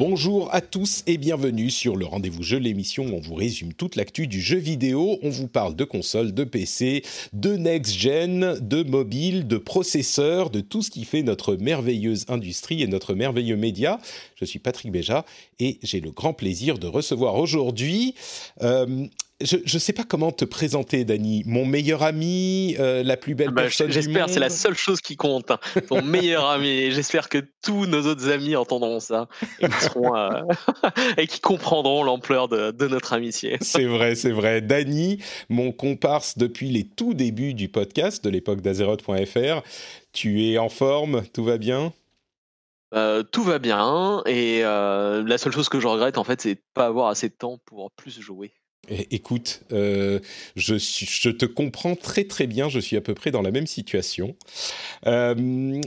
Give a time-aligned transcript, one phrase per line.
[0.00, 3.96] Bonjour à tous et bienvenue sur le rendez-vous jeu, l'émission où on vous résume toute
[3.96, 5.18] l'actu du jeu vidéo.
[5.22, 7.02] On vous parle de consoles, de PC,
[7.34, 12.86] de next-gen, de mobile, de processeurs, de tout ce qui fait notre merveilleuse industrie et
[12.86, 14.00] notre merveilleux média.
[14.36, 15.26] Je suis Patrick Béja
[15.58, 18.14] et j'ai le grand plaisir de recevoir aujourd'hui...
[18.62, 19.06] euh,
[19.42, 21.42] je ne sais pas comment te présenter, Dany.
[21.46, 24.56] Mon meilleur ami, euh, la plus belle Bah, personne du J'espère, c'est la monde.
[24.56, 25.50] seule chose qui compte.
[25.50, 25.58] hein.
[25.88, 26.90] Ton meilleur ami.
[26.90, 29.28] J'espère que tous nos autres amis entendront ça
[29.60, 30.42] et qui, seront, euh,
[31.16, 33.56] et qui comprendront l'ampleur de, de notre amitié.
[33.62, 34.60] C'est vrai, c'est vrai.
[34.60, 39.62] Dany, mon comparse depuis les tout débuts du podcast, de l'époque d'Azeroth.fr.
[40.12, 41.22] Tu es en forme?
[41.32, 41.92] Tout va bien?
[42.92, 46.60] Euh, tout va bien et la seule chose que je regrette en fait, c'est de
[46.74, 48.52] pas avoir assez de temps pour plus jouer.
[48.90, 50.18] Eh, Écoute, euh,
[50.56, 54.36] je, te comprends très très bien, je suis à peu près dans la même situation.
[55.06, 55.80] Euh,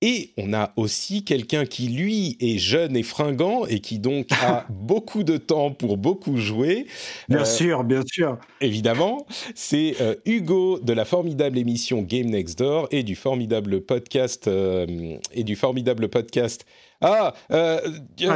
[0.00, 4.66] et on a aussi quelqu'un qui, lui, est jeune et fringant et qui donc a
[4.70, 6.86] beaucoup de temps pour beaucoup jouer.
[7.28, 8.38] Bien Euh, sûr, bien sûr.
[8.60, 14.46] évidemment, c'est euh, Hugo de la formidable émission Game Next Door et du formidable podcast
[14.46, 14.86] euh,
[15.32, 16.64] et du formidable podcast.
[17.00, 17.80] Ah, Ah,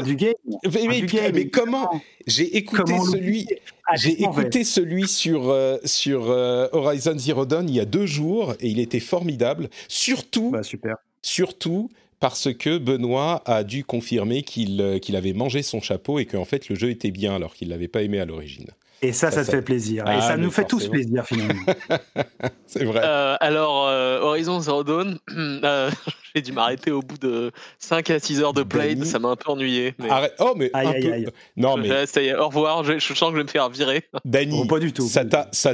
[0.04, 0.34] du game.
[0.44, 1.90] mais, Ah, mais- du game, mais comment.
[2.28, 3.48] J'ai écouté Comment celui.
[3.88, 8.06] Ah, J'ai écouté celui sur, euh, sur euh, Horizon Zero Dawn il y a deux
[8.06, 9.68] jours et il était formidable.
[9.88, 10.94] Surtout, Bah, super.
[11.22, 16.26] Surtout parce que Benoît a dû confirmer qu'il euh, qu'il avait mangé son chapeau et
[16.26, 18.68] qu'en fait le jeu était bien alors qu'il l'avait pas aimé à l'origine.
[19.02, 20.04] Et ça, Ça, ça, te ça- fait plaisir.
[20.06, 21.60] Ah, et ça nous fait tous plaisir, finalement.
[22.66, 23.00] C'est vrai.
[23.04, 25.90] Euh, alors, euh, Horizon Zero Dawn, euh,
[26.34, 29.06] j'ai dû m'arrêter au bout de 5 à 6 heures de play, Denis.
[29.06, 29.94] ça m'a un peu ennuyé.
[29.98, 30.08] Mais...
[30.08, 30.34] Arrête.
[30.38, 31.12] Oh mais Aïe, un aïe, peu.
[31.12, 31.26] aïe.
[31.56, 33.48] Non mais Ouais, ça y est, au revoir, je, je sens que je vais me
[33.48, 34.04] faire virer.
[34.24, 35.06] Dany, Oh, pas du tout.
[35.08, 35.24] ça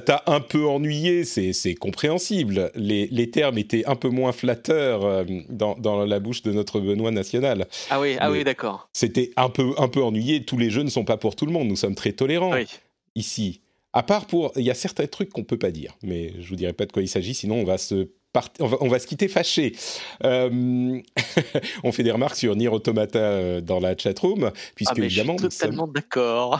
[0.01, 2.71] t'a un peu ennuyé, c'est compréhensible.
[2.75, 6.81] Les, les termes étaient un peu moins flatteurs euh, dans, dans la bouche de notre
[6.81, 7.67] Benoît national.
[7.91, 8.89] Ah oui, ah Mais- oui, d'accord.
[8.93, 10.45] C'était un peu un peu ennuyé.
[10.45, 11.69] Tous les jeux ne sont pas pour tout le monde.
[11.69, 12.67] Nous sommes très tolérants Oui.
[13.19, 13.61] Ici.
[13.93, 16.57] À part pour, il y a certains trucs qu'on peut pas dire, mais je vous
[16.57, 18.99] dirai pas de quoi il s'agit, sinon on va se part- on va, on va
[18.99, 19.75] se quitter fâché.
[20.25, 21.01] Euh,
[21.85, 25.37] on fait des remarques sur Nier Automata euh, dans la chatroom, puisque Ah, mais évidemment
[25.39, 26.59] je suis sommes- totalement d'accord.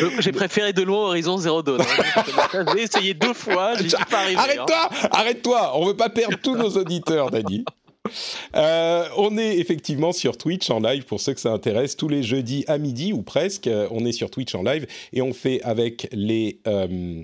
[0.00, 1.80] Donc, J'ai préféré de loin Horizon Zero Dawn.
[1.80, 2.64] hein.
[2.74, 4.36] J'ai essayé deux fois, suis pas arrivé.
[4.38, 4.42] hein.
[4.44, 7.64] Arrête-toi, arrête-toi, on veut pas perdre tous nos auditeurs, Dani.
[8.56, 12.22] Euh, on est effectivement sur Twitch en live pour ceux que ça intéresse tous les
[12.22, 13.66] jeudis à midi ou presque.
[13.66, 17.22] euh, On est sur Twitch en live et on fait avec les euh,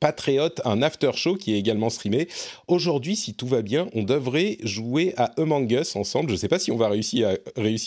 [0.00, 2.28] Patriotes un after show qui est également streamé.
[2.68, 6.30] Aujourd'hui, si tout va bien, on devrait jouer à Among Us ensemble.
[6.30, 7.28] Je ne sais pas si on va réussir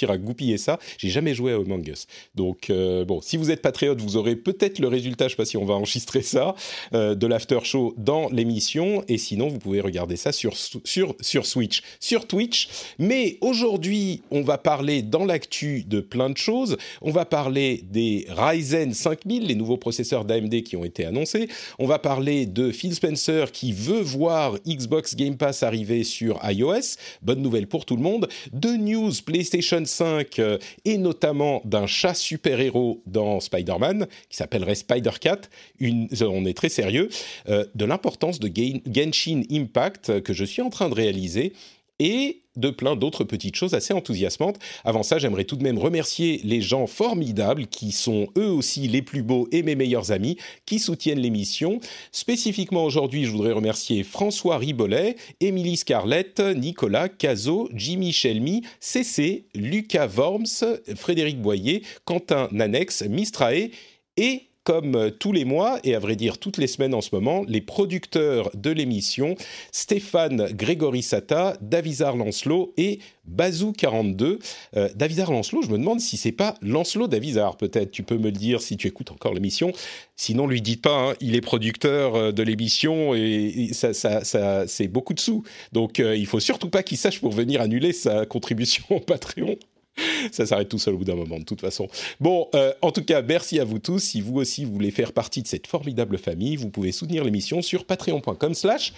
[0.09, 0.79] à, goupiller ça.
[0.97, 2.07] J'ai jamais joué à Among Us.
[2.35, 5.25] Donc, euh, bon, si vous êtes patriote, vous aurez peut-être le résultat.
[5.25, 6.55] Je ne sais pas si on va enregistrer ça
[6.93, 9.03] euh, de l'after show dans l'émission.
[9.07, 12.69] Et sinon, vous pouvez regarder ça sur, sur, sur Switch, sur Twitch.
[12.99, 16.77] Mais aujourd'hui, on va parler dans l'actu de plein de choses.
[17.01, 21.47] On va parler des Ryzen 5000, les nouveaux processeurs d'AMD qui ont été annoncés.
[21.79, 26.97] On va parler de Phil Spencer qui veut voir Xbox Game Pass arriver sur iOS.
[27.21, 28.27] Bonne nouvelle pour tout le monde.
[28.53, 35.41] De news PlayStation 5 euh, et notamment d'un chat super-héros dans Spider-Man qui s'appellerait Spider-Cat.
[35.81, 37.09] Euh, on est très sérieux.
[37.49, 41.53] Euh, de l'importance de Gen- Genshin Impact que je suis en train de réaliser
[41.99, 44.57] et de plein d'autres petites choses assez enthousiasmantes.
[44.83, 49.01] Avant ça, j'aimerais tout de même remercier les gens formidables qui sont eux aussi les
[49.01, 51.79] plus beaux et mes meilleurs amis qui soutiennent l'émission.
[52.11, 60.07] Spécifiquement aujourd'hui, je voudrais remercier François Ribollet, Émilie Scarlett, Nicolas Cazot, Jimmy Shelmy, CC, Lucas
[60.07, 63.69] Worms, Frédéric Boyer, Quentin Nanex, Mistrae
[64.17, 67.15] et comme euh, tous les mois, et à vrai dire toutes les semaines en ce
[67.15, 69.35] moment, les producteurs de l'émission,
[69.71, 72.99] Stéphane Grégory Sata, Davizar Lancelot et
[73.33, 74.39] Bazou42.
[74.75, 77.91] Euh, Davizar Lancelot, je me demande si c'est pas Lancelot Davizar, peut-être.
[77.91, 79.71] Tu peux me le dire si tu écoutes encore l'émission.
[80.15, 84.87] Sinon, lui dites pas, hein, il est producteur euh, de l'émission et, ça, ça, c'est
[84.87, 85.43] beaucoup de sous.
[85.71, 89.57] Donc, euh, il faut surtout pas qu'il sache pour venir annuler sa contribution au Patreon.
[90.31, 91.88] ça s'arrête tout seul au bout d'un moment, de toute façon.
[92.19, 93.99] Bon, euh, en tout cas, merci à vous tous.
[93.99, 97.85] Si vous aussi voulez faire partie de cette formidable famille, vous pouvez soutenir l'émission sur
[97.85, 98.94] patreon.com/slash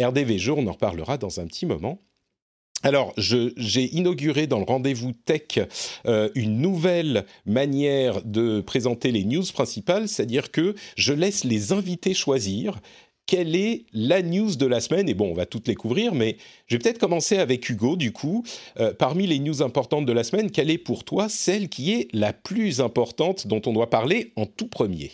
[0.00, 0.52] rdvjeux.
[0.52, 2.00] On en reparlera dans un petit moment.
[2.84, 5.58] Alors, j'ai inauguré dans le rendez-vous tech
[6.06, 12.14] euh, une nouvelle manière de présenter les news principales, c'est-à-dire que je laisse les invités
[12.14, 12.78] choisir
[13.28, 16.38] quelle est la news de la semaine Et bon, on va toutes les couvrir, mais
[16.66, 18.42] je vais peut-être commencer avec Hugo, du coup.
[18.80, 22.08] Euh, parmi les news importantes de la semaine, quelle est pour toi celle qui est
[22.12, 25.12] la plus importante dont on doit parler en tout premier?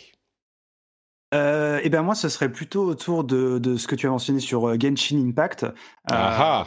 [1.35, 4.39] Euh, eh bien moi, ce serait plutôt autour de, de, ce que tu as mentionné
[4.39, 5.65] sur euh, Genshin Impact,
[6.11, 6.63] euh,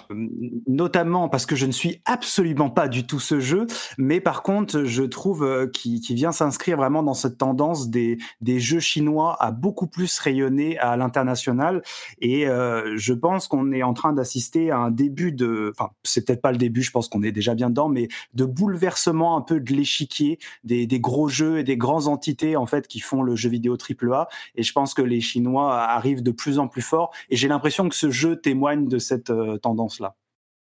[0.66, 3.66] notamment parce que je ne suis absolument pas du tout ce jeu,
[3.96, 8.80] mais par contre, je trouve qu'il vient s'inscrire vraiment dans cette tendance des, des jeux
[8.80, 11.82] chinois à beaucoup plus rayonner à l'international,
[12.20, 16.26] et euh, je pense qu'on est en train d'assister à un début de, enfin c'est
[16.26, 19.40] peut-être pas le début, je pense qu'on est déjà bien dedans, mais de bouleversement un
[19.40, 23.22] peu de l'échiquier des, des gros jeux et des grandes entités en fait qui font
[23.22, 24.28] le jeu vidéo AAA
[24.58, 27.12] et je pense que les Chinois arrivent de plus en plus fort.
[27.30, 30.16] Et j'ai l'impression que ce jeu témoigne de cette euh, tendance-là.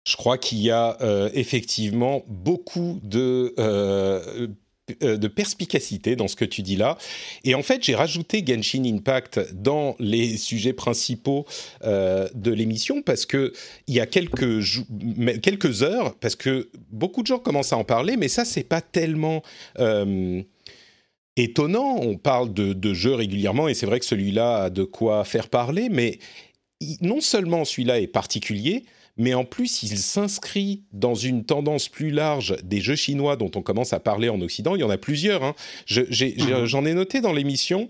[0.08, 4.48] Je crois qu'il y a euh, effectivement beaucoup de euh,
[5.00, 6.98] de perspicacité dans ce que tu dis là.
[7.46, 11.46] Et en fait, j'ai rajouté Genshin Impact dans les sujets principaux
[11.82, 13.54] de l'émission parce que
[13.88, 14.60] il y a quelques,
[15.42, 18.82] quelques heures, parce que beaucoup de gens commencent à en parler, mais ça, c'est pas
[18.82, 19.44] tellement
[21.38, 21.98] étonnant.
[21.98, 25.90] On parle de, jeux régulièrement et c'est vrai que celui-là a de quoi faire parler,
[25.90, 26.20] mais
[27.02, 28.84] non seulement celui-là est particulier,
[29.18, 33.62] mais en plus il s'inscrit dans une tendance plus large des jeux chinois dont on
[33.62, 34.76] commence à parler en Occident.
[34.76, 35.44] Il y en a plusieurs.
[35.44, 35.56] Hein.
[35.90, 36.66] Mhm.
[36.66, 37.90] J'en ai, noté dans l'émission.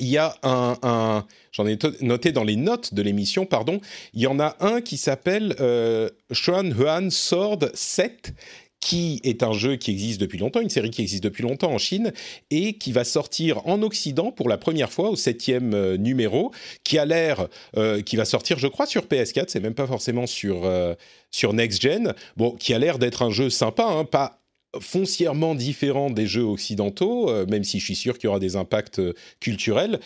[0.00, 3.80] Il y a un, j'en ai noté dans les notes de l'émission, pardon.
[4.12, 8.34] Il y en a un qui s'appelle euh, Xuan Huan Sword 7,
[8.84, 11.78] qui est un jeu qui existe depuis longtemps, une série qui existe depuis longtemps en
[11.78, 12.12] Chine,
[12.50, 16.52] et qui va sortir en Occident pour la première fois au septième euh, numéro,
[16.84, 17.48] qui a l'air,
[17.78, 20.94] euh, qui va sortir, je crois, sur PS4, c'est même pas forcément sur, euh,
[21.30, 24.42] sur Next Gen, bon, qui a l'air d'être un jeu sympa, hein, pas
[24.78, 29.00] foncièrement différent des jeux occidentaux, même si je suis sûr qu'il y aura des impacts
[29.40, 30.00] culturels.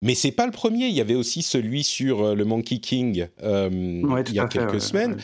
[0.00, 0.86] Mais c'est pas le premier.
[0.86, 5.16] Il y avait aussi celui sur le Monkey King il y a quelques semaines.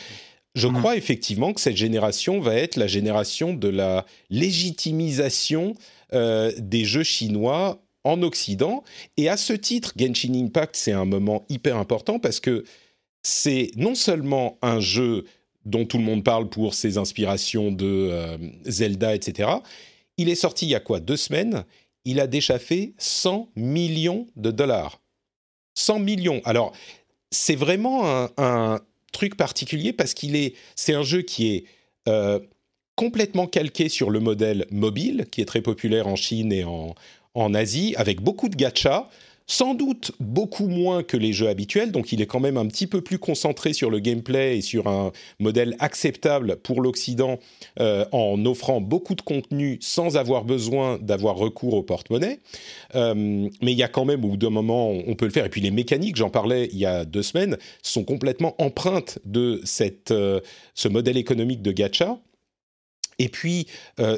[0.59, 0.73] Je mmh.
[0.73, 5.73] crois effectivement que cette génération va être la génération de la légitimisation
[6.13, 8.83] euh, des jeux chinois en Occident.
[9.15, 12.65] Et à ce titre, Genshin Impact, c'est un moment hyper important parce que
[13.23, 15.25] c'est non seulement un jeu
[15.65, 19.49] dont tout le monde parle pour ses inspirations de euh, Zelda, etc.
[20.17, 20.99] Il est sorti il y a quoi?
[20.99, 21.63] Deux semaines?
[22.03, 24.99] Il a déjà fait 100 millions de dollars.
[25.75, 26.41] 100 millions.
[26.43, 26.73] Alors,
[27.31, 28.79] c'est vraiment un,
[29.11, 31.65] truc particulier parce qu'il est, c'est un jeu qui est
[32.07, 32.39] euh,
[32.95, 36.95] complètement calqué sur le modèle mobile, qui est très populaire en Chine et en,
[37.33, 39.07] en Asie, avec beaucoup de gachas
[39.49, 42.85] sans doute beaucoup moins que les jeux habituels, donc il est quand même un petit
[42.85, 47.39] peu plus concentré sur le gameplay et sur un modèle acceptable pour l'Occident
[47.79, 52.41] euh, en offrant beaucoup de contenu sans avoir besoin d'avoir recours au porte-monnaie.
[52.93, 55.45] Euh, mais il y a quand même, au bout d'un moment, on peut le faire.
[55.45, 59.61] Et puis les mécaniques, j'en parlais il y a deux semaines, sont complètement empreintes de
[59.63, 60.41] cette, euh,
[60.75, 62.19] ce modèle économique de gacha.
[63.17, 63.67] Et puis,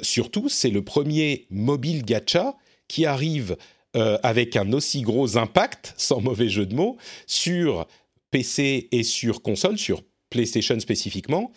[0.03, 2.55] surtout, c'est le premier mobile gacha
[2.87, 3.57] qui arrive
[3.97, 6.95] euh, avec un aussi gros impact, sans mauvais jeu de mots,
[7.27, 7.85] sur
[8.29, 11.51] PC et sur console, sur PlayStation spécifiquement.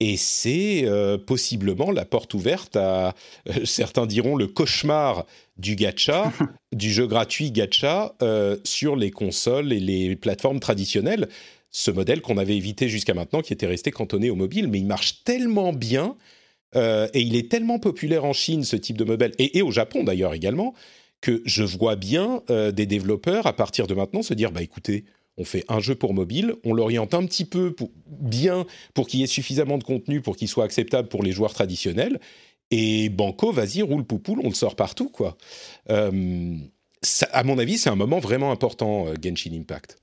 [0.00, 3.14] Et c'est euh, possiblement la porte ouverte à,
[3.48, 5.26] euh, certains diront, le cauchemar
[5.58, 6.32] du gacha,
[6.72, 8.16] du jeu gratuit gacha
[8.64, 11.28] sur les consoles et les plateformes traditionnelles.
[11.70, 14.86] Ce modèle qu'on avait évité jusqu'à maintenant, qui était resté cantonné au mobile, mais il
[14.86, 16.16] marche tellement bien
[16.74, 20.34] et il est tellement populaire en Chine, ce type de modèle, et au Japon d'ailleurs
[20.34, 20.74] également,
[21.20, 25.04] que je vois bien euh, des développeurs à partir de maintenant se dire bah écoutez,
[25.36, 27.74] on fait un jeu pour mobile, on l'oriente un petit peu
[28.06, 31.54] bien pour qu'il y ait suffisamment de contenu pour qu'il soit acceptable pour les joueurs
[31.54, 32.20] traditionnels.
[32.70, 35.36] Et Banco, vas-y, roule poupoule, on le sort partout, quoi.
[35.90, 36.54] Euh,
[37.32, 39.98] à mon avis, c'est un moment vraiment important, euh, Genshin Impact.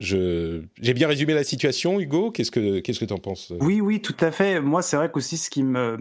[0.00, 2.30] j'ai bien résumé la situation, Hugo.
[2.30, 4.60] Qu'est-ce que qu'est-ce que en penses Oui, oui, tout à fait.
[4.60, 5.96] Moi, c'est vrai qu'aussi ce qui me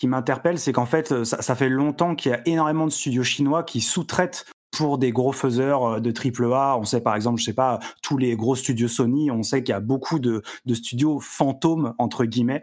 [0.00, 3.62] qui m'interpelle, c'est qu'en fait, ça, fait longtemps qu'il y a énormément de studios chinois
[3.64, 4.46] qui sous-traitent
[4.80, 6.78] pour des gros faiseurs de triple A.
[6.80, 9.74] On sait par exemple, je sais pas, tous les gros studios Sony, on sait qu'il
[9.74, 12.62] y a beaucoup de, de studios fantômes entre guillemets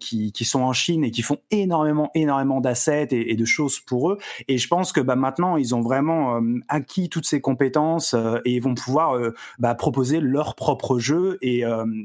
[0.00, 4.10] qui, qui sont en Chine et qui font énormément, énormément d'assets et, de choses pour
[4.10, 4.18] eux.
[4.48, 8.74] Et je pense que bah, maintenant, ils ont vraiment acquis toutes ces compétences et vont
[8.74, 9.20] pouvoir
[9.58, 11.62] bah, proposer leur propre jeu et,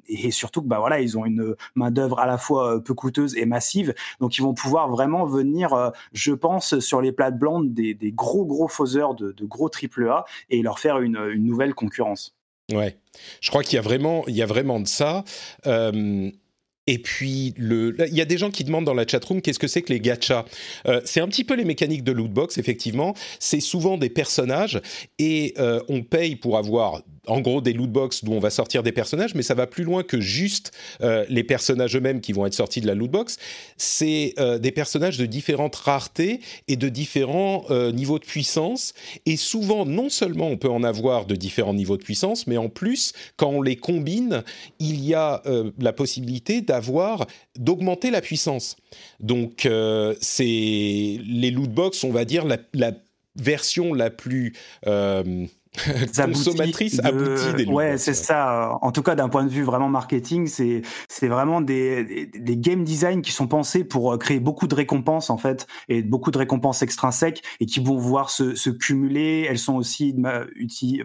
[0.10, 3.46] et surtout bah voilà, ils ont une main d'œuvre à la fois peu coûteuse et
[3.46, 8.12] massive, donc ils vont pouvoir vraiment venir, je pense, sur les plates blanches des, des
[8.12, 12.36] gros gros faiseurs de, de gros triple A et leur faire une, une nouvelle concurrence.
[12.72, 12.98] Ouais,
[13.42, 15.24] je crois qu'il y a vraiment, il y a vraiment de ça.
[15.66, 16.30] Euh,
[16.90, 19.68] et puis, le, il y a des gens qui demandent dans la chatroom qu'est-ce que
[19.68, 20.46] c'est que les gachas?
[20.88, 23.14] Euh, c'est un petit peu les mécaniques de lootbox, effectivement.
[23.40, 24.82] C'est souvent des personnages
[25.20, 28.84] et euh, on paye pour avoir en gros des loot box d'où on va sortir
[28.84, 30.72] des personnages, mais ça va plus loin que juste
[31.02, 33.38] euh, les personnages eux-mêmes qui vont être sortis de la loot box.
[33.78, 38.94] C'est euh, des personnages de différentes raretés et de différents euh, niveaux de puissance.
[39.26, 42.70] Et souvent, non seulement on peut en avoir de différents niveaux de puissance, mais en
[42.70, 44.44] plus, quand on les combine,
[44.80, 45.42] il y a
[45.80, 47.26] la possibilité d'avoir
[47.58, 48.76] d'augmenter la puissance.
[49.20, 49.68] Donc,
[50.22, 52.92] c'est les loot box, on va dire la, la
[53.36, 54.54] version la plus
[56.16, 58.78] consommatrice aboutie des Ouais, c'est ça.
[58.82, 62.84] En tout cas, d'un point de vue vraiment marketing, c'est c'est vraiment des, des, game
[62.84, 66.38] design qui sont pensés pour euh, créer beaucoup de récompenses en fait et beaucoup de
[66.38, 69.46] récompenses extrinsèques et qui vont voir se, se cumuler.
[69.50, 70.16] Elles sont aussi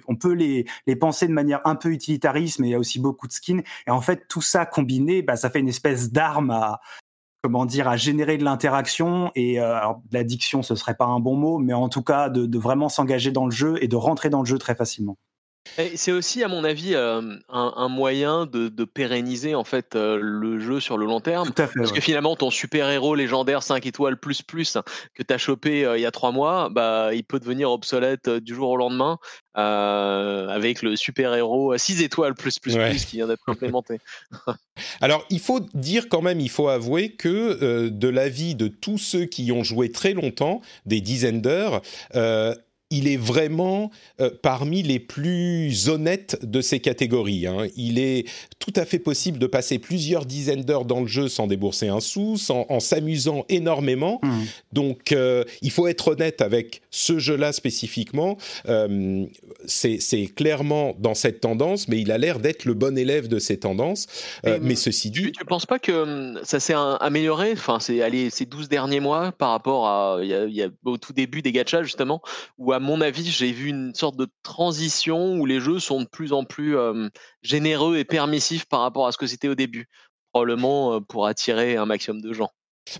[0.08, 2.98] on peut les les penser de manière un peu utilitariste, mais il y a aussi
[3.00, 3.62] beaucoup de skins.
[3.86, 6.80] Et en fait, tout ça combiné, bah, ça fait une espèce d'arme à
[7.44, 9.78] comment dire, à générer de l'interaction et euh,
[10.12, 13.32] l'addiction, ce serait pas un bon mot, mais en tout cas de, de vraiment s'engager
[13.32, 15.18] dans le jeu et de rentrer dans le jeu très facilement.
[15.96, 20.18] C'est aussi, à mon avis, euh, un, un, moyen de, de, pérenniser en fait euh,
[20.20, 21.50] le jeu sur le long terme.
[21.52, 21.96] Tout à fait, parce ouais.
[21.96, 24.76] que finalement, ton super-héros légendaire 5 étoiles plus plus
[25.14, 28.28] que tu as chopé euh, il y a 3 mois, bah, il peut devenir obsolète
[28.28, 29.18] du jour au lendemain
[29.54, 32.90] avec le super-héros 6 étoiles plus plus Ouais.
[32.90, 33.98] plus qui vient d'être implémenté.
[35.00, 39.24] Alors, il faut dire quand même, il faut avouer que de l'avis de tous ceux
[39.26, 41.82] qui ont joué très longtemps, des dizaines d'heures,
[42.96, 47.46] il est vraiment euh, parmi les plus honnêtes de ces catégories.
[47.46, 47.66] hein.
[47.76, 48.26] Il est
[48.58, 52.00] tout à fait possible de passer plusieurs dizaines d'heures dans le jeu sans débourser un
[52.00, 54.20] sou, sans- en s'amusant énormément.
[54.22, 54.30] Mmh.
[54.72, 58.36] Donc, euh, il faut être honnête avec ce jeu-là spécifiquement.
[58.68, 59.24] Euh,
[59.66, 63.58] c'est clairement dans cette tendance, mais il a l'air d'être le bon élève de ces
[63.58, 64.06] tendances.
[64.44, 67.52] Mais ceci dit, tu penses pas que hum, ça s'est amélioré?
[67.52, 70.96] Enfin, ces 12 derniers mois par rapport à il y a, il y a- au
[70.96, 72.20] tout début des gachas justement,
[72.58, 76.06] où à mon avis j'ai vu une sorte de transition où les jeux sont de
[76.06, 77.08] plus en plus euh,
[77.42, 79.88] généreux et permissifs par rapport à ce que c'était au début,
[80.32, 82.50] probablement pour attirer un maximum de gens.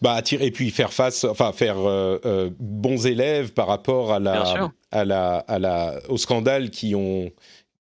[0.02, 4.18] bah, attirer- et puis faire face, enfin faire euh, euh, bons élèves par rapport à
[4.18, 4.42] la,
[4.90, 7.30] à la, à la, aux scandales qui ont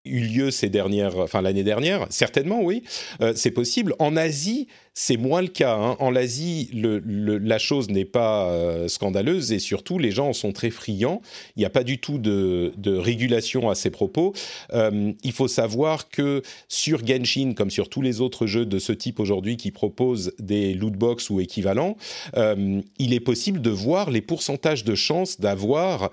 [0.04, 2.82] eu lieu ces dernières, enfin l'année dernière, certainement oui,
[3.34, 3.94] c'est possible.
[3.98, 5.74] En Asie, c'est moins le cas.
[5.74, 5.96] hein.
[5.98, 10.70] En Asie, la chose n'est pas euh, scandaleuse et surtout les gens en sont très
[10.70, 11.20] friands.
[11.56, 14.32] Il n'y a pas du tout de, régulation à ces propos.
[14.72, 18.92] Euh, il faut savoir que sur Genshin, comme sur tous les autres jeux de ce
[18.92, 21.96] type aujourd'hui qui proposent des loot box ou équivalents,
[22.36, 26.10] euh, il est possible de voir les pourcentages de chances d'avoir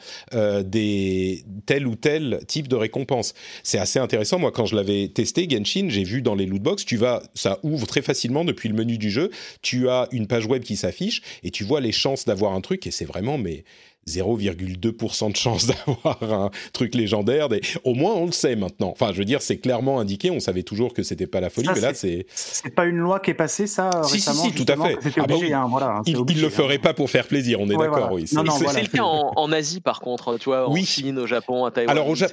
[0.64, 3.34] des tel ou tel type de récompense.
[3.64, 4.40] C'est assez intéressant.
[4.40, 7.60] Moi, quand je l'avais testé, Genshin, j'ai vu dans les loot box, tu vas, ça
[7.62, 9.32] ouvre très facilement depuis menu du jeu.
[9.62, 12.88] Tu as une page web qui s'affiche et tu vois les chances d'avoir un truc
[12.88, 13.64] et c'est vraiment mais
[14.08, 17.50] 0,2% de chance d'avoir un truc légendaire.
[17.50, 17.62] Des...
[17.84, 18.90] Au moins, on le sait maintenant.
[18.92, 20.32] Enfin, je veux dire, c'est clairement indiqué.
[20.32, 22.26] On savait toujours que c'était pas la folie, Ça, mais là, c'est.
[22.34, 24.98] C'est pas une loi qui est passée, ça, Si, si, récemment si, tout à fait.
[25.18, 25.54] Ah bah obligé, oui.
[25.54, 25.88] hein, voilà.
[25.98, 26.50] hein, Il, le hein.
[26.50, 28.16] ferait pas pour faire plaisir, on est Ouais, d'accord, voilà.
[28.16, 28.26] oui.
[28.34, 28.82] Non, non, C'est voilà.
[28.82, 30.82] le cas en, en Asie par contre, tu vois, Oui.
[30.82, 31.92] en Chine, au Japon, à Taïwan.
[31.96, 32.28] Alors, au Ja-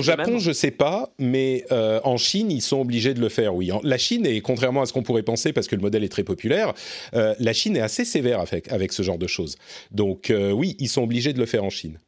[0.00, 3.54] Japon, même je sais pas, mais euh, en Chine, ils sont obligés de le faire,
[3.54, 3.70] oui.
[3.72, 6.08] En- La Chine, et contrairement à ce qu'on pourrait penser, parce que le modèle est
[6.08, 6.72] très populaire,
[7.14, 9.56] euh, la Chine est assez sévère avec, avec ce genre de choses.
[9.90, 11.98] Donc, euh, oui, ils sont obligés de le faire en Chine.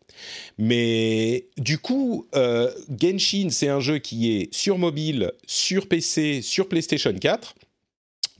[0.56, 6.68] Mais du coup, euh, Genshin, c'est un jeu qui est sur mobile, sur PC, sur
[6.68, 7.54] PlayStation 4.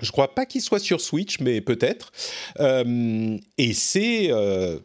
[0.01, 2.13] Je crois pas qu'il soit sur Switch, mais peut-être.
[2.61, 4.79] Euh, et c'est euh,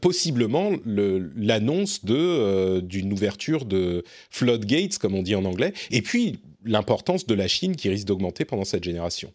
[0.00, 5.72] possiblement le- l'annonce d'une ouverture de floodgates, comme on dit en anglais.
[5.92, 9.32] Et puis l'importance de la Chine qui risque d'augmenter pendant cette génération.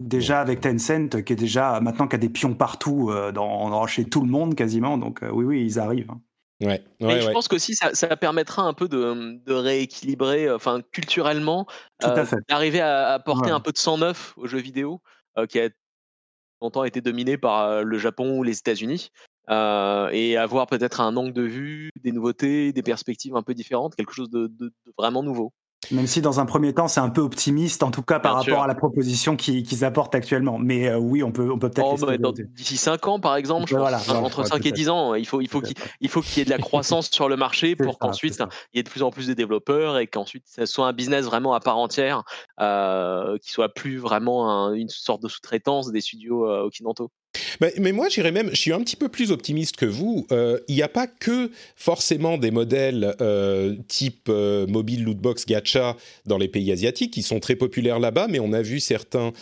[0.00, 3.86] Déjà avec Tencent, qui est déjà maintenant qui a des pions partout euh, dans, dans-
[3.86, 4.96] chez tout le monde quasiment.
[4.96, 6.10] Donc euh, oui, oui, ils arrivent.
[6.10, 6.20] hein.
[6.60, 7.32] Ouais, Et ouais, je ouais.
[7.32, 11.66] pense qu'aussi ça, ça permettra un peu de, de rééquilibrer, euh, enfin culturellement,
[12.04, 13.52] euh, d'arriver à apporter Ouais.
[13.52, 15.00] un peu de sang neuf aux jeux vidéo,
[15.36, 15.68] euh, qui a
[16.60, 19.10] longtemps été dominé par euh, le Japon ou les États-Unis.
[19.48, 24.12] et avoir peut-être un angle de vue, des nouveautés, des perspectives un peu différentes, quelque
[24.12, 24.50] chose de
[24.96, 25.52] vraiment nouveau.
[25.90, 28.62] Même si dans un premier temps c'est un peu optimiste, en tout cas par rapport
[28.62, 30.58] à la proposition qu'ils apportent actuellement.
[30.58, 32.02] Mais euh, oui, on peut, on peut peut-être.
[32.02, 35.60] Oh, d'ici 5 ans, par exemple, entre 5 et 10 ans, il faut, il faut
[35.60, 38.42] qu'il faut qu'il y ait de la croissance sur le marché pour qu'ensuite
[38.72, 41.24] il y ait de plus en plus de développeurs et qu'ensuite ce soit un business
[41.24, 42.24] vraiment à part entière,
[42.60, 47.10] euh, qui soit plus vraiment une sorte de sous-traitance des studios euh, occidentaux.
[47.60, 50.26] Mais, moi, j'irais même, je suis un petit peu plus optimiste que vous.
[50.32, 55.96] Euh, il n'y a pas que forcément des modèles euh, type euh, mobile lootbox gacha
[56.26, 59.32] dans les pays asiatiques qui sont très populaires là-bas, mais on a vu certains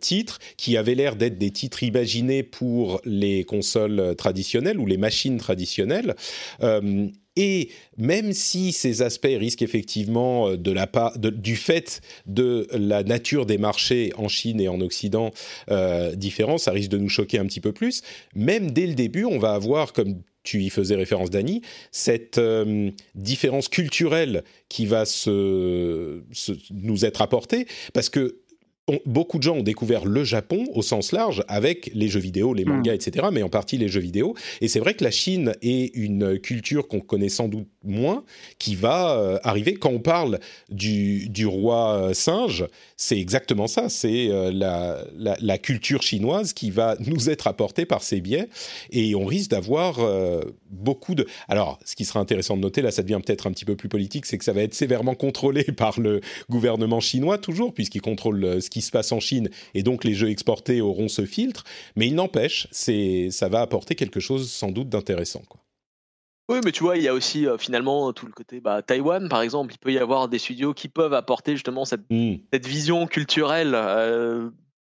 [0.00, 5.38] titres qui avaient l'air d'être des titres imaginés pour les consoles traditionnelles ou les machines
[5.38, 6.14] traditionnelles.
[7.36, 13.46] Et même si ces aspects risquent effectivement euh, de la du fait de la nature
[13.46, 15.32] des marchés en Chine et en Occident
[15.70, 18.02] euh, différents, ça risque de nous choquer un petit peu plus.
[18.34, 22.90] Même dès le début, on va avoir, comme tu y faisais référence, Dani, cette euh,
[23.14, 26.22] différence culturelle qui va se,
[26.70, 28.40] nous être apportée, parce que
[29.04, 32.64] beaucoup de gens ont découvert le Japon au sens large avec les jeux vidéo, les
[32.64, 32.94] mangas, hmm.
[32.94, 34.34] etc., mais en partie les jeux vidéo.
[34.60, 38.24] Et c'est vrai que la Chine est une culture qu'on connaît sans doute moins,
[38.58, 39.74] qui va euh, arriver.
[39.74, 40.38] Quand on parle
[40.68, 42.66] du, du roi euh, singe,
[42.96, 43.88] c'est exactement ça.
[43.88, 48.48] C'est euh, la, la, culture chinoise qui va nous être apportée par ces biais.
[48.90, 49.96] Et on risque d'avoir
[50.70, 51.26] beaucoup de...
[51.48, 53.88] Alors, ce qui sera intéressant de noter, là, ça devient peut-être un petit peu plus
[53.88, 58.60] politique, c'est que ça va être sévèrement contrôlé par le gouvernement chinois, toujours, puisqu'il contrôle
[58.60, 59.50] ce qui se passe en Chine.
[59.74, 61.64] Et donc, les jeux exportés auront ce filtre.
[61.96, 65.42] Mais il n'empêche, ça va apporter quelque chose sans doute d'intéressant.
[65.48, 65.60] Quoi.
[66.48, 69.42] Oui, mais tu vois, il y a aussi finalement tout le côté bah, Taïwan, par
[69.42, 69.74] exemple.
[69.74, 72.34] Il peut y avoir des studios qui peuvent apporter justement cette, mmh.
[72.52, 73.74] cette vision culturelle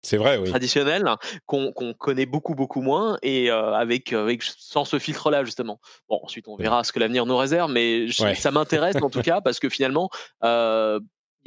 [0.03, 0.49] c'est vrai, oui.
[0.49, 1.05] traditionnelle
[1.47, 5.81] qu'on connaît beaucoup, beaucoup moins et avec, avec, sans ce filtre-là, justement.
[6.09, 9.41] Bon, ensuite, on verra ce que l'avenir nous réserve, mais ça m'intéresse en tout cas
[9.41, 10.09] parce que finalement,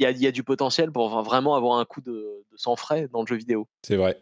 [0.00, 3.20] y, a, y, a, du potentiel pour vraiment avoir un coup de, sang frais dans
[3.20, 3.66] le jeu vidéo.
[3.82, 4.18] C'est vrai.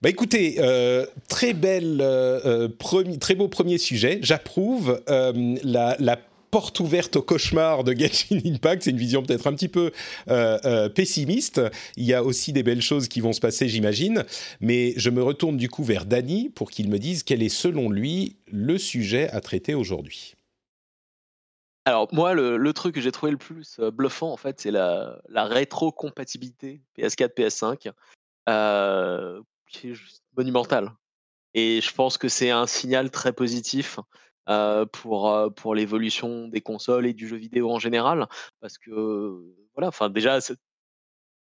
[0.00, 4.20] Bah écoutez, euh, très belle, euh, euh très beau premier sujet.
[4.22, 6.18] J'approuve la,
[6.50, 8.84] porte ouverte au cauchemar de Genshin Impact.
[8.84, 9.92] C'est une vision peut-être un petit peu
[10.94, 11.60] pessimiste.
[11.98, 14.24] Il y a aussi des belles choses qui vont se passer, j'imagine.
[14.60, 17.90] Mais je me retourne du coup vers Dany pour qu'il me dise quel est selon
[17.90, 20.37] lui le sujet à traiter aujourd'hui.
[21.88, 25.44] Alors moi, le, truc que j'ai trouvé le plus bluffant, en fait, c'est la, la
[25.44, 27.92] rétrocompatibilité PS4, PS5.
[28.48, 29.94] Euh, qui est
[30.36, 30.92] monumental.
[31.54, 33.98] Et je pense que c'est un signal très positif
[34.92, 38.26] pour, pour l'évolution des consoles et du jeu vidéo en général.
[38.60, 40.38] Parce que, voilà, enfin, déjà,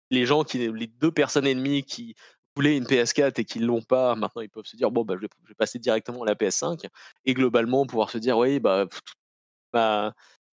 [0.09, 2.15] les gens qui, les deux personnes ennemies qui
[2.55, 5.15] voulaient une PS4 et qui ne l'ont pas, maintenant ils peuvent se dire, bon, bah,
[5.15, 6.87] je, vais, passer directement à la PS5
[7.25, 8.85] et globalement pouvoir se dire, oui, bah,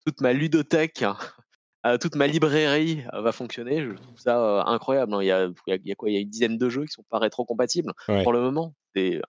[0.07, 1.05] toute ma ludothèque
[1.87, 3.83] euh, toute ma librairie euh, va fonctionner.
[3.83, 5.17] Je trouve ça euh, incroyable.
[5.21, 6.11] Il y, a, il, y a, quoi?
[6.11, 8.75] Il y a une dizaine de jeux qui sont pas rétro-compatibles pour le moment.
[8.95, 9.21] C'est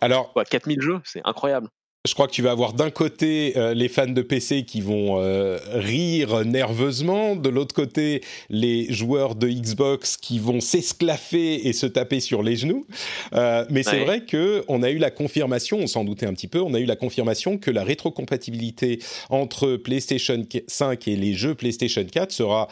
[0.00, 1.68] Alors, quoi, 4000 jeux, c'est incroyable
[2.06, 5.20] je crois que tu vas avoir d'un côté euh, les fans de PC qui vont
[5.20, 11.86] euh, rire nerveusement, de l'autre côté les joueurs de Xbox qui vont s'esclaffer et se
[11.86, 12.86] taper sur les genoux.
[13.34, 16.48] Euh, mais c'est vrai que on a eu la confirmation, on s'en doutait un petit
[16.48, 21.54] peu, on a eu la confirmation que la rétrocompatibilité entre PlayStation 5 et les jeux
[21.54, 22.68] PlayStation 4 sera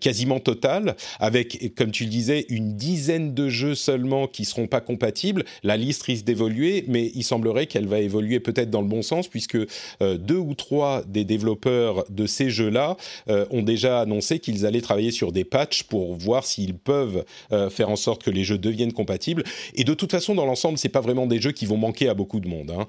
[0.00, 4.80] quasiment totale, avec, comme tu le disais, une dizaine de jeux seulement qui seront pas
[4.80, 5.44] compatibles.
[5.62, 9.28] La liste risque d'évoluer, mais il semblerait qu'elle va évoluer peut-être dans le bon sens
[9.28, 12.96] puisque euh, deux ou trois des développeurs de ces jeux-là
[13.28, 17.70] euh, ont déjà annoncé qu'ils allaient travailler sur des patchs pour voir s'ils peuvent euh,
[17.70, 19.44] faire en sorte que les jeux deviennent compatibles.
[19.74, 22.14] Et de toute façon, dans l'ensemble, c'est pas vraiment des jeux qui vont manquer à
[22.14, 22.70] beaucoup de monde.
[22.70, 22.86] Hein.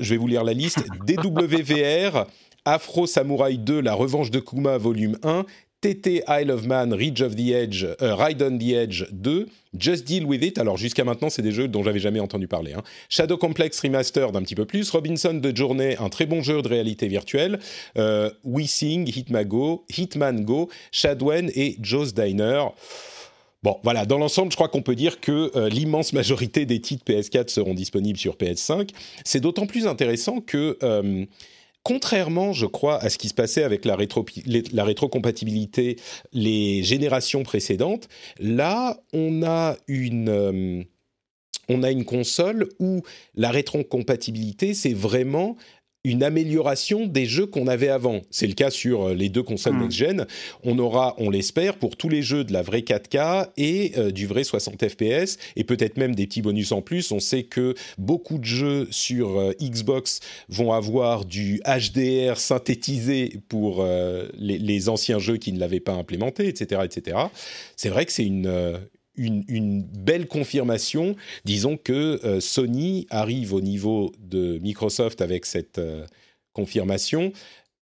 [0.00, 0.84] je vais vous lire la liste.
[1.06, 2.26] DWVR.
[2.66, 5.46] Afro Samurai 2, La Revanche de Kuma, volume 1,
[5.80, 9.46] TT Isle of Man, Ridge of the Edge, euh, Ride on the Edge 2,
[9.78, 10.58] Just Deal with It.
[10.58, 12.74] Alors jusqu'à maintenant, c'est des jeux dont j'avais jamais entendu parler.
[12.74, 12.82] Hein.
[13.08, 16.68] Shadow Complex Remastered un petit peu plus, Robinson de Journée, un très bon jeu de
[16.68, 17.60] réalité virtuelle,
[17.96, 22.64] euh, We Sing, Hitman Go, Hitman Go, Shadwen et Joe's Diner.
[23.62, 27.04] Bon, voilà, dans l'ensemble, je crois qu'on peut dire que euh, l'immense majorité des titres
[27.06, 28.90] PS4 seront disponibles sur PS5.
[29.24, 30.78] C'est d'autant plus intéressant que
[31.82, 34.24] contrairement, je crois, à ce qui se passait avec la, rétro,
[34.72, 35.96] rétrocompatibilité
[36.32, 40.28] les générations précédentes, là, on a une...
[40.28, 40.82] Euh,
[41.72, 43.02] on a une console où
[43.36, 45.56] la rétrocompatibilité, c'est vraiment
[46.04, 48.20] une amélioration des jeux qu'on avait avant.
[48.30, 49.82] C'est le cas sur euh, les deux consoles Mm.
[49.82, 50.26] next-gen.
[50.64, 54.26] On aura, on l'espère, pour tous les jeux de la vraie 4K et euh, du
[54.26, 57.12] vrai 60 FPS et peut-être même des petits bonus en plus.
[57.12, 63.80] On sait que beaucoup de jeux sur euh, Xbox vont avoir du HDR synthétisé pour
[63.80, 67.18] euh, les, les anciens jeux qui ne l'avaient pas implémenté, etc., etc.
[67.76, 68.78] C'est vrai que c'est une
[69.20, 71.16] une, belle confirmation.
[71.44, 76.06] Disons que euh, Sony arrive au niveau de Microsoft avec cette euh,
[76.52, 77.32] confirmation,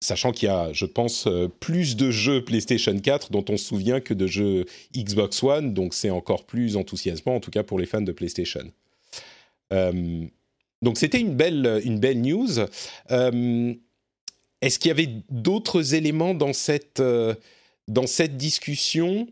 [0.01, 3.64] sachant qu'il y a, je pense, euh, plus de jeux PlayStation 4 dont on se
[3.64, 7.79] souvient que de jeux Xbox One, donc c'est encore plus enthousiasmant, en tout cas pour
[7.79, 8.70] les fans de PlayStation.
[10.81, 12.61] Donc c'était une belle, une belle news.
[13.11, 17.03] Est-ce qu'il y avait d'autres éléments dans cette,
[17.87, 19.29] dans cette discussion?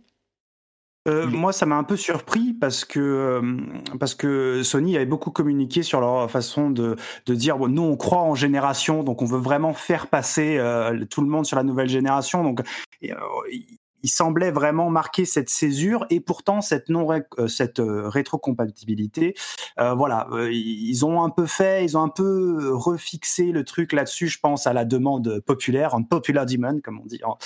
[1.06, 3.56] Euh, moi, ça m'a un peu surpris parce que, euh,
[4.00, 7.96] parce que Sony avait beaucoup communiqué sur leur façon de, de dire bon, nous, on
[7.96, 11.62] croit en génération, donc on veut vraiment faire passer euh, tout le monde sur la
[11.62, 12.42] nouvelle génération.
[12.42, 12.60] Donc,
[13.04, 13.14] euh,
[13.50, 19.34] il- semblait vraiment marquer cette césure et pourtant cette non ré- euh, cette euh, rétrocompatibilité
[19.80, 24.28] euh, voilà ils ont un peu fait ils ont un peu refixé le truc là-dessus
[24.28, 27.36] je pense à la demande populaire en popular demand comme on dit en,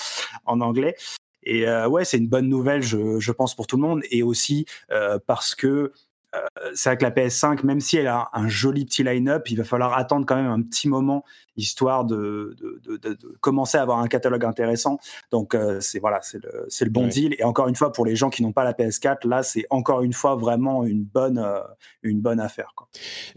[0.45, 0.97] en anglais
[1.43, 4.03] et euh, ouais, c'est une bonne nouvelle, je, je pense, pour tout le monde.
[4.11, 5.93] Et aussi euh, parce que
[6.35, 6.39] euh,
[6.75, 9.65] c'est vrai que la PS5, même si elle a un joli petit line-up, il va
[9.65, 11.25] falloir attendre quand même un petit moment,
[11.57, 14.99] histoire de, de, de, commencer à avoir un catalogue intéressant.
[15.33, 17.35] Donc euh, c'est voilà, c'est le, le bon deal.
[17.39, 20.03] Et encore une fois, pour les gens qui n'ont pas la PS4, là, c'est encore
[20.03, 21.61] une fois vraiment une bonne, euh,
[22.03, 22.75] une bonne affaire.
[22.77, 22.89] Quoi.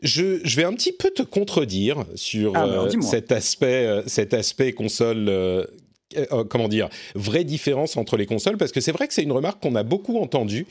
[0.04, 3.10] Je, je vais un petit peu te contredire sur Ah, dis-moi.
[3.10, 5.68] cet aspect, cet aspect console.
[6.18, 9.24] Euh, euh, comment dire, vraie différence entre les consoles, parce que c'est vrai que c'est
[9.24, 10.66] une remarque qu'on a beaucoup entendue.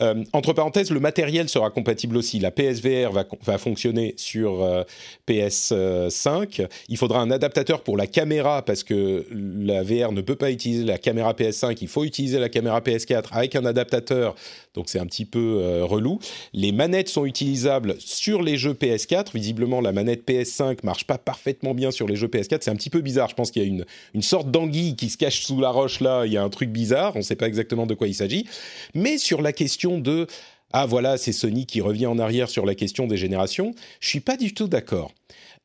[0.00, 2.38] Euh, entre parenthèses, le matériel sera compatible aussi.
[2.38, 4.82] La PSVR va, fonctionner sur euh,
[5.28, 6.66] PS5.
[6.88, 10.84] Il faudra un adaptateur pour la caméra, parce que la VR ne peut pas utiliser
[10.84, 11.76] la caméra PS5.
[11.80, 14.34] Il faut utiliser la caméra PS4 avec un adaptateur,
[14.74, 16.18] donc c'est un petit peu relou.
[16.52, 19.30] Les manettes sont utilisables sur les jeux PS4.
[19.34, 22.58] Visiblement, la manette PS5 marche pas parfaitement bien sur les jeux PS4.
[22.60, 23.28] C'est un petit peu bizarre.
[23.28, 23.84] Je pense qu'il y a une,
[24.14, 26.24] une sorte d'anguille qui se cache sous la roche là.
[26.26, 27.12] Il y a un truc bizarre.
[27.14, 28.46] On ne sait pas exactement de quoi il s'agit.
[28.94, 30.26] Mais sur la question de
[30.72, 34.20] ah voilà, c'est Sony qui revient en arrière sur la question des générations, je suis
[34.20, 35.12] pas du tout d'accord.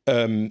[0.09, 0.47] Euh,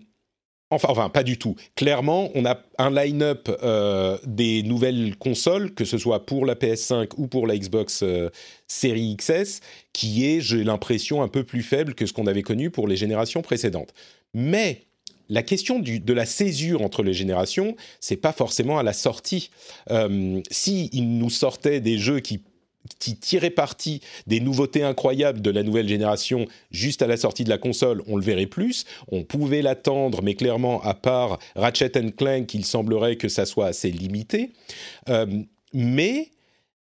[0.72, 1.54] Enfin, enfin, pas du tout.
[1.76, 7.10] Clairement, on a un line-up euh, des nouvelles consoles, que ce soit pour la PS5
[7.18, 8.30] ou pour la Xbox euh,
[8.68, 9.60] Series XS,
[9.92, 12.96] qui est, j'ai l'impression, un peu plus faible que ce qu'on avait connu pour les
[12.96, 13.92] générations précédentes.
[14.32, 14.86] Mais
[15.28, 19.50] la question de la césure entre les générations, c'est pas forcément à la sortie.
[19.90, 22.40] Euh, si nous sortaient des jeux qui
[22.98, 27.48] qui tirait parti des nouveautés incroyables de la nouvelle génération juste à la sortie de
[27.48, 28.84] la console, on le verrait plus.
[29.08, 33.90] On pouvait l'attendre, mais clairement, à part Ratchet Clank, il semblerait que ça soit assez
[33.90, 34.50] limité.
[35.08, 35.26] Euh,
[35.72, 36.30] mais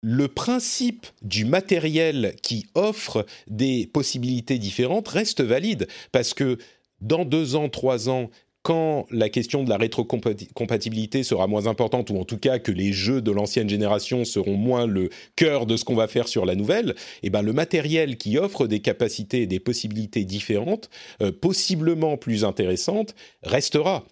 [0.01, 6.57] le principe du matériel qui offre des possibilités différentes reste valide, parce que
[7.01, 8.29] dans deux ans, trois ans,
[8.67, 12.91] quand la question de la rétrocompatibilité sera moins importante, ou en tout cas que les
[12.91, 16.53] jeux de l'ancienne génération seront moins le cœur de ce qu'on va faire sur la
[16.53, 20.89] nouvelle, eh ben le matériel qui offre des capacités et des possibilités différentes,
[21.21, 24.05] euh, possiblement plus intéressantes, restera.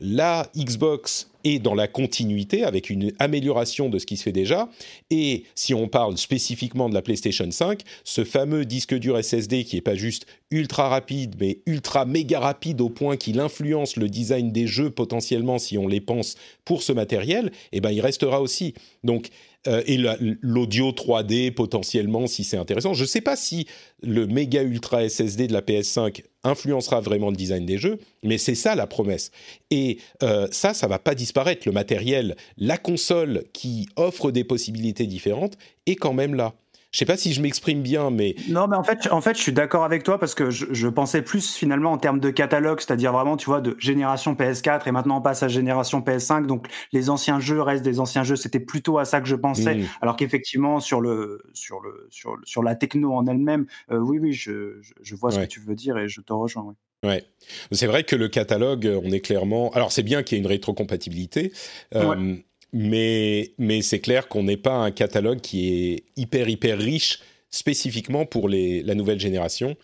[0.00, 4.68] La Xbox est dans la continuité avec une amélioration de ce qui se fait déjà.
[5.10, 9.76] Et si on parle spécifiquement de la PlayStation 5, ce fameux disque dur SSD qui
[9.76, 14.52] n'est pas juste ultra rapide, mais ultra méga rapide au point qu'il influence le design
[14.52, 18.74] des jeux potentiellement si on les pense pour ce matériel, eh ben il restera aussi.
[19.04, 19.28] Donc
[19.66, 22.94] euh, et la- l'audio 3D potentiellement si c'est intéressant.
[22.94, 23.66] Je ne sais pas si
[24.02, 28.54] le méga ultra SSD de la PS5 influencera vraiment le design des jeux, mais c'est
[28.54, 29.30] ça la promesse.
[29.70, 31.62] Et euh, ça, ça va pas disparaître.
[31.66, 36.54] Le matériel, la console qui offre des possibilités différentes est quand même là.
[36.92, 39.42] Je sais pas si je m'exprime bien, mais Non, mais en fait, en fait, je
[39.42, 42.80] suis d'accord avec toi parce que je, je pensais plus finalement en termes de catalogue,
[42.80, 46.46] c'est-à-dire vraiment, tu vois, de génération PS4 et maintenant on passe à génération PS5.
[46.46, 48.34] Donc les anciens jeux restent des anciens jeux.
[48.34, 49.76] C'était plutôt à ça que je pensais.
[49.76, 49.84] Mm.
[50.02, 54.18] Alors qu'effectivement, sur le, sur le, sur le- sur la techno en elle-même, euh, oui,
[54.18, 55.46] oui, je, je, je vois ce Ouais.
[55.46, 56.64] que tu veux dire et je te rejoins.
[56.66, 56.74] oui.
[57.02, 57.24] Ouais,
[57.72, 59.70] c'est vrai que le catalogue, on est clairement.
[59.70, 61.50] Alors c'est bien qu'il y ait une rétrocompatibilité,
[61.94, 62.34] euh,
[62.72, 68.26] mais mais c'est clair qu'on n'est pas un catalogue qui est hyper hyper riche spécifiquement
[68.26, 69.76] pour les, la nouvelle génération.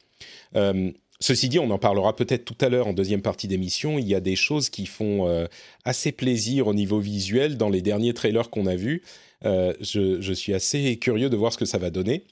[0.54, 3.98] Euh, ceci dit, on en parlera peut-être tout à l'heure en deuxième partie d'émission.
[3.98, 5.46] Il y a des choses qui font euh,
[5.84, 9.02] assez plaisir au niveau visuel dans les derniers trailers qu'on a vus.
[9.44, 12.24] Euh, je, je suis assez curieux de voir ce que ça va donner.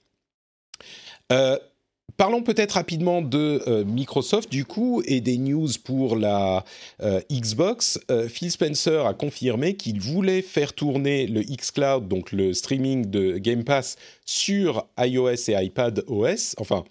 [2.16, 6.64] Parlons peut-être rapidement de euh, Microsoft du coup et des news pour la
[7.02, 7.98] euh, Xbox.
[8.10, 13.38] Euh, Phil Spencer a confirmé qu'il voulait faire tourner le xCloud, donc le streaming de
[13.38, 16.84] Game Pass, sur iOS et iPad OS, enfin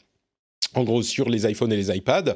[0.75, 2.35] en gros sur les iPhones et les iPads.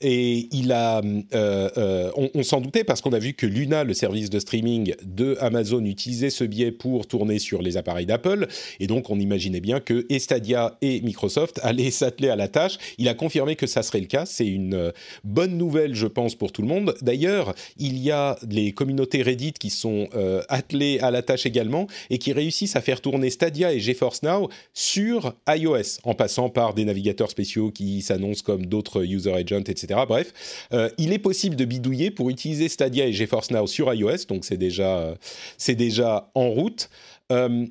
[0.00, 3.94] Et il a, euh, euh, on, s'en doutait parce qu'on a vu que Luna, le
[3.94, 8.46] service de streaming de Amazon, utilisait ce biais pour tourner sur les appareils d'Apple.
[8.78, 12.78] Et donc, on imaginait bien que Stadia et Microsoft allaient s'atteler à la tâche.
[12.98, 14.24] Il a confirmé que ça serait le cas.
[14.24, 14.92] C'est une euh,
[15.24, 16.94] bonne nouvelle, je pense, pour tout le monde.
[17.02, 20.08] D'ailleurs, il y a les communautés Reddit qui sont
[20.48, 24.48] attelées à la tâche également et qui réussissent à faire tourner Stadia et GeForce Now
[24.74, 29.87] sur iOS en passant par des navigateurs spéciaux qui s'annoncent comme d'autres user agents, etc.
[29.88, 30.32] Bref,
[30.72, 34.44] euh, il est possible de bidouiller pour utiliser Stadia et GeForce Now sur iOS, donc
[34.44, 35.14] c'est déjà, euh,
[35.56, 36.90] c'est déjà en route.
[37.30, 37.66] Euh,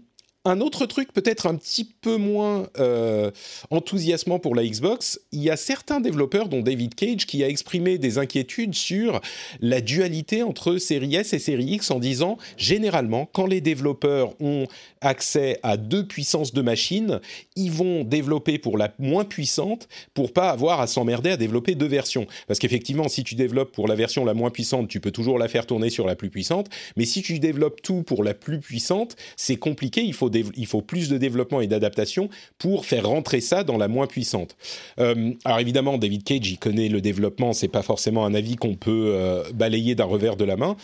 [0.47, 3.31] un autre truc peut-être un petit peu moins euh,
[3.69, 7.97] enthousiasmant pour la Xbox, il y a certains développeurs, dont David Cage, qui a exprimé
[7.97, 9.21] des inquiétudes sur
[9.61, 14.67] la dualité entre série S et série X en disant, généralement, quand les développeurs ont
[15.01, 17.19] accès à deux puissances de machines,
[17.55, 21.87] ils vont développer pour la moins puissante pour pas avoir à s'emmerder à développer deux
[21.87, 22.25] versions.
[22.47, 25.47] Parce qu'effectivement, si tu développes pour la version la moins puissante, tu peux toujours la
[25.47, 29.15] faire tourner sur la plus puissante, mais si tu développes tout pour la plus puissante,
[29.35, 33.63] c'est compliqué, il faut il faut plus de développement et d'adaptation pour faire rentrer ça
[33.63, 34.55] dans la moins puissante.
[34.99, 38.75] Euh, alors évidemment, David Cage, il connaît le développement, c'est pas forcément un avis qu'on
[38.75, 40.75] peut euh, balayer d'un revers de la main.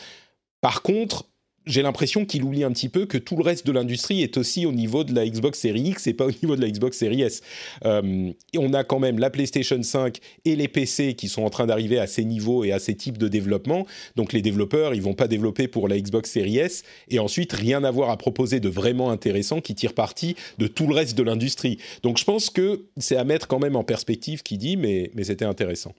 [0.61, 1.25] Par contre,
[1.65, 4.65] j'ai l'impression qu'il oublie un petit peu que tout le reste de l'industrie est aussi
[4.65, 7.21] au niveau de la Xbox Series X et pas au niveau de la Xbox Series
[7.21, 7.41] S.
[7.85, 11.65] Euh, on a quand même la PlayStation 5 et les PC qui sont en train
[11.65, 13.85] d'arriver à ces niveaux et à ces types de développement.
[14.15, 17.83] Donc les développeurs, ils vont pas développer pour la Xbox Series S et ensuite rien
[17.83, 21.77] avoir à proposer de vraiment intéressant qui tire parti de tout le reste de l'industrie.
[22.01, 25.23] Donc je pense que c'est à mettre quand même en perspective qui dit, mais, mais
[25.23, 25.93] c'était intéressant.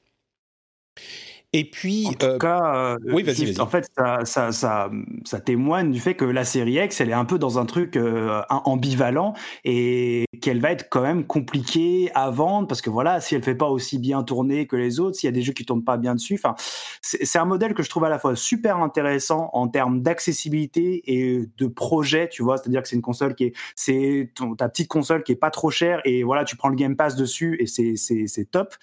[1.57, 4.91] Et puis, en tout euh, cas, euh, oui, vas-y, En fait, ça, ça, ça,
[5.25, 7.97] ça, témoigne du fait que la série X, elle est un peu dans un truc
[7.97, 13.37] euh, ambivalent et qu'elle va être quand même compliquée à vendre parce que voilà, si
[13.37, 15.65] elle fait pas aussi bien tourner que les autres, s'il y a des jeux qui
[15.65, 16.57] tournent pas bien dessus, enfin,
[17.03, 21.45] c'est un modèle que je trouve à la fois super intéressant en termes d'accessibilité et
[21.57, 25.23] de projet, tu vois, c'est-à-dire que c'est une console qui est, c'est ta petite console
[25.23, 28.51] qui est pas trop chère et voilà, tu prends le Game Pass dessus et c'est
[28.51, 28.75] top.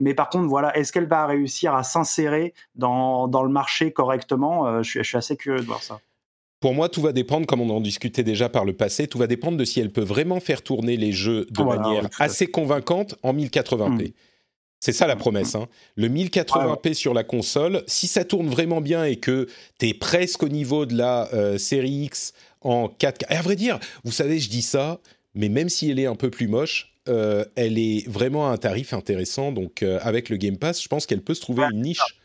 [0.00, 4.66] Mais par contre, voilà, est-ce qu'elle va réussir à s'insérer dans, dans, le marché correctement
[4.66, 6.00] euh, je, suis, je suis assez curieux de voir ça.
[6.60, 9.28] Pour moi, tout va dépendre, comme on en discutait déjà par le passé, tout va
[9.28, 13.32] dépendre de si elle peut vraiment faire tourner les jeux de manière assez convaincante en
[13.32, 14.08] 1080p.
[14.08, 14.12] Hmm.
[14.80, 15.54] C'est ça la promesse.
[15.54, 15.66] Hein.
[15.96, 20.42] Le 1080p sur la console, si ça tourne vraiment bien et que tu es presque
[20.44, 23.24] au niveau de la euh, série X en 4K.
[23.30, 25.00] Et à vrai dire, vous savez, je dis ça,
[25.34, 28.56] mais même si elle est un peu plus moche, euh, elle est vraiment à un
[28.56, 29.52] tarif intéressant.
[29.52, 32.18] Donc, euh, avec le Game Pass, je pense qu'elle peut se trouver une niche.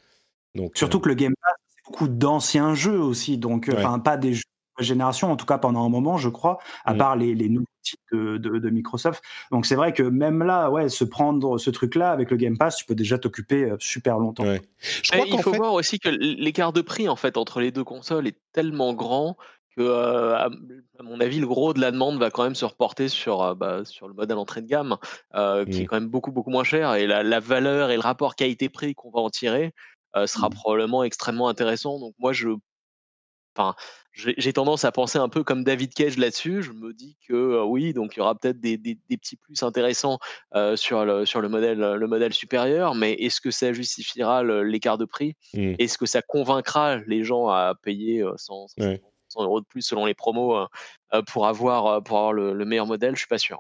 [0.55, 3.37] Donc, Surtout euh, que le Game Pass, c'est beaucoup d'anciens jeux aussi.
[3.37, 4.43] Donc, enfin, pas des jeux
[4.79, 6.97] de génération, en tout cas pendant un moment, je crois, à mm.
[6.97, 9.23] part les, nouveaux titres de, Microsoft.
[9.51, 12.77] Donc, c'est vrai que même là, ouais, se prendre ce truc-là avec le Game Pass,
[12.77, 14.45] tu peux déjà t'occuper super longtemps.
[14.79, 17.83] Je crois il faut voir aussi que l'écart de prix en fait entre les deux
[17.83, 19.37] consoles est tellement grand
[19.75, 20.49] que, à,
[21.01, 24.07] mon avis, le gros de la demande va quand même se reporter sur, bah, sur
[24.07, 24.97] le modèle entrée de gamme,
[25.33, 25.85] qui est mmh.
[25.85, 26.95] quand même beaucoup, beaucoup moins cher.
[26.95, 29.73] Et la, valeur et le rapport qualité-prix qu'on va en tirer
[30.25, 30.53] sera mmh.
[30.53, 31.99] probablement extrêmement intéressant.
[31.99, 32.49] Donc, moi, je.
[33.55, 33.75] Enfin,
[34.13, 36.63] j'ai tendance à penser un peu comme David Cage là-dessus.
[36.63, 40.17] Je me dis que oui, donc il y aura peut-être des, des, petits plus intéressants
[40.75, 45.05] sur, le, sur le, modèle, le modèle supérieur, mais est-ce que ça justifiera l'écart de
[45.05, 45.35] prix?
[45.53, 45.75] Mmh.
[45.77, 48.97] Est-ce que ça convaincra les gens à payer 100, 100
[49.41, 50.65] euros de plus selon les promos euh,
[51.13, 53.59] euh, pour avoir, euh, pour avoir le, meilleur modèle, je suis pas sûr.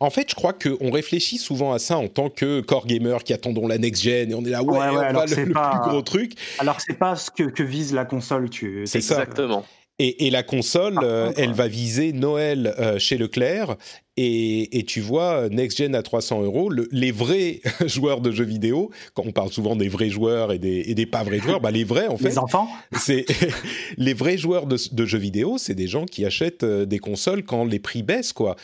[0.00, 3.32] En fait, je crois qu'on réfléchit souvent à ça en tant que core gamer qui
[3.32, 6.34] attendons la next gen et on est là, ouais, on va le, plus gros truc.
[6.58, 8.50] Alors, c'est pas ce que, que, vise la console.
[8.50, 8.86] Tu...
[8.86, 9.14] C'est ça.
[9.14, 9.64] Exactement.
[9.98, 10.98] Et, et, la console,
[11.38, 13.76] elle va viser Noël chez Leclerc
[14.18, 19.24] et, tu vois, Next Gen à 300 euros, les vrais joueurs de jeux vidéo, quand
[19.26, 21.84] on parle souvent des vrais joueurs et des, et des pas vrais joueurs, bah les
[21.84, 22.30] vrais en fait.
[22.30, 23.26] Les enfants C'est
[23.98, 27.44] les vrais joueurs de, de, jeux vidéo, c'est des gens qui achètent euh, des consoles
[27.44, 28.56] quand les prix baissent, quoi.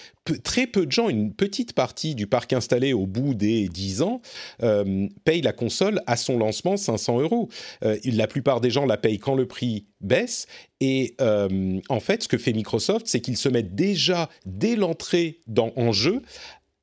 [0.42, 4.22] très peu de gens, une petite partie du parc installé au bout des 10 ans,
[4.62, 7.48] euh, paye la console à son lancement 500 euros.
[7.84, 10.46] Euh, la plupart des gens la payent quand le prix baisse.
[10.80, 15.38] Et euh, en fait, ce que fait Microsoft, c'est qu'ils se mettent déjà dès l'entrée
[15.46, 16.22] dans, en jeu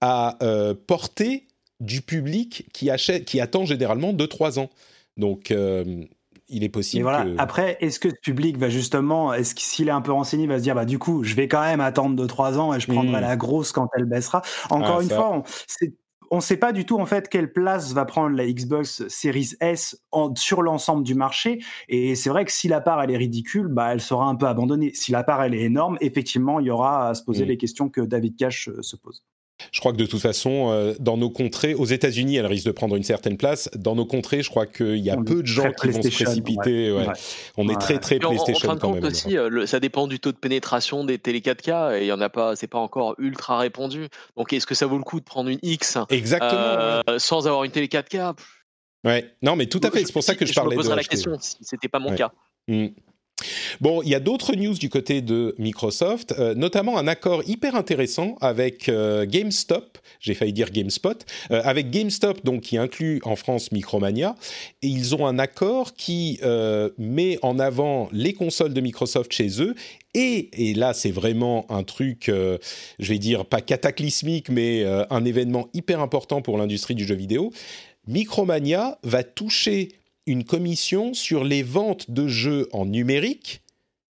[0.01, 1.47] à euh, porter
[1.79, 4.69] du public qui, achète, qui attend généralement 2-3 ans.
[5.17, 6.03] Donc, euh,
[6.49, 7.03] il est possible.
[7.03, 7.25] voilà.
[7.37, 10.57] Après, est-ce que ce public va justement, est-ce que s'il est un peu renseigné, va
[10.57, 13.19] se dire, bah du coup, je vais quand même attendre 2-3 ans et je prendrai
[13.19, 13.21] hmm.
[13.21, 14.41] la grosse quand elle baissera.
[14.69, 15.93] Encore ah, une fois, c'est
[16.31, 19.51] on ne sait pas du tout en fait quelle place va prendre la Xbox Series
[19.59, 20.01] S
[20.35, 21.59] sur l'ensemble du marché.
[21.87, 24.47] Et c'est vrai que si la part elle est ridicule, bah elle sera un peu
[24.47, 24.91] abandonnée.
[24.93, 27.47] Si la part elle est énorme, effectivement, il y aura à se poser mm.
[27.47, 29.23] les questions que David Cash se pose.
[29.71, 32.71] Je crois que de toute façon, euh, dans nos contrées, aux États-Unis, elle risque de
[32.71, 33.69] prendre une certaine place.
[33.75, 36.95] Dans nos contrées, je crois qu'il y a peu de gens qui vont se précipiter.
[37.57, 39.03] On est très très PlayStation en, quand même.
[39.03, 42.21] aussi, euh, ça dépend du taux de pénétration des télé 4K et il y en
[42.21, 44.07] a pas, c'est pas encore ultra répandu.
[44.37, 47.63] Donc est-ce que ça vaut le coup de prendre une X Exactement, euh, sans avoir
[47.63, 48.35] une télé 4K
[49.05, 50.03] Ouais, non, mais tout à fait.
[50.05, 50.71] C'est pour ça que je, parlais.
[50.71, 52.31] Je me poserai la question si c'était pas mon cas.
[52.67, 52.87] Mmh.
[53.81, 57.75] Bon, il y a d'autres news du côté de Microsoft, euh, notamment un accord hyper
[57.75, 63.35] intéressant avec euh, GameStop, j'ai failli dire GameSpot, euh, avec GameStop donc qui inclut en
[63.35, 64.35] France Micromania,
[64.81, 66.39] et ils ont un accord qui
[66.97, 69.75] met en avant les consoles de Microsoft chez eux
[70.13, 72.59] et, et là, c'est vraiment un truc, je
[72.99, 77.51] vais dire, pas cataclysmique, mais un événement hyper important pour l'industrie du jeu vidéo.
[78.07, 79.89] Micromania va toucher
[80.25, 83.61] une commission sur les ventes de jeux en numérique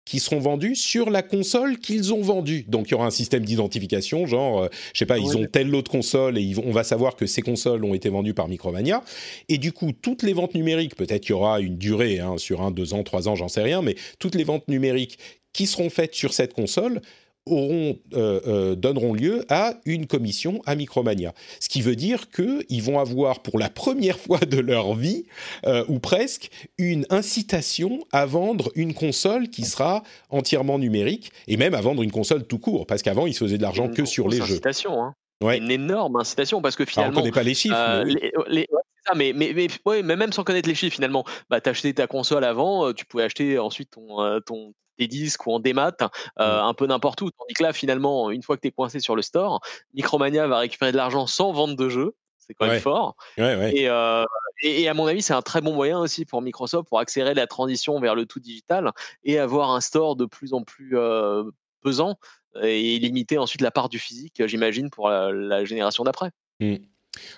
[0.06, 2.64] qui seront vendus sur la console qu'ils ont vendue.
[2.68, 5.44] Donc il y aura un système d'identification, genre, je euh, je sais pas, ils ont
[5.46, 9.02] telle autre console et on va savoir que ces consoles ont été vendues par Micromania.
[9.48, 12.62] Et du coup, toutes les ventes numériques, peut-être qu'il y aura une durée hein, sur
[12.62, 15.18] un, deux ans, trois ans, j'en sais rien, mais toutes les ventes numériques
[15.52, 17.00] qui seront faites sur cette console
[17.46, 21.32] auront, euh, euh, donneront lieu à une commission à Micromania.
[21.60, 25.26] Ce qui veut dire qu'ils vont avoir pour la première fois de leur vie,
[25.66, 31.74] euh, ou presque, une incitation à vendre une console qui sera entièrement numérique, et même
[31.74, 34.28] à vendre une console tout court, parce qu'avant ils se faisaient de l'argent que sur
[34.28, 34.60] les jeux.
[34.88, 35.14] Hein.
[35.42, 35.58] Ouais.
[35.58, 37.12] Une énorme incitation, parce que finalement...
[37.12, 38.04] on ne connaît pas les chiffres.
[38.50, 38.66] mais...
[39.14, 42.92] mais, mais, ouais, mais, même sans connaître les chiffres, finalement, bah, acheté ta console avant,
[42.92, 46.06] tu pouvais acheter ensuite ton, ton, des disques ou en démat, euh,
[46.62, 46.64] mmh.
[46.64, 47.30] un peu n'importe où.
[47.30, 49.60] Tandis que là, finalement, une fois que tu es coincé sur le store,
[49.94, 52.14] Micromania va récupérer de l'argent sans vente de jeu.
[52.38, 53.16] C'est quand même fort.
[53.40, 54.24] Euh,
[54.62, 57.34] et, et, à mon avis, c'est un très bon moyen aussi pour Microsoft pour accélérer
[57.34, 58.92] la transition vers le tout digital
[59.24, 61.42] et avoir un store de plus en plus euh,
[61.82, 62.14] pesant
[62.62, 66.30] et limiter ensuite la part du physique, j'imagine, pour la, génération d'après.
[66.60, 66.76] Mmh.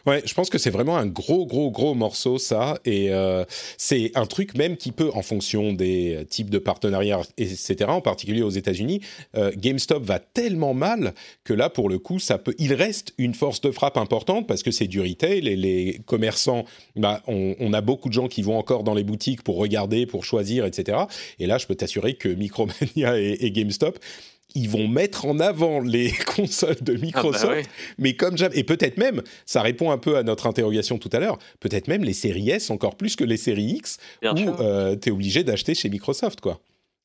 [0.07, 2.79] Ouais, je pense que c'est vraiment un gros, gros, gros morceau, ça.
[2.85, 3.45] Et euh,
[3.77, 8.43] c'est un truc même qui peut, en fonction des types de partenariats, etc., en particulier
[8.43, 9.01] aux États-Unis,
[9.37, 11.15] euh, GameStop va tellement mal
[11.45, 12.55] que là, pour le coup, ça peut.
[12.59, 16.65] Il reste une force de frappe importante parce que c'est du retail et les commerçants,
[16.97, 20.25] bah, on, a beaucoup de gens qui vont encore dans les boutiques pour regarder, pour
[20.25, 20.99] choisir, etc.
[21.39, 23.99] Et là, je peux t'assurer que Micromania et GameStop
[24.59, 28.65] ils vont mettre en avant les consoles de ah bah Microsoft, mais comme jamais, et
[28.65, 32.13] peut-être même, ça répond un peu à notre interrogation tout à l'heure, peut-être même les
[32.13, 35.89] séries S encore plus que les séries X, où euh, tu es obligé d'acheter chez
[35.89, 36.61] Microsoft, quoi.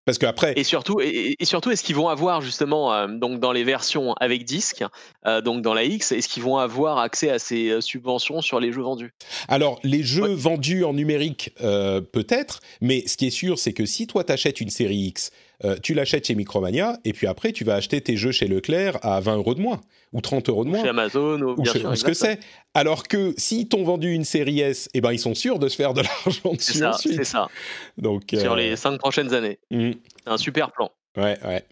[0.05, 0.53] Parce qu'après.
[0.57, 4.43] Et surtout, et, surtout, est-ce qu'ils vont avoir justement, euh, donc dans les versions avec
[4.43, 4.83] disque,
[5.25, 8.73] euh, donc dans la X, est-ce qu'ils vont avoir accès à ces subventions sur les
[8.73, 9.13] jeux vendus?
[9.47, 14.07] Alors, les jeux vendus en numérique, peut-être, mais ce qui est sûr, c'est que si
[14.07, 15.31] toi t'achètes une série X,
[15.65, 18.97] euh, tu l'achètes chez Micromania, et puis après, tu vas acheter tes jeux chez Leclerc
[19.01, 20.81] à 20 euros de moins, ou 30 euros de moins.
[20.81, 22.39] Chez Amazon, ou, bien sûr, ce que c'est.
[22.73, 25.75] Alors que s'ils t'ont vendu une série S, eh ben, ils sont sûrs de se
[25.75, 26.83] faire de l'argent dessus.
[26.97, 27.47] C'est ça.
[27.97, 29.59] Donc, Sur euh, les 5 prochaines années.
[29.71, 29.91] Mmh.
[30.23, 30.91] C'est un super plan.
[31.15, 31.63] Ouais, ouais.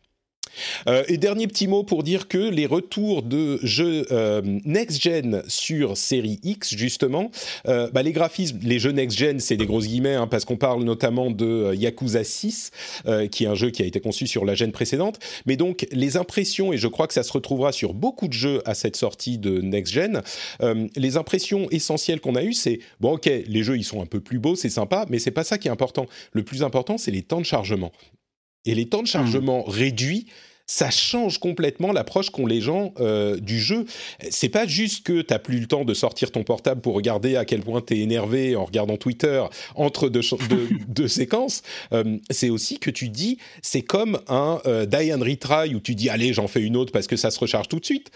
[0.87, 5.97] Euh, et dernier petit mot pour dire que les retours de jeux euh, next-gen sur
[5.97, 7.31] série X, justement,
[7.67, 10.83] euh, bah, les graphismes, les jeux next-gen, c'est des grosses guillemets, hein, parce qu'on parle
[10.83, 12.71] notamment de Yakuza 6,
[13.31, 15.19] qui est un jeu qui a été conçu sur la gêne précédente.
[15.45, 18.61] Mais donc, les impressions, et je crois que ça se retrouvera sur beaucoup de jeux
[18.65, 20.21] à cette sortie de next-gen,
[20.95, 24.19] les impressions essentielles qu'on a eues, c'est, bon ok, les jeux, ils sont un peu
[24.19, 26.05] plus beaux, c'est sympa, mais c'est pas ça qui est important.
[26.33, 27.91] Le plus important, c'est les temps de chargement
[28.65, 29.69] et les temps de chargement mmh.
[29.69, 30.27] réduits,
[30.71, 33.85] ça change complètement l'approche qu'ont les gens euh, du jeu.
[34.29, 37.35] C'est pas juste que tu n'as plus le temps de sortir ton portable pour regarder
[37.35, 39.43] à quel point tu es énervé en regardant Twitter
[39.75, 40.07] entre
[40.87, 41.61] deux, séquences.
[41.91, 45.93] Euh, c'est aussi que tu dis, c'est comme un euh, die and retry où tu
[45.93, 48.09] dis, allez, j'en fais une autre parce que ça se recharge tout de suite.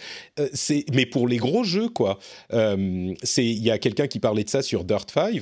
[0.54, 2.20] c'est, mais pour les gros jeux, quoi.
[2.54, 5.42] Il y a quelqu'un qui parlait de ça sur Dirt 5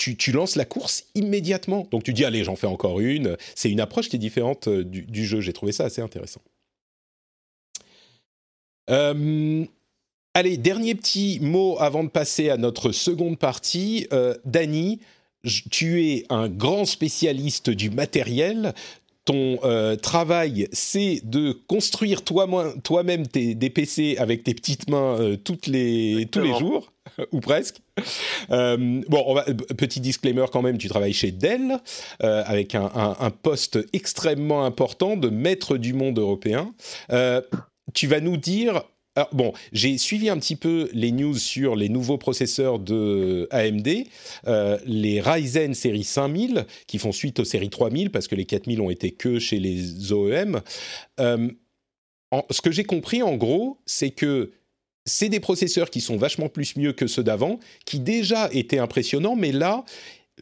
[0.00, 1.86] tu, lances la course immédiatement.
[1.90, 3.36] Donc tu dis, allez, j'en fais encore une.
[3.54, 5.40] C'est une approche qui est différente euh, du, jeu.
[5.40, 6.40] J'ai trouvé ça assez intéressant.
[8.88, 9.64] Euh,
[10.34, 14.06] allez, dernier petit mot avant de passer à notre seconde partie.
[14.12, 14.34] Euh,
[15.70, 18.74] tu es un grand spécialiste du matériel.
[19.30, 26.40] Ton travail, c'est de construire toi-même des PC avec tes petites mains toutes les, tous
[26.40, 26.90] les jours.
[27.32, 27.80] ou presque.
[28.50, 29.44] Euh, bon, on va,
[29.76, 31.78] petit disclaimer quand même, tu travailles chez Dell,
[32.22, 36.74] euh, avec un, poste extrêmement important de maître du monde européen.
[37.12, 37.40] Euh,
[37.94, 38.82] tu vas nous dire
[39.32, 43.88] bon, j'ai suivi un petit peu les news sur les nouveaux processeurs de AMD,
[44.46, 48.80] euh, les Ryzen série 5000, qui font suite aux séries 3000, parce que les 4000
[48.80, 50.60] ont été que chez les OEM.
[51.18, 51.48] Euh,
[52.50, 54.52] ce que j'ai compris, en gros, c'est que
[55.04, 59.34] c'est des processeurs qui sont vachement plus mieux que ceux d'avant, qui déjà étaient impressionnants,
[59.34, 59.84] mais là,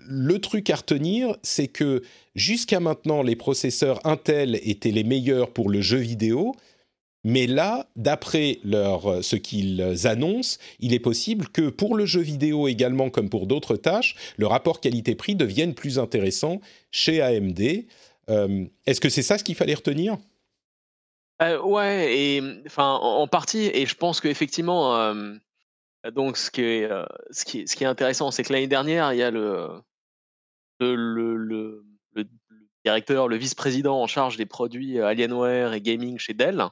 [0.07, 2.03] le truc à retenir, c'est que
[2.35, 6.55] jusqu'à maintenant, les processeurs Intel étaient les meilleurs pour le jeu vidéo,
[7.25, 12.69] mais là, d'après leur, ce qu'ils annoncent, il est possible que pour le jeu vidéo
[12.69, 16.61] également, comme pour d'autres tâches, le rapport qualité-prix devienne plus intéressant
[16.91, 17.87] chez AMD.
[18.31, 20.19] Euh, est-ce que c'est ça ce qu'il fallait retenir?
[21.43, 23.71] Euh, Ouais, enfin en, partie.
[23.73, 25.35] Et je pense qu'effectivement, euh,
[26.13, 26.89] donc ce qui est,
[27.31, 29.83] ce qui est, intéressant, c'est que l'année dernière, il y a le
[32.85, 36.65] directeur, le vice-président en charge des produits Alienware et gaming chez Dell,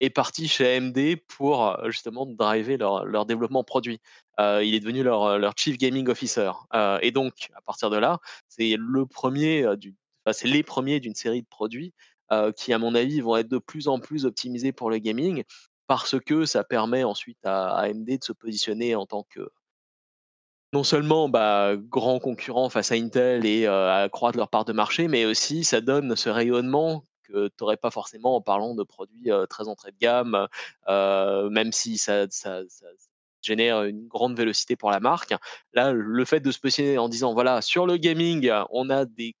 [0.00, 4.00] est parti chez AMD pour justement driver leur, développement produit.
[4.40, 6.50] Euh, il est devenu leur, leur chief gaming officer.
[6.74, 8.18] Euh, et donc, à partir de là,
[8.48, 9.66] c'est le premier,
[10.32, 11.92] c'est les premiers d'une série de produits
[12.32, 15.42] euh, qui, à mon avis, vont être de plus en plus optimisés pour le gaming
[15.86, 19.48] parce que ça permet ensuite à, AMD de se positionner en tant que
[20.74, 25.08] non seulement bah, grand concurrent face à Intel et à accroître leur part de marché,
[25.08, 29.30] mais aussi ça donne ce rayonnement que tu n'aurais pas forcément en parlant de produits
[29.48, 30.48] très entrée de gamme,
[30.86, 32.26] même si ça,
[33.40, 35.32] génère une grande vélocité pour la marque.
[35.72, 39.36] Là, le fait de se positionner en disant, voilà, sur le gaming, on a des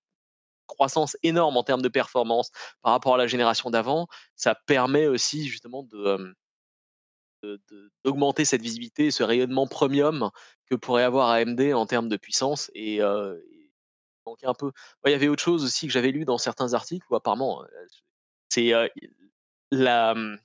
[0.66, 2.50] croissances énormes en termes de performance
[2.82, 6.34] par rapport à la génération d'avant, ça permet aussi justement de,
[8.04, 10.30] d'augmenter cette visibilité, ce rayonnement premium
[10.66, 13.00] que pourrait avoir AMD en termes de puissance et,
[14.42, 14.72] un peu.
[15.06, 17.62] il y avait autre chose aussi que j'avais lu dans certains articles où apparemment,
[18.48, 18.72] c'est
[19.70, 20.38] la mmh,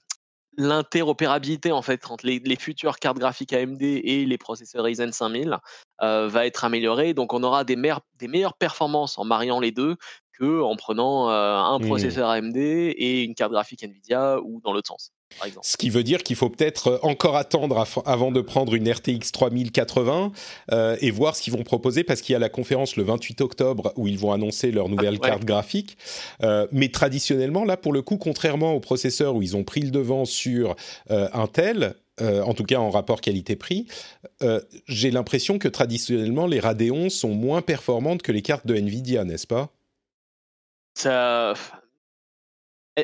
[0.55, 5.57] l'interopérabilité en fait entre les, les, futures cartes graphiques AMD et les processeurs Ryzen 5000
[5.99, 7.15] va être améliorée.
[7.15, 7.75] Donc on aura des,
[8.19, 9.95] des meilleures performances en mariant les deux
[10.33, 11.87] que en prenant un mmh.
[11.87, 15.11] processeur AMD et une carte graphique Nvidia ou dans l'autre sens.
[15.61, 19.31] Ce qui veut dire qu'il faut peut-être euh, encore attendre avant de prendre une RTX
[19.31, 20.31] 3080
[20.71, 23.41] euh, et voir ce qu'ils vont proposer parce qu'il y a la conférence le 28
[23.41, 25.97] octobre où ils vont annoncer leur nouvelle carte graphique.
[26.41, 29.91] Euh, mais traditionnellement, là, pour le coup, contrairement aux processeurs où ils ont pris le
[29.91, 30.75] devant sur
[31.09, 33.87] Intel, en tout cas en rapport qualité-prix,
[34.87, 39.47] j'ai l'impression que traditionnellement, les Radeon sont moins performantes que les cartes de Nvidia, n'est-ce
[39.47, 39.69] pas?
[40.95, 41.53] Ça,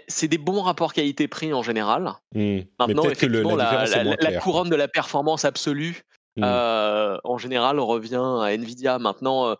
[0.07, 2.13] c'est des bons rapports qualité-prix en général.
[2.33, 2.59] Mmh.
[2.79, 6.03] Maintenant, effectivement, la, couronne de la performance absolue,
[6.37, 6.43] mmh.
[6.43, 8.99] euh, en général, revient à Nvidia.
[8.99, 9.55] Maintenant, euh,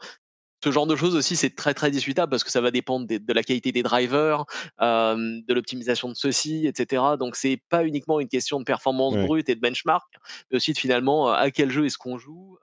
[0.64, 3.34] ce genre de choses aussi, c'est très très discutable parce que ça va dépendre de
[3.34, 4.44] la qualité des drivers,
[4.82, 7.02] euh, de l'optimisation de ceux-ci, etc.
[7.18, 10.14] Donc c'est pas uniquement une question de performance brute et de benchmark,
[10.52, 12.58] mais aussi de finalement à quel jeu est-ce qu'on joue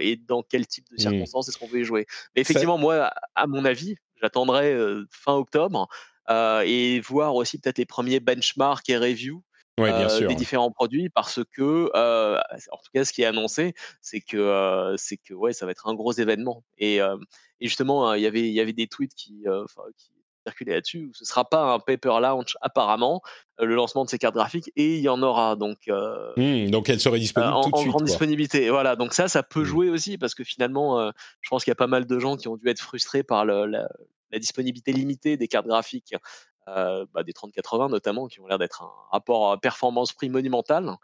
[0.00, 1.10] et dans quel type de mmh.
[1.10, 2.06] circonstances est-ce qu'on veut y jouer.
[2.36, 4.76] Mais effectivement, moi, à mon avis, j'attendrai
[5.10, 5.88] fin octobre
[6.30, 9.42] et voir aussi peut-être les premiers benchmarks et reviews
[9.88, 12.38] euh, des différents produits parce que euh,
[12.70, 15.88] en tout cas ce qui est annoncé c'est que c'est que ouais ça va être
[15.88, 16.64] un gros événement.
[16.78, 19.44] Et, et justement il y avait il y avait des tweets qui,
[19.96, 20.10] qui
[20.46, 23.22] circulaient là-dessus où ce sera pas un paper launch apparemment
[23.58, 25.56] le lancement de ces cartes graphiques et il y en aura.
[25.56, 28.70] Donc mmh, donc elle serait disponible en, tout de en suite, grande disponibilité.
[28.70, 29.64] Voilà donc ça ça peut mmh.
[29.64, 31.10] jouer aussi parce que finalement
[31.40, 33.44] je pense qu'il y a pas mal de gens qui ont dû être frustrés par
[33.44, 33.88] le, la,
[34.32, 36.14] la disponibilité limitée des cartes graphiques,
[36.68, 40.96] euh, bah, des 3080 notamment, qui ont l'air d'être un rapport performance-prix monumental.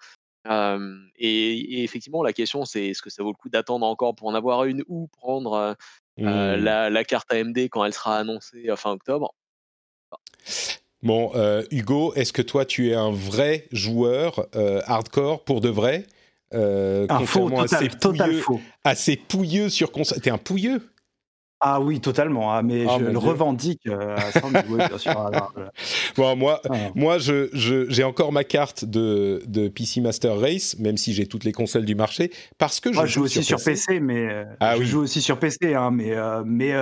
[0.47, 4.35] et, effectivement, la question, c'est est-ce que ça vaut le coup d'attendre encore pour en
[4.35, 5.77] avoir une ou prendre
[6.21, 6.63] euh, mmh.
[6.63, 9.35] la, carte AMD quand elle sera annoncée fin octobre?
[11.03, 14.47] Bon, euh, Hugo, est-ce que toi, tu es un vrai joueur
[14.87, 16.07] hardcore pour de vrai?
[16.53, 18.61] Un faux, total, total faux.
[18.85, 20.21] Assez pouilleux sur console.
[20.21, 20.81] T'es un pouilleux?
[21.61, 22.53] Ah oui, totalement.
[22.53, 24.17] Ah, mais ah, je le revendique euh,
[24.77, 25.31] bien sûr.
[26.17, 26.75] bon, moi, ah.
[26.95, 27.49] moi, je,
[27.89, 31.87] j'ai encore ma carte de, de, PC Master Race, même si j'ai toutes les consoles
[31.87, 34.01] du marché, parce que je, joue, aussi sur PC.
[34.01, 34.45] mais euh,
[34.79, 36.75] je joue aussi sur PC, hein, mais, euh, mais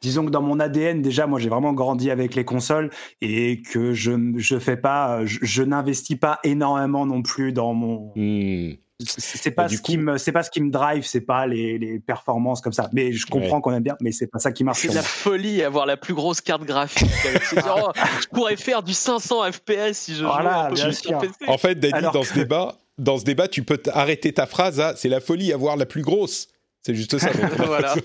[0.00, 3.92] disons que dans mon ADN, déjà, moi, j'ai vraiment grandi avec les consoles et que
[3.92, 8.12] je, je fais pas, je, n'investis pas énormément non plus dans mon.
[8.14, 8.74] Mmh
[9.06, 11.98] c'est pas, ce qui me, c'est pas ce qui me drive, c'est pas les, les,
[11.98, 12.88] performances comme ça.
[12.92, 14.80] Mais je comprends qu'on aime bien, mais c'est pas ça qui marche.
[14.80, 17.08] C'est de la folie avoir la plus grosse carte graphique.
[17.24, 21.34] je pourrais faire du 500 FPS si je voilà, jouais un peu sur PC.
[21.48, 24.94] En fait, Danny, dans ce débat, dans ce débat, tu peux arrêter ta phrase à
[24.96, 26.48] c'est la folie avoir la plus grosse.
[26.82, 27.30] C'est juste ça.
[27.58, 27.94] voilà.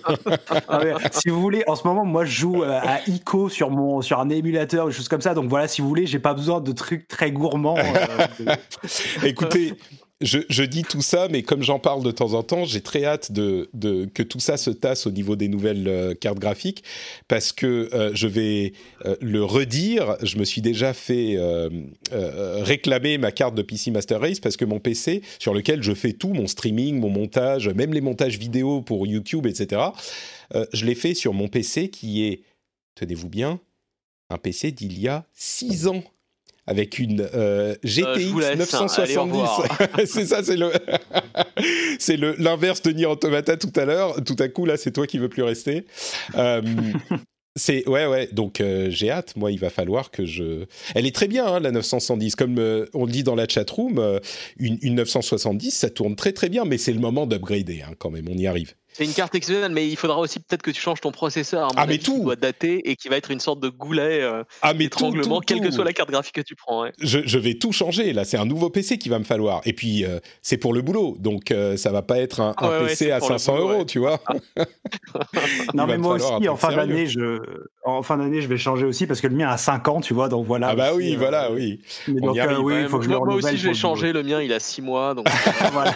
[0.68, 3.70] Ah ouais, si vous voulez, en ce moment, moi, je joue euh, à ICO sur
[3.70, 5.34] mon sur un émulateur, des choses comme ça.
[5.34, 7.78] Donc voilà, si vous voulez, j'ai pas besoin de trucs très gourmands.
[7.78, 9.74] euh, de- Écoutez,
[10.22, 13.34] je, dis tout ça, mais comme j'en parle de temps en temps, j'ai très hâte
[13.34, 13.70] de,
[14.14, 16.86] que tout ça se tasse au niveau des nouvelles euh, cartes graphiques,
[17.28, 18.74] parce que euh, je vais
[19.06, 20.16] euh, le redire.
[20.24, 21.38] Je me suis déjà fait
[22.12, 26.14] réclamer ma carte de PC Master Race parce que mon PC, sur lequel je fais
[26.14, 29.82] tout, mon streaming, mon montage, même les montages vidéo pour YouTube, etc.,
[30.74, 32.44] je l'ai fait sur mon PC qui est,
[32.96, 33.60] tenez-vous bien,
[34.30, 36.04] un PC d'il y a 6 ans.
[36.68, 38.40] Avec une euh, GTX hein.
[38.44, 39.18] Allez, au 970.
[39.18, 39.78] revoir.
[40.06, 40.72] c'est ça, c'est le,
[42.00, 44.24] c'est le l'inverse de Nier Automata tout à l'heure.
[44.24, 45.86] Tout à coup, là, c'est toi qui veux plus rester.
[46.36, 46.62] Euh,
[47.56, 48.30] c'est ouais, ouais.
[48.32, 49.36] Donc euh, j'ai hâte.
[49.36, 50.66] Moi, il va falloir que je.
[50.94, 52.36] Elle est très bien, hein, la 970.
[52.36, 54.20] Comme euh, on le dit dans la chatroom, euh,
[54.58, 56.66] une, une 970, ça tourne très très bien.
[56.66, 58.28] Mais c'est le moment d'upgrader, hein, quand même.
[58.30, 58.74] On y arrive.
[58.98, 61.68] C'est une carte exceptionnelle, mais il faudra aussi peut-être que tu changes ton processeur.
[61.72, 62.24] Ah, mais avis, qui tout.
[62.24, 65.40] doit dater et qui va être une sorte de goulet euh, Ah, mais tout, tout,
[65.46, 65.74] quelle que tout.
[65.74, 66.84] soit la carte graphique que tu prends.
[66.84, 66.94] ouais.
[67.02, 68.14] je, je vais tout changer.
[68.14, 69.60] Là, c'est un nouveau PC qu'il va me falloir.
[69.66, 71.18] Et puis, euh, c'est pour le boulot.
[71.20, 73.52] Donc, euh, ça va pas être un, un Ouais, ouais, PC à pour le 500
[73.54, 73.86] boulot, euros, ouais.
[73.86, 74.22] tu vois.
[75.74, 77.40] Non, Il va mais moi aussi, en fin d'année, je,
[77.84, 80.14] en fin d'année, je vais changer aussi parce que le mien a 5 ans, tu
[80.14, 80.70] vois, donc voilà.
[80.70, 81.82] Ah bah aussi, oui, euh, voilà, oui.
[82.08, 82.60] mais On donc, euh, arrive.
[82.60, 84.14] oui, Ouais, il faut que je le moi, aussi, je vais changer.
[84.14, 85.14] Le mien, il a 6 mois.
[85.14, 85.28] Donc...
[85.74, 85.92] Voilà.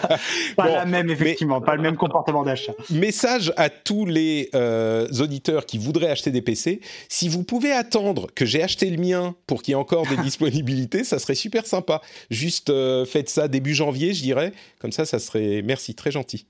[0.55, 2.73] Pas la même, effectivement, pas le même comportement d'achat.
[2.91, 6.81] Message à tous les euh, auditeurs qui voudraient acheter des PC.
[7.07, 10.17] Si vous pouvez attendre que j'ai acheté le mien pour qu'il y ait encore des
[10.23, 12.01] disponibilités, ça serait super sympa.
[12.29, 14.53] Juste euh, faites ça début janvier, je dirais.
[14.79, 15.61] Comme ça, ça serait...
[15.61, 16.45] Merci, très gentil.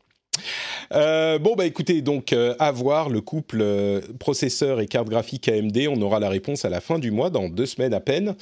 [0.93, 5.47] Euh, bon bah écoutez donc euh, à voir le couple euh, processeur et carte graphique
[5.47, 8.35] AMD on aura la réponse à la fin du mois dans deux semaines à peine.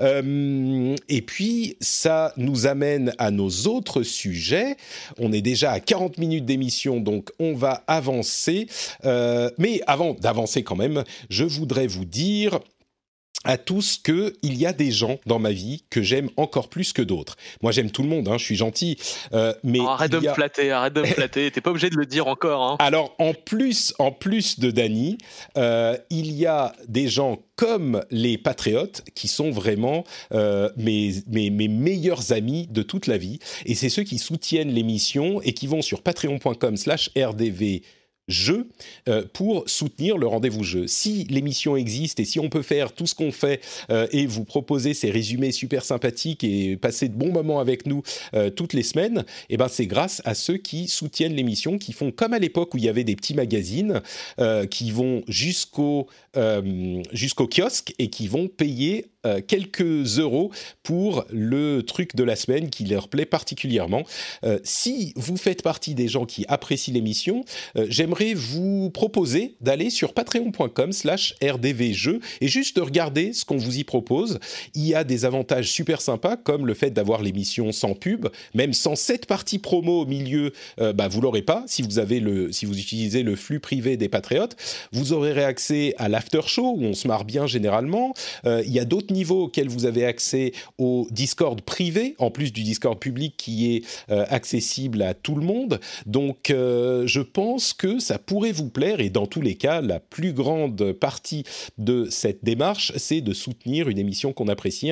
[0.00, 4.76] Et puis ça nous amène à nos autres sujets.
[5.18, 8.66] On est déjà à 40 minutes d'émission donc on va avancer.
[9.04, 12.58] Mais avant d'avancer quand même je voudrais vous dire
[13.44, 16.92] à tous que il y a des gens dans ma vie que j'aime encore plus
[16.92, 17.36] que d'autres.
[17.62, 18.96] Moi, j'aime tout le monde, hein, je suis gentil,
[19.32, 21.50] euh, mais Oh, arrête de a- me flatter, arrête de me flatter.
[21.50, 22.62] T'es pas obligé de le dire encore.
[22.62, 22.76] Hein.
[22.78, 25.18] alors, en plus, en plus de Dany,
[25.56, 31.50] euh, il y a des gens comme les Patriotes qui sont vraiment euh, mes, mes,
[31.50, 33.38] mes meilleurs amis de toute la vie.
[33.66, 37.82] Et c'est ceux qui soutiennent l'émission et qui vont sur patreon.com slash rdv
[38.32, 38.66] jeu
[39.08, 40.86] euh, pour soutenir le rendez-vous jeu.
[40.86, 43.60] Si l'émission existe et si on peut faire tout ce qu'on fait
[43.90, 48.02] euh, et vous proposer ces résumés super sympathiques et passer de bons moments avec nous
[48.34, 52.10] euh, toutes les semaines, eh ben c'est grâce à ceux qui soutiennent l'émission, qui font
[52.10, 54.00] comme à l'époque où il y avait des petits magazines
[54.70, 56.08] qui vont jusqu'au
[57.12, 60.50] jusqu'au kiosque et qui vont payer euh, quelques euros
[60.82, 64.02] pour le truc de la semaine qui leur plaît particulièrement.
[64.44, 67.44] Euh, si vous faites partie des gens qui apprécient l'émission,
[67.76, 73.56] euh, j'aimerais vous proposer d'aller sur patreon.com slash rdvjeux et juste de regarder ce qu'on
[73.56, 74.38] vous y propose.
[74.74, 78.72] Il y a des avantages super sympas comme le fait d'avoir l'émission sans pub, même
[78.72, 82.52] sans cette partie promo au milieu, euh, bah, vous l'aurez pas si vous avez le,
[82.52, 84.56] si vous utilisez le flux privé des patriotes.
[84.92, 88.14] Vous aurez accès à l'after show où on se marre bien généralement.
[88.44, 92.62] Il y a d'autres niveaux auxquels vous avez accès au Discord privé, en plus du
[92.62, 95.80] Discord public qui est euh, accessible à tout le monde.
[96.06, 100.00] Donc, euh, je pense que ça pourrait vous plaire et dans tous les cas, la
[100.00, 101.44] plus grande partie
[101.78, 104.90] de cette démarche, c'est de soutenir une émission qu'on apprécie,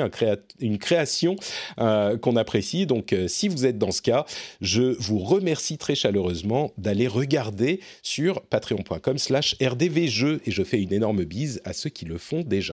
[0.60, 1.36] une création
[1.78, 2.86] euh, qu'on apprécie.
[2.86, 4.26] Donc, si vous êtes dans ce cas,
[4.60, 10.92] je vous remercie très chaleureusement d'aller regarder sur patreon.com slash rdvjeux et je fais une
[10.92, 12.72] énorme bise à ceux qui le font déjà.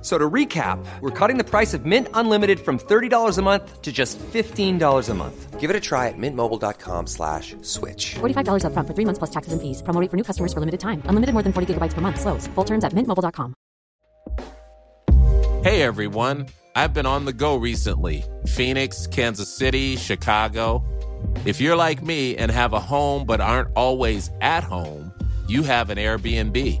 [0.00, 3.82] F- So to recap, we're cutting the price of Mint Unlimited from $30 a month
[3.82, 5.60] to just $15 a month.
[5.60, 8.14] Give it a try at mintmobile.com slash switch.
[8.20, 9.82] $45 upfront for three months plus taxes and fees.
[9.82, 11.02] Promo rate for new customers for limited time.
[11.04, 12.18] Unlimited more than 40 gigabytes per month.
[12.18, 12.46] Slows.
[12.54, 13.52] Full terms at mintmobile.com.
[15.62, 20.82] Hey everyone, I've been on the go recently Phoenix, Kansas City, Chicago.
[21.44, 25.12] If you're like me and have a home but aren't always at home,
[25.48, 26.80] you have an Airbnb.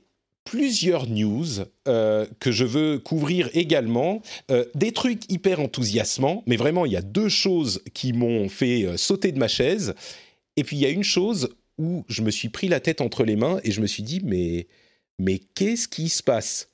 [0.43, 1.45] plusieurs news
[1.87, 4.21] euh, que je veux couvrir également.
[4.49, 8.83] Euh, des trucs hyper enthousiasmants, mais vraiment, il y a deux choses qui m'ont fait
[8.83, 9.93] euh, sauter de ma chaise.
[10.57, 13.23] Et puis, il y a une chose où je me suis pris la tête entre
[13.23, 14.67] les mains et je me suis dit, mais,
[15.19, 16.67] mais qu'est-ce qui se passe?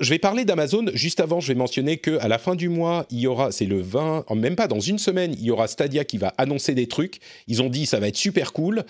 [0.00, 0.86] Je vais parler d'Amazon.
[0.94, 3.66] Juste avant, je vais mentionner que à la fin du mois, il y aura, c'est
[3.66, 6.86] le 20, même pas dans une semaine, il y aura Stadia qui va annoncer des
[6.86, 7.20] trucs.
[7.48, 8.84] Ils ont dit ça va être super cool.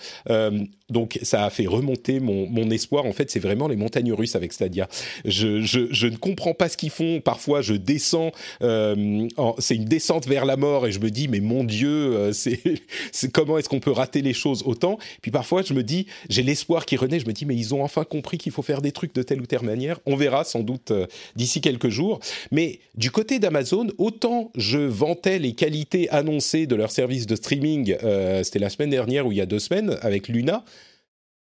[0.89, 3.05] Donc ça a fait remonter mon, mon espoir.
[3.05, 4.87] En fait, c'est vraiment les montagnes russes avec Stadia.
[5.25, 7.21] Je, je, je ne comprends pas ce qu'ils font.
[7.21, 8.31] Parfois, je descends.
[8.61, 9.27] Euh,
[9.59, 13.31] c'est une descente vers la mort et je me dis mais mon Dieu, euh, c'est,
[13.31, 14.97] comment est-ce qu'on peut rater les choses autant?
[15.21, 17.19] Puis parfois, je me dis j'ai l'espoir qui renaît.
[17.19, 19.41] Je me dis mais ils ont enfin compris qu'il faut faire des trucs de telle
[19.41, 19.99] ou telle manière.
[20.05, 22.19] On verra sans doute euh, d'ici quelques jours.
[22.51, 27.95] Mais du côté d'Amazon, autant je vantais les qualités annoncées de leur service de streaming,
[28.03, 30.63] euh, c'était la semaine dernière ou il y a deux semaines avec Luna,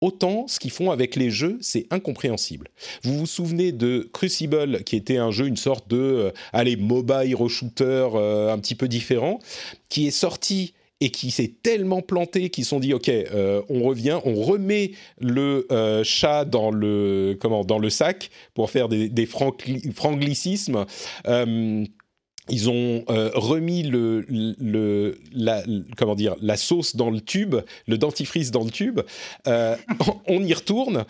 [0.00, 2.68] autant ce qu'ils font avec les jeux, c'est incompréhensible.
[3.02, 7.36] Vous vous souvenez de Crucible, qui était un jeu, une sorte de, euh, allez, mobile
[7.48, 9.40] shooter un petit peu différent,
[9.88, 13.82] qui est sorti et qui s'est tellement planté qu'ils se sont dit ok euh, on
[13.82, 19.26] revient on remet le euh, chat dans le comment dans le sac pour faire des,
[19.26, 20.84] franglicismes
[21.26, 21.84] euh,
[22.50, 25.62] ils ont remis le, le la,
[25.96, 29.00] comment dire la sauce dans le tube, le dentifrice dans le tube.
[29.46, 31.04] on y retourne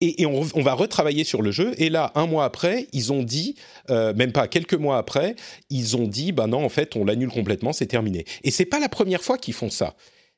[0.00, 1.74] et, on, va retravailler sur le jeu.
[1.78, 3.56] Et là, un mois après, ils ont dit,
[3.90, 5.34] euh, même pas quelques mois après,
[5.70, 8.24] ils ont dit, bah non, en fait, on l'annule complètement, c'est terminé.
[8.44, 9.96] Et c'est pas la première fois qu'ils font ça.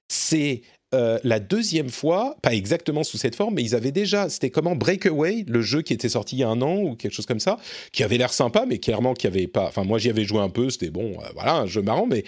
[0.09, 0.63] C'est
[0.93, 4.75] euh, la deuxième fois, pas exactement sous cette forme, mais ils avaient déjà, c'était comment
[4.75, 7.41] Breakaway, le jeu qui était sorti il y a un an ou quelque chose comme
[7.41, 7.59] ça,
[7.93, 9.67] qui avait l'air sympa, mais clairement qui avait pas.
[9.69, 12.25] Enfin, moi j'y avais joué un peu, c'était bon, euh, voilà, un jeu marrant, mais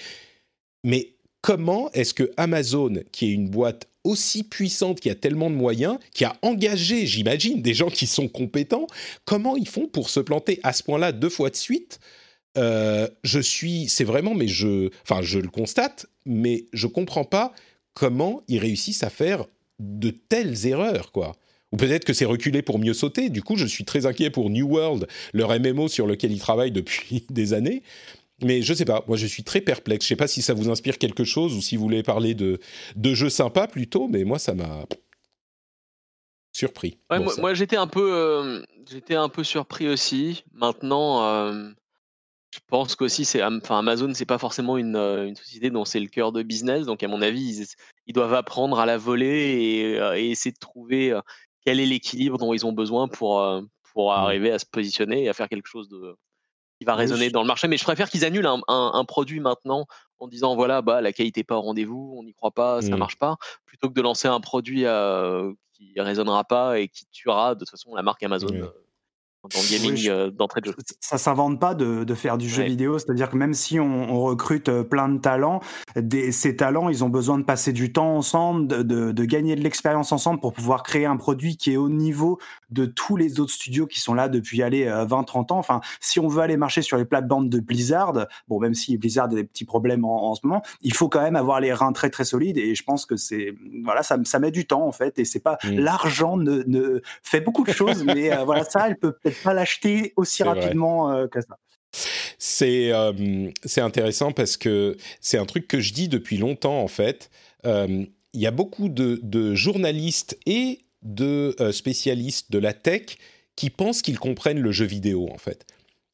[0.84, 5.54] mais comment est-ce que Amazon, qui est une boîte aussi puissante, qui a tellement de
[5.54, 8.86] moyens, qui a engagé, j'imagine, des gens qui sont compétents,
[9.24, 12.00] comment ils font pour se planter à ce point-là deux fois de suite?
[12.58, 17.52] Euh, Je suis, c'est vraiment, mais je, enfin, je le constate, mais je comprends pas
[17.94, 19.44] comment ils réussissent à faire
[19.78, 21.36] de telles erreurs, quoi.
[21.72, 23.30] Ou peut-être que c'est reculé pour mieux sauter.
[23.30, 26.72] Du coup, je suis très inquiet pour New World, leur MMO sur lequel ils travaillent
[26.72, 27.82] depuis des années.
[28.42, 30.04] Mais je sais pas, moi je suis très perplexe.
[30.04, 32.58] Je sais pas si ça vous inspire quelque chose ou si vous voulez parler de,
[32.96, 34.84] de jeux sympas plutôt, mais moi ça m'a
[36.52, 36.98] surpris.
[37.10, 40.44] moi, j'étais un peu euh, j'étais un peu surpris aussi.
[40.52, 41.70] Maintenant, euh,
[42.52, 46.00] je pense qu'aussi c'est enfin Amazon c'est pas forcément une, euh, une société dont c'est
[46.00, 47.66] le cœur de business, donc à mon avis
[48.06, 51.18] ils, doivent apprendre à la voler et, et essayer de trouver
[51.64, 53.42] quel est l'équilibre dont ils ont besoin pour
[53.92, 54.14] pour mmh.
[54.14, 56.16] arriver à se positionner et à faire quelque chose de
[56.84, 57.68] va résonner dans le marché.
[57.68, 59.86] Mais je préfère qu'ils annulent un, produit maintenant
[60.18, 62.88] en disant voilà, bah, la qualité n'est pas au rendez-vous, on n'y croit pas, ça
[62.88, 62.98] ne mmh.
[62.98, 63.36] marche pas,
[63.66, 67.70] plutôt que de lancer un produit euh, qui résonnera pas et qui tuera de toute
[67.70, 68.52] façon la marque Amazon.
[68.52, 68.68] Euh,
[69.50, 70.76] dans le gaming euh, d'entrée de jeu.
[71.00, 74.68] Ça s'invente pas de, de, faire du jeu vidéo, c'est-à-dire que même si on, recrute
[74.68, 75.60] euh, plein de talents,
[75.96, 79.56] des, ces talents, ils ont besoin de passer du temps ensemble, de, de, de gagner
[79.56, 82.38] de l'expérience ensemble pour pouvoir créer un produit qui est au niveau
[82.70, 85.58] de tous les autres studios qui sont là depuis aller 20-30 euh, ans.
[85.58, 89.24] Enfin, si on veut aller marcher sur les plates-bandes de Blizzard, bon, même si Blizzard
[89.24, 92.10] a des petits problèmes en, ce moment, il faut quand même avoir les reins très
[92.10, 95.18] très solides et je pense que c'est voilà, ça, ça met du temps en fait
[95.18, 95.78] et c'est pas mmh.
[95.78, 100.12] l'argent ne, ne, fait beaucoup de choses, mais voilà, ça, elle peut peut-être pas l'acheter
[100.16, 101.58] aussi rapidement euh, que ça.
[102.38, 106.88] C'est euh, c'est intéressant parce que c'est un truc que je dis depuis longtemps en
[106.88, 107.30] fait.
[107.66, 113.18] Euh, il y a beaucoup de, de journalistes et de spécialistes de la tech
[113.56, 115.66] qui pensent qu'ils comprennent le jeu vidéo en fait.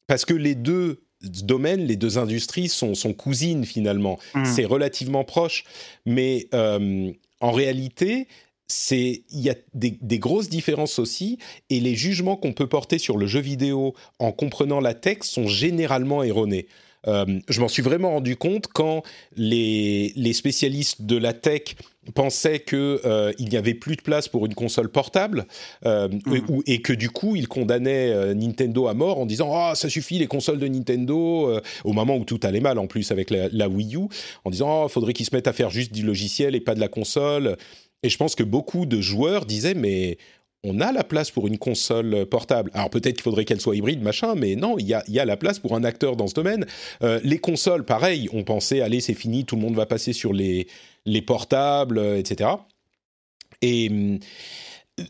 [0.07, 4.19] Parce que les deux domaines, les deux industries sont, sont cousines finalement.
[4.33, 4.45] Mmh.
[4.45, 5.63] C'est relativement proche.
[6.05, 8.27] Mais en réalité,
[8.69, 11.39] c'est il y a des, grosses différences aussi
[11.69, 15.47] et les jugements qu'on peut porter sur le jeu vidéo en comprenant la tech sont
[15.47, 16.67] généralement erronés.
[17.07, 19.03] Euh, je m'en suis vraiment rendu compte quand
[19.35, 21.75] les, spécialistes de la tech
[22.13, 25.45] pensaient qu'il euh, n'y avait plus de place pour une console portable
[25.85, 26.61] euh, mmh.
[26.67, 30.27] et, que du coup ils condamnaient Nintendo à mort en disant ah ça suffit les
[30.27, 33.95] consoles de Nintendo au moment où tout allait mal en plus avec la, la Wii
[33.95, 34.07] U
[34.43, 36.79] en disant oh, faudrait qu'ils se mettent à faire juste du logiciel et pas de
[36.79, 37.57] la console
[38.03, 40.17] et je pense que beaucoup de joueurs disaient, mais
[40.63, 42.71] on a la place pour une console portable.
[42.73, 45.25] Alors peut-être qu'il faudrait qu'elle soit hybride, machin, mais non, il y a, y a,
[45.25, 46.65] la place pour un acteur dans ce domaine.
[47.01, 50.33] Euh, les consoles, pareil, on pensait, allez, c'est fini, tout le monde va passer sur
[50.33, 50.67] les,
[51.05, 52.49] les portables, euh, etc.
[53.61, 54.19] Et hum,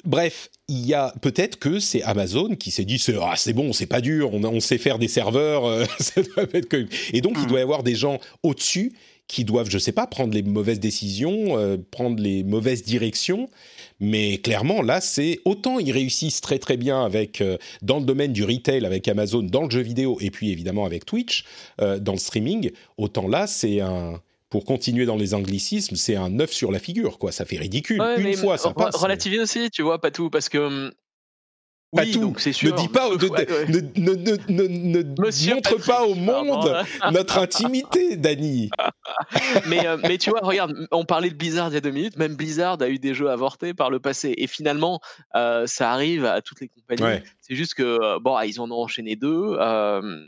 [0.05, 3.87] bref, il y a peut-être que c'est Amazon qui s'est dit c'est ah, bon, c'est
[3.87, 6.87] pas dur, on, on, sait faire des serveurs, euh, ça doit être que...
[7.11, 7.47] et donc il mmh.
[7.47, 8.93] doit y avoir des gens au-dessus
[9.29, 13.47] qui doivent, je sais pas, prendre les mauvaises décisions, euh, prendre les mauvaises directions.
[13.99, 18.33] Mais clairement, là, c'est autant ils réussissent très très bien avec euh, dans le domaine
[18.33, 21.45] du retail avec Amazon, dans le jeu vidéo et puis évidemment avec Twitch
[21.79, 22.71] euh, dans le streaming.
[22.97, 24.19] Autant là, c'est un
[24.49, 27.31] pour continuer dans les anglicismes, c'est un œuf sur la figure, quoi.
[27.31, 28.01] Ça fait ridicule.
[28.01, 28.95] Ouais, Une fois, ça passe.
[28.95, 30.91] Relativise aussi, tu vois, pas tout, parce que.
[31.95, 32.35] Pas oui, tout.
[32.53, 32.71] sûr.
[32.75, 33.65] Ne dis pas, ne, Ouais, ouais.
[33.67, 38.69] ne, ne, ne, ne- ne Monsieur montre Patrick, pas au monde notre intimité, Dany.
[39.67, 42.15] mais, euh, mais tu vois, regarde, on parlait de Blizzard il y a deux minutes,
[42.17, 44.35] même Blizzard a eu des jeux avortés par le passé.
[44.37, 44.99] Et finalement,
[45.35, 47.01] euh, ça arrive à toutes les compagnies.
[47.01, 47.23] Ouais.
[47.41, 49.55] C'est juste que, euh, bon, ah, ils en ont enchaîné deux.
[49.59, 50.23] euh,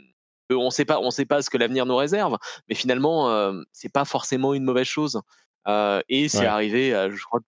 [0.50, 2.36] on sait pas, on sait pas ce que l'avenir nous réserve,
[2.68, 5.20] mais finalement, c'est pas forcément une mauvaise chose.
[5.68, 6.46] Euh, et c'est Ouais.
[6.46, 7.38] arrivé je crois,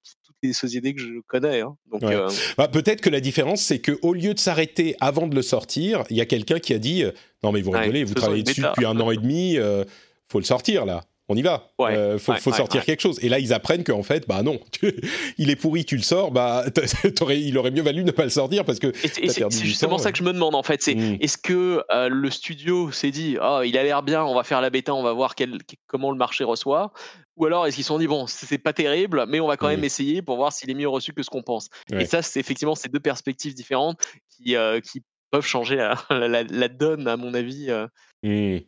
[0.53, 1.61] sociétés que je connais.
[1.61, 1.77] hein.
[1.91, 2.15] Donc, Ouais.
[2.15, 2.29] euh,
[2.59, 6.17] Bah, Peut-être que la différence, c'est qu'au lieu de s'arrêter avant de le sortir, il
[6.17, 8.61] y a quelqu'un qui a dit euh, Non, mais vous Ouais, rigolez, vous travaillez dessus
[8.61, 8.71] bêta.
[8.71, 9.85] depuis un an et demi, euh,
[10.31, 11.03] faut le sortir là.
[11.27, 11.71] On y va.
[11.79, 13.19] Ouais, Euh, faut, sortir quelque chose.
[13.23, 14.95] Et là, ils apprennent qu'en fait, bah non, tu-
[15.39, 16.65] il est pourri, tu le sors, bah
[17.31, 18.93] il aurait mieux valu ne pas le sortir parce que.
[18.95, 20.83] C'est- justement temps, ça que je me demande en fait.
[20.83, 21.17] C'est Mm.
[21.21, 24.69] est-ce que le studio s'est dit oh il a l'air bien, on va faire la
[24.69, 26.93] bêta, on va voir quel- comment le marché reçoit,
[27.37, 29.69] ou alors est-ce qu'ils se sont dit bon c'est pas terrible, mais on va quand
[29.69, 29.85] même Mm.
[29.85, 31.69] essayer pour voir s'il est mieux reçu que ce qu'on pense.
[31.91, 32.03] Ouais.
[32.03, 36.43] Et ça c'est effectivement ces deux perspectives différentes qui euh, qui peuvent changer la, la-
[36.45, 37.87] la donne à mon avis euh,
[38.23, 38.59] Hmm.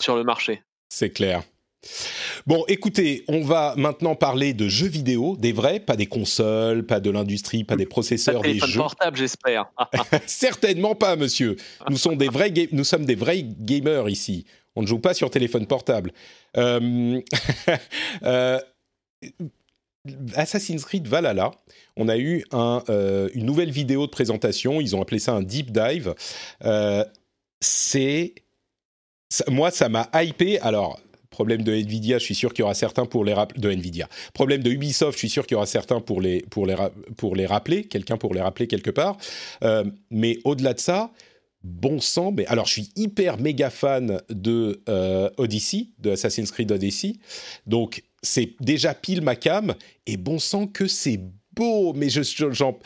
[0.00, 0.62] sur le marché.
[0.88, 1.42] C'est clair.
[2.46, 6.98] Bon, écoutez, on va maintenant parler de jeux vidéo, des vrais, pas des consoles, pas
[6.98, 8.80] de l'industrie, pas des Pas de processeurs, des téléphone jeux.
[8.80, 9.66] portable j'espère.
[10.26, 11.56] Certainement pas, monsieur.
[11.88, 14.46] Nous sommes des vrais, nous sommes des vrais gamers ici.
[14.76, 16.12] On ne joue pas sur téléphone portable.
[16.56, 17.20] Euh,
[18.22, 18.60] euh,
[20.34, 21.50] Assassin's Creed Valhalla,
[21.96, 24.80] on a eu euh, une nouvelle vidéo de présentation.
[24.80, 26.14] Ils ont appelé ça un deep dive.
[27.60, 28.34] C'est
[29.48, 30.60] moi, ça m'a hypé.
[30.60, 31.00] Alors,
[31.30, 33.60] problème de Nvidia, je suis sûr qu'il y aura certains pour les rappeler.
[33.60, 34.08] De Nvidia.
[34.34, 36.76] Problème de Ubisoft, je suis sûr qu'il y aura certains pour les, pour les,
[37.16, 37.84] pour les rappeler.
[37.84, 39.16] Quelqu'un pour les rappeler quelque part.
[40.10, 41.10] Mais au-delà de ça,
[41.62, 42.32] bon sang.
[42.32, 47.14] Mais alors, je suis hyper méga fan de euh, Odyssey, de Assassin's Creed Odyssey.
[47.66, 49.74] Donc, c'est déjà pile ma cam.
[50.06, 51.20] Et bon sang que c'est
[51.54, 51.92] beau.
[51.94, 52.78] Mais je, je- j'en-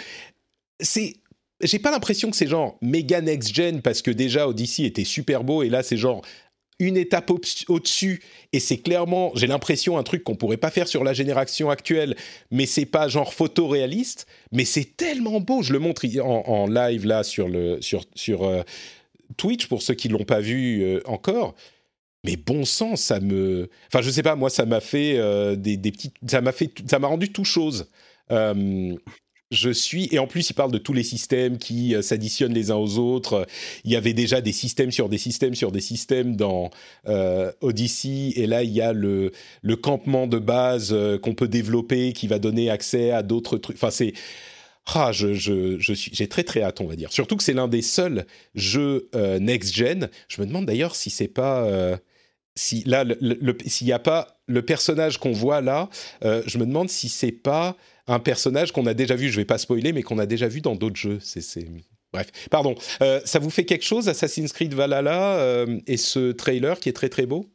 [0.81, 1.14] c'est
[1.62, 5.45] j'ai pas l'impression que c'est genre méga next gen parce que déjà Odyssey était super
[5.45, 6.23] beau et là c'est genre
[6.81, 8.20] une étape au- au-dessus.
[8.53, 12.16] Et c'est clairement j'ai l'impression un truc qu'on pourrait pas faire sur la génération actuelle.
[12.51, 15.62] Mais c'est pas genre photoréaliste mais c'est tellement beau.
[15.62, 18.62] Je le montre en, live là sur le sur sur euh,
[19.37, 21.55] Twitch pour ceux qui l'ont pas vu euh, encore.
[22.24, 25.76] Mais bon sang ça me enfin je sais pas moi ça m'a fait euh, des,
[25.76, 27.89] des petites ça m'a fait ça m'a rendu tout chose
[29.51, 32.70] je suis et en plus il parle de tous les systèmes qui euh, s'additionnent les
[32.70, 33.46] uns aux autres.
[33.84, 36.70] Il y avait déjà des systèmes sur des systèmes sur des systèmes dans
[37.09, 39.32] euh, Odyssey et là il y a le
[39.82, 43.76] campement de base euh, qu'on peut développer qui va donner accès à d'autres trucs.
[43.76, 44.12] Enfin c'est
[44.94, 47.12] ah, je, je, je suis, j'ai très très hâte, on va dire.
[47.12, 50.09] Surtout que c'est l'un des seuls jeux euh, next-gen.
[50.28, 51.96] Je me demande d'ailleurs si c'est pas, euh,
[52.57, 53.05] si là,
[53.66, 55.88] s'il n'y a pas le personnage qu'on voit là,
[56.24, 57.76] euh, je me demande si c'est pas
[58.11, 59.30] un personnage qu'on a déjà vu.
[59.30, 61.18] Je vais pas spoiler, mais qu'on a déjà vu dans d'autres jeux.
[61.20, 61.66] C'est.
[62.12, 62.74] Bref, pardon.
[63.02, 66.92] Euh, ça vous fait quelque chose, Assassin's Creed Valhalla euh, et ce trailer qui est
[66.92, 67.46] très très beau?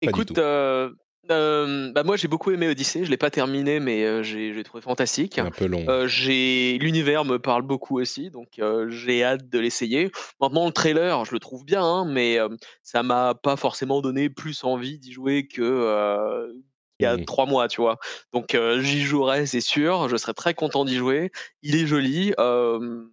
[0.00, 0.90] Pas Écoute, euh,
[1.26, 5.38] bah moi j'ai beaucoup aimé Odyssey, je l'ai pas terminé mais j'ai trouvé fantastique.
[5.38, 5.84] Un peu long.
[6.06, 10.12] J'ai l'univers me parle beaucoup aussi, donc j'ai hâte de l'essayer.
[10.40, 12.38] Maintenant le trailer, je le trouve bien, hein, mais
[12.84, 16.52] ça m'a pas forcément donné plus envie d'y jouer que
[17.00, 17.24] il y a Mhm.
[17.24, 17.98] trois mois, tu vois?
[18.32, 20.08] Donc euh, j'y jouerai, c'est sûr.
[20.08, 21.30] Je serai très content d'y jouer.
[21.62, 22.32] Il est joli.
[22.38, 23.04] Euh,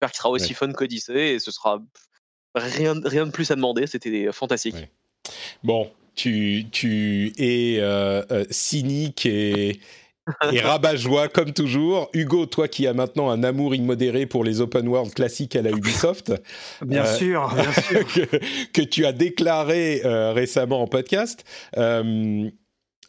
[0.00, 0.54] J'espère qu'il sera aussi Ouais.
[0.54, 1.80] fun qu'Odyssey et ce sera
[2.54, 3.86] rien, rien de plus à demander.
[3.86, 4.74] C'était fantastique.
[4.74, 4.90] Ouais.
[5.62, 9.80] Bon, tu, tu es euh, cynique et, et
[10.60, 12.10] rabat-joie comme toujours.
[12.14, 15.70] Hugo, toi qui as maintenant un amour immodéré pour les open world classiques à la
[15.70, 16.32] Ubisoft,
[16.82, 18.06] Bien Euh, sûr, bien sûr.
[18.06, 18.38] que,
[18.72, 21.44] que tu as déclaré euh, récemment en podcast,
[21.76, 22.50] euh,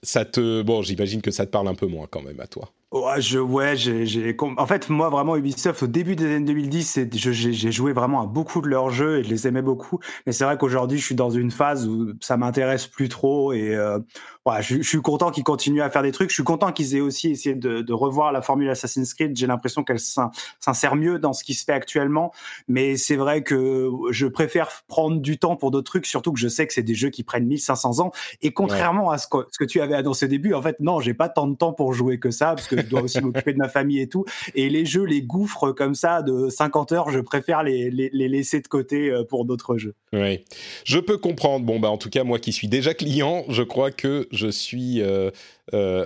[0.04, 0.62] ça te...
[0.62, 2.72] Bon, j'imagine que ça te parle un peu moins quand même à toi.
[2.92, 7.18] Ouais, je, ouais, j'ai, en fait, moi, vraiment, Ubisoft, au début des années 2010, c'est,
[7.18, 9.98] je- j'ai, j'ai joué vraiment à beaucoup de leurs jeux et je les aimais beaucoup.
[10.28, 13.74] Mais c'est vrai qu'aujourd'hui, je suis dans une phase où ça m'intéresse plus trop et
[13.76, 13.98] euh,
[14.46, 16.30] ouais, je, je suis content qu'ils continuent à faire des trucs.
[16.30, 19.36] Je suis content qu'ils aient aussi essayé de, de revoir la formule Assassin's Creed.
[19.36, 22.32] J'ai l'impression qu'elle s'in- s'insère mieux dans ce qui se fait actuellement.
[22.68, 26.48] Mais c'est vrai que je préfère prendre du temps pour d'autres trucs, surtout que je
[26.48, 28.12] sais que c'est des jeux qui prennent 1500 ans.
[28.42, 31.00] Et contrairement à ce que, ce que tu avais annoncé au début, en fait, non,
[31.00, 33.54] j'ai pas tant de temps pour jouer que ça, parce que je dois aussi m'occuper
[33.54, 34.26] de ma famille et tout.
[34.56, 38.28] Et les jeux, les gouffres comme ça de 50 heures, je préfère les, les, les
[38.28, 39.96] laisser de côté euh, pour d'autres jeux.
[40.14, 40.46] Oui,
[40.86, 41.66] je peux comprendre.
[41.66, 45.02] Bon, bah, en tout cas, moi qui suis déjà client, je crois que je suis.
[45.02, 45.32] Euh,
[45.74, 46.06] euh,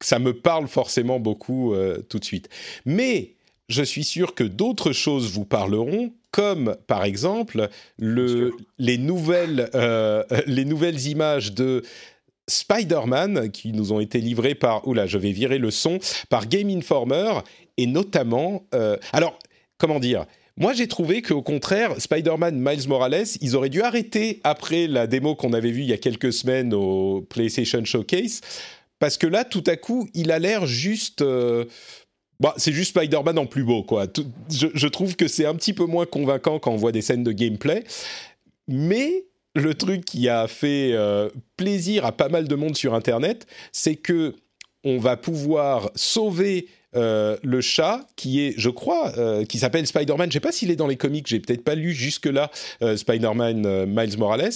[0.00, 2.48] ça me parle forcément beaucoup euh, tout de suite.
[2.84, 3.36] Mais
[3.68, 9.70] je suis sûr que d'autres choses vous parleront, comme par exemple le, les, nouvelles,
[10.46, 11.82] les nouvelles images de
[12.48, 14.86] Spider-Man qui nous ont été livrées par.
[14.88, 16.00] Oula, je vais virer le son.
[16.28, 17.38] Par Game Informer
[17.76, 18.66] et notamment.
[19.12, 19.38] alors,
[19.78, 20.26] comment dire
[20.56, 25.34] moi, j'ai trouvé qu'au contraire, Spider-Man Miles Morales, ils auraient dû arrêter après la démo
[25.34, 28.40] qu'on avait vue il y a quelques semaines au PlayStation Showcase,
[29.00, 31.22] parce que là, tout à coup, il a l'air juste.
[31.22, 31.64] Euh,
[32.38, 34.06] bah, c'est juste Spider-Man en plus beau, quoi.
[34.50, 37.32] je, trouve que c'est un petit peu moins convaincant quand on voit des scènes de
[37.32, 37.84] gameplay.
[38.68, 43.46] Mais le truc qui a fait euh, plaisir à pas mal de monde sur Internet,
[43.72, 44.34] c'est que
[44.84, 50.30] on va pouvoir sauver euh, le chat qui est, je crois, euh, qui s'appelle Spider-Man.
[50.30, 52.50] Je sais pas s'il est dans les comics, j'ai peut-être pas lu jusque-là
[52.82, 54.52] euh, Spider-Man Miles Morales.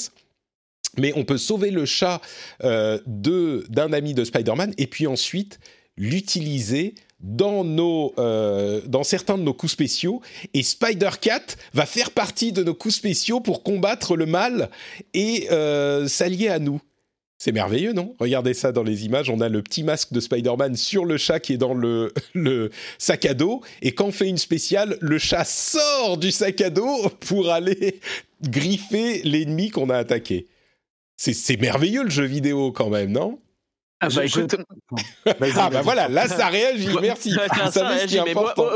[0.97, 2.21] Mais on peut sauver le chat
[2.61, 5.61] d'un ami de Spider-Man et puis ensuite
[5.97, 10.23] l'utiliser dans, nos, dans certains de nos coups spéciaux.
[10.55, 14.71] Et Spider-Cat va faire partie de nos coups spéciaux pour combattre le mal
[15.15, 15.47] et
[16.09, 16.81] s'allier à nous.
[17.39, 18.17] C'est merveilleux, non?
[18.19, 19.31] Regardez ça dans les images.
[19.31, 22.71] On a le petit masque de Spider-Man sur le chat qui est dans le, le,
[22.99, 23.63] sac à dos.
[23.81, 28.01] Et quand on fait une spéciale, le chat sort du sac à dos pour aller
[28.43, 30.49] griffer l'ennemi qu'on a attaqué.
[31.17, 33.39] C'est merveilleux le jeu vidéo quand même, non?
[34.01, 34.55] Ah bah écoute,
[35.27, 37.35] ah bah voilà, là ça réagit, merci.
[37.73, 37.93] ça,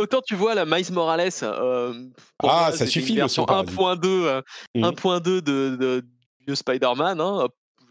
[0.00, 1.94] autant tu vois la Miles Morales, euh,
[2.42, 4.42] ah ça suffit, version 1.2,
[4.74, 6.04] 1.2 de, de,
[6.44, 7.46] de Spider-Man, hein,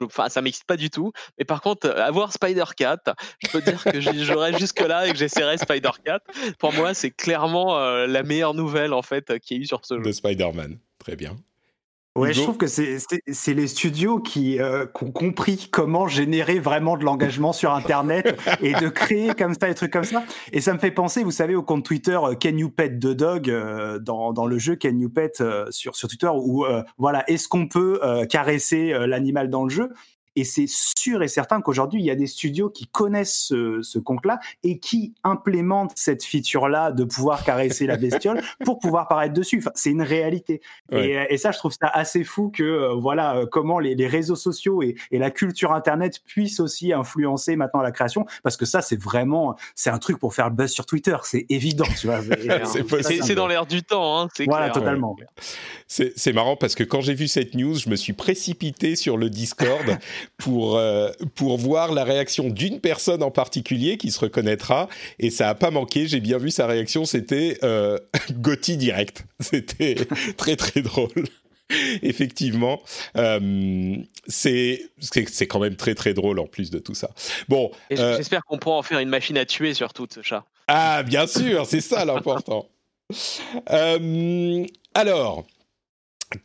[0.06, 1.12] enfin ça m'excite pas du tout.
[1.38, 5.12] Mais par contre euh, avoir Spider Cat je peux dire que j'aurais jusque là et
[5.12, 6.20] que j'essaierai Spider Cat.
[6.60, 9.86] Pour moi c'est clairement euh, la meilleure nouvelle en fait qu'il y a eu sur
[9.86, 10.04] ce jeu.
[10.04, 10.78] De Spider-Man.
[10.99, 11.38] Très bien
[12.18, 16.97] Ouais, je trouve que c'est les studios qui, euh, qui, ont compris comment générer vraiment
[16.97, 20.24] de l'engagement sur Internet et de créer comme ça des trucs comme ça.
[20.51, 23.49] Et ça me fait penser, vous savez, au compte Twitter Can You Pet the Dog
[24.01, 26.66] dans, dans, le jeu Can You Pet sur, sur Twitter où
[26.97, 29.89] voilà, est-ce qu'on peut caresser l'animal dans le jeu?
[30.36, 34.00] Et c'est sûr et certain qu'aujourd'hui, il y a des studios qui connaissent ce, ce
[34.00, 39.60] compte-là et qui implémentent cette feature-là de pouvoir caresser la bestiole pour pouvoir paraître dessus.
[39.60, 40.62] Enfin, c'est une réalité.
[40.92, 44.08] Et, et, ça, je trouve ça assez fou que euh, voilà euh, comment les, les,
[44.08, 48.66] réseaux sociaux et, et, la culture Internet puissent aussi influencer maintenant la création, parce que
[48.66, 51.16] ça, c'est vraiment c'est un truc pour faire le buzz sur Twitter.
[51.24, 52.22] C'est évident, tu vois.
[53.02, 54.22] c'est dans l'air du temps.
[54.22, 55.16] Hein, voilà, totalement.
[55.88, 59.30] C'est marrant parce que quand j'ai vu cette news, je me suis précipité sur le
[59.30, 59.98] Discord
[60.38, 64.89] pour, euh, pour voir la réaction d'une personne en particulier qui se reconnaîtra.
[65.19, 67.97] Et ça n'a pas manqué, j'ai bien vu sa réaction, c'était euh,
[68.67, 69.26] direct.
[69.39, 69.95] C'était
[70.38, 71.26] très très drôle.
[72.01, 72.82] Effectivement,
[73.17, 73.95] euh,
[74.28, 74.91] c'est
[75.47, 77.09] quand même très très drôle en plus de tout ça.
[77.47, 80.45] Bon, euh, j'espère qu'on pourra en faire une machine à tuer surtout ce chat.
[80.67, 82.67] Ah bien sûr, c'est ça l'important.
[84.93, 85.45] alors,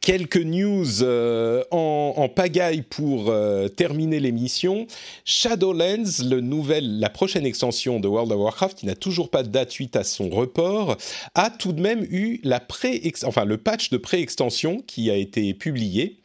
[0.01, 4.89] Quelques news euh, en, pagaille pour euh, terminer l'émission.
[5.25, 9.95] Shadowlands, la prochaine extension de World of Warcraft, qui n'a toujours pas de date suite
[9.95, 10.97] à son report,
[11.37, 16.19] a tout de même eu le patch de pré-extension qui a été publié.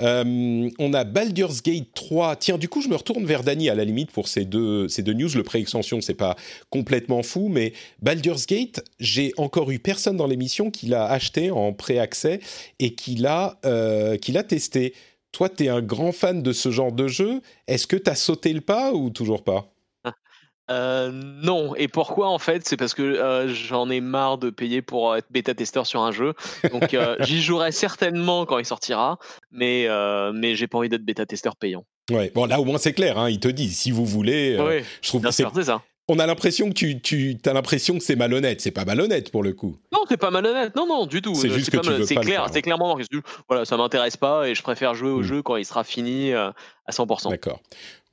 [0.00, 2.34] Euh, on a Baldur's Gate 3.
[2.34, 5.02] Tiens, du coup, je me retourne vers Dany à la limite pour ces deux, ces
[5.04, 5.30] deux news.
[5.32, 6.34] Le pré-extension, c'est pas
[6.70, 11.72] complètement fou, mais Baldur's Gate, j'ai encore eu personne dans l'émission qui l'a acheté en
[11.72, 12.40] pré-accès
[12.80, 14.94] et qu'il a, euh, qu'il a testé.
[15.32, 17.40] Toi, tu es un grand fan de ce genre de jeu.
[17.66, 19.66] Est-ce que tu as sauté le pas ou toujours pas?
[20.68, 22.66] Euh, non, et pourquoi en fait?
[22.66, 26.34] C'est parce que euh, j'en ai marre de payer pour être bêta-testeur sur un jeu.
[26.72, 29.20] Donc j'y jouerai certainement quand il sortira,
[29.52, 29.86] mais,
[30.34, 31.84] mais j'ai pas envie d'être bêta-testeur payant.
[32.10, 34.58] Ouais, bon là au moins c'est clair, hein, il te dit si vous voulez.
[34.60, 38.04] oui, je trouve que c'est ça on a l'impression que tu, tu as l'impression que
[38.04, 38.60] c'est malhonnête.
[38.60, 39.76] C'est pas malhonnête pour le coup.
[39.92, 40.74] Non, c'est pas malhonnête.
[40.76, 41.34] Non, non, du tout.
[41.34, 42.98] C'est juste que tu veux pas clair, C'est clairement
[43.48, 45.24] voilà, ça m'intéresse pas et je préfère jouer au hmm.
[45.24, 46.50] jeu quand il sera fini euh,
[46.86, 47.30] à 100%.
[47.30, 47.60] D'accord.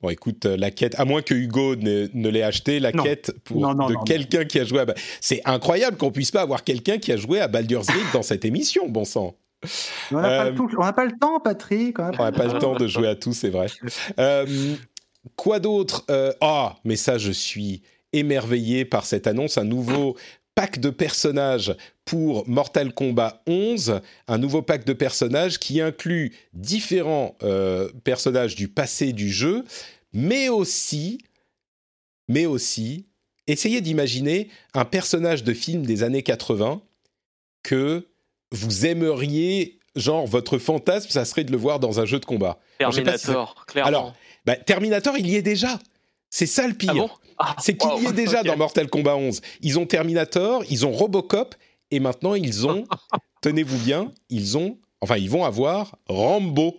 [0.02, 3.32] Bon, écoute, euh, la quête, à moins que Hugo ne, ne l'ait acheté, la quête
[3.44, 4.86] pour de quelqu'un qui a joué à.
[5.20, 8.44] C'est incroyable qu'on puisse pas avoir quelqu'un qui a joué à Baldur's Gate dans cette
[8.44, 9.36] émission, bon sang.
[10.10, 11.98] On n'a pas, pas, le temps, Patrick.
[11.98, 13.66] On n'a pas le temps de jouer à tout, c'est vrai.
[14.18, 14.44] Euh,
[15.36, 19.58] Quoi d'autre euh, Ah, mais ça, je suis émerveillé par cette annonce.
[19.58, 20.16] Un nouveau
[20.54, 27.36] pack de personnages pour Mortal Kombat 11, un nouveau pack de personnages qui inclut différents
[27.42, 29.64] euh, personnages du passé du jeu,
[30.12, 31.18] mais aussi,
[32.28, 33.06] mais aussi,
[33.46, 36.80] essayez d'imaginer un personnage de film des années 80
[37.62, 38.06] que
[38.52, 42.58] vous aimeriez genre votre fantasme, ça serait de le voir dans un jeu de combat.
[42.78, 43.88] Terminator, clairement.
[43.88, 44.14] Alors,
[44.44, 45.78] bah, Terminator, il y est déjà.
[46.30, 46.90] C'est ça le pire.
[46.90, 47.10] Ah bon?
[47.38, 49.40] Ah, c'est qu'il y est déjà dans Mortal Kombat 11.
[49.60, 51.54] Ils ont Terminator, ils ont Robocop,
[51.90, 52.86] et maintenant ils ont,
[53.40, 56.76] tenez-vous bien, ils ont, enfin ils vont avoir Rambo.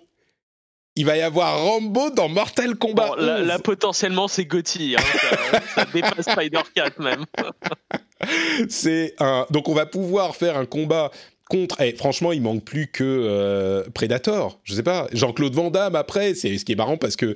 [0.97, 3.47] Il va y avoir Rambo dans Mortal Kombat Bon, là, 11.
[3.47, 4.95] là, potentiellement, c'est Gotti.
[4.97, 5.03] Hein,
[5.51, 7.25] ça, ça dépasse Spider-Cat même.
[8.69, 9.45] C'est un.
[9.49, 11.11] Donc on va pouvoir faire un combat
[11.49, 11.81] contre.
[11.81, 14.59] Eh, franchement, il manque plus que euh, Predator.
[14.63, 15.07] Je sais pas.
[15.13, 16.33] Jean-Claude Van Damme après.
[16.33, 17.33] C'est ce qui est marrant parce que.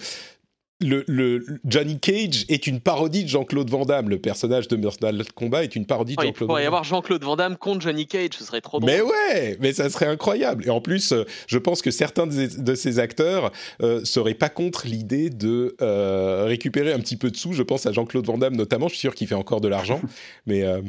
[0.82, 4.08] Le, le- Johnny Cage est une parodie de Jean-Claude Van Damme.
[4.08, 6.68] Le personnage de Mortal Kombat est une parodie de Oh, il Jean-Claude Van pourrait y
[6.68, 8.90] avoir Jean-Claude Van Damme contre Johnny Cage, ce serait trop drôle.
[8.90, 10.66] Mais ouais, mais ça serait incroyable.
[10.66, 13.52] Et en plus, euh, je pense que certains de ces, de ces acteurs
[13.82, 17.52] euh, seraient pas contre l'idée de euh, récupérer un petit peu de sous.
[17.52, 18.88] Je pense à Jean-Claude Van Damme notamment.
[18.88, 20.00] Je suis sûr qu'il fait encore de l'argent.
[20.46, 20.80] mais euh,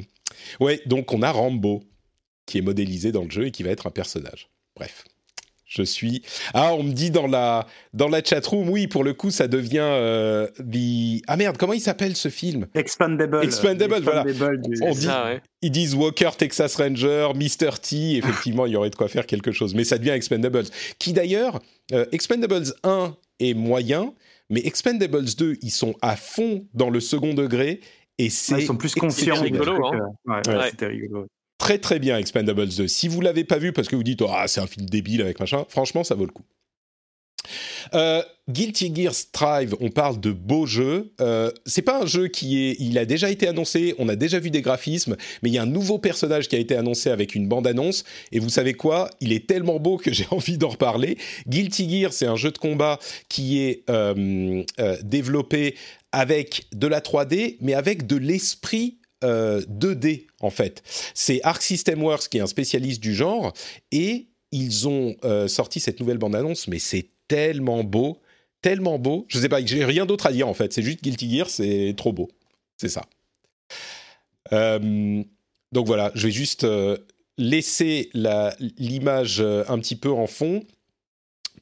[0.61, 1.83] ouais, donc on a Rambo
[2.51, 4.49] qui est modélisé dans le jeu et qui va être un personnage.
[4.77, 5.05] Bref.
[5.73, 6.23] Je suis.
[6.53, 9.79] Ah, on me dit dans la dans la chatroom, oui, pour le coup, ça devient
[9.83, 11.23] euh, the.
[11.29, 12.67] Ah merde, comment il s'appelle ce film?
[12.75, 13.39] Expandable.
[13.45, 14.25] Expandable, voilà.
[14.25, 14.33] Du-
[14.83, 15.41] On C'est dit- ça, ouais.
[15.63, 17.79] Ils disent Walker, Texas Ranger, Mr.
[17.81, 18.17] T.
[18.17, 19.77] Effectivement, il y aurait de quoi faire quelque chose.
[19.77, 20.65] Mais ça devient Expendables.
[20.99, 21.61] Qui d'ailleurs,
[21.93, 24.13] euh, Expendables 1 est moyen,
[24.49, 27.79] mais Expendables 2, ils sont à fond dans le second degré.
[28.19, 29.37] Et c'est Ouais, ils sont plus conscients.
[29.37, 30.01] C'est rigolo, hein.
[30.29, 30.71] euh, ouais, Ouais.
[30.71, 31.27] C'était rigolo.
[31.61, 32.89] Très très bien Expendables 2.
[32.89, 35.39] Si vous l'avez pas vu parce que vous dites ah c'est un film débile avec
[35.39, 36.45] machin, franchement ça vaut le coup.
[37.95, 41.13] Euh, Guilty Gear Strive, on parle de beaux jeux.
[41.21, 44.39] Euh, c'est pas un jeu qui est, il a déjà été annoncé, on a déjà
[44.39, 47.35] vu des graphismes, mais il y a un nouveau personnage qui a été annoncé avec
[47.35, 48.05] une bande annonce.
[48.33, 49.11] Et vous savez quoi?
[49.21, 51.17] Il est tellement beau que j'ai envie d'en reparler.
[51.49, 52.99] Guilty Gear, c'est un jeu de combat
[53.29, 55.77] qui est euh, euh, développé
[56.13, 60.83] avec de la 3D, mais avec de l'esprit euh, 2D en fait.
[61.15, 63.53] C'est Arc System Works qui est un spécialiste du genre
[63.93, 68.19] et ils ont euh, sorti cette nouvelle bande-annonce, mais c'est tellement beau,
[68.63, 69.25] tellement beau.
[69.29, 70.73] Je sais pas, j'ai rien d'autre à dire en fait.
[70.73, 72.29] C'est juste Guilty Gear, c'est trop beau.
[72.77, 73.05] C'est ça.
[74.53, 75.23] Euh,
[75.73, 76.97] donc voilà, je vais juste euh,
[77.39, 80.65] laisser la- l'image euh, un petit peu en fond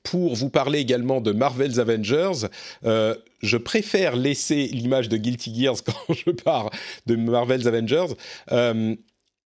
[0.02, 2.46] pour vous parler également de Marvel's Avengers.
[2.84, 6.70] Euh, je préfère laisser l'image de Guilty Gears quand je parle
[7.06, 8.14] de Marvel's Avengers.
[8.52, 8.94] Euh,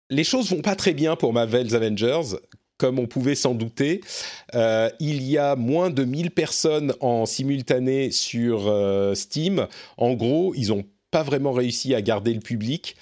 [0.09, 2.37] les choses vont pas très bien pour Marvel's Avengers,
[2.77, 4.01] comme on pouvait s'en douter.
[4.55, 9.67] Euh, il y a moins de 1000 personnes en simultané sur euh, Steam.
[9.97, 12.95] En gros, ils n'ont pas vraiment réussi à garder le public.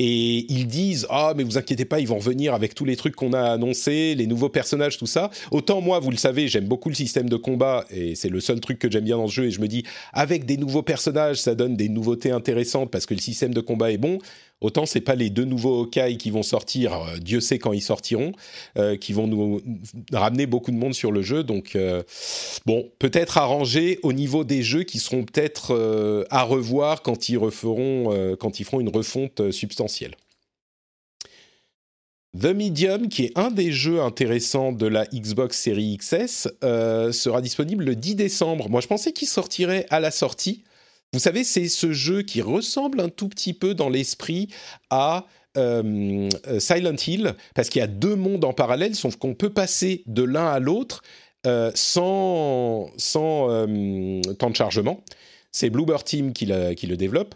[0.00, 3.16] Et ils disent ah mais vous inquiétez pas ils vont revenir avec tous les trucs
[3.16, 6.88] qu'on a annoncés les nouveaux personnages tout ça autant moi vous le savez j'aime beaucoup
[6.88, 9.46] le système de combat et c'est le seul truc que j'aime bien dans ce jeu
[9.46, 9.82] et je me dis
[10.12, 13.90] avec des nouveaux personnages ça donne des nouveautés intéressantes parce que le système de combat
[13.90, 14.18] est bon
[14.60, 17.82] autant c'est pas les deux nouveaux Hawkeye qui vont sortir euh, Dieu sait quand ils
[17.82, 18.32] sortiront
[18.76, 19.60] euh, qui vont nous
[20.12, 22.02] ramener beaucoup de monde sur le jeu donc euh,
[22.66, 28.36] bon peut-être arrangé au niveau des jeux qui seront peut-être à revoir quand ils referont
[28.38, 30.14] quand ils feront une refonte substantielle
[32.38, 37.84] The Medium, qui est un des jeux intéressants de la Xbox Series XS, sera disponible
[37.84, 38.68] le 10 décembre.
[38.68, 40.62] Moi, je pensais qu'il sortirait à la sortie.
[41.12, 44.48] Vous savez, c'est ce jeu qui ressemble un tout petit peu dans l'esprit
[44.90, 49.34] à euh, euh, Silent Hill, parce qu'il y a deux mondes en parallèle, sauf qu'on
[49.34, 51.02] peut passer de l'un à l'autre
[51.46, 53.48] euh, sans, sans
[54.38, 55.02] temps de chargement.
[55.50, 57.34] C'est Bluebird Team qui, le développe.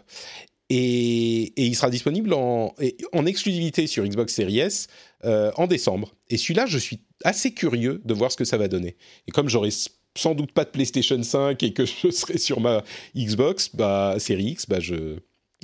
[0.69, 2.75] Et, il sera disponible en,
[3.11, 4.87] en exclusivité sur Xbox Series S
[5.23, 6.13] en décembre.
[6.29, 8.97] Et celui-là, je suis assez curieux de voir ce que ça va donner.
[9.27, 12.59] Et comme j'aurai s- sans doute pas de PlayStation 5 et que je serai sur
[12.59, 12.83] ma
[13.15, 15.17] Xbox, bah, Series X, bah, je,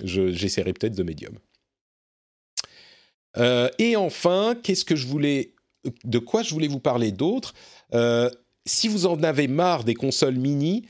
[0.03, 1.37] je- j'essaierai peut-être de Medium.
[3.37, 5.53] Euh, et enfin, qu'est-ce que je voulais,
[6.03, 7.53] de quoi je voulais vous parler d'autre?
[7.93, 8.29] Euh,
[8.65, 10.85] Si vous en avez marre des consoles mini,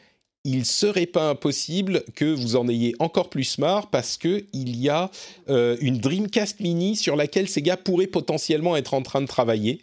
[0.52, 4.89] il serait pas impossible que vous en ayez encore plus marre parce que il y
[4.89, 5.12] a
[5.47, 9.80] euh, une Dreamcast Mini sur laquelle Sega pourrait potentiellement être en train de travailler.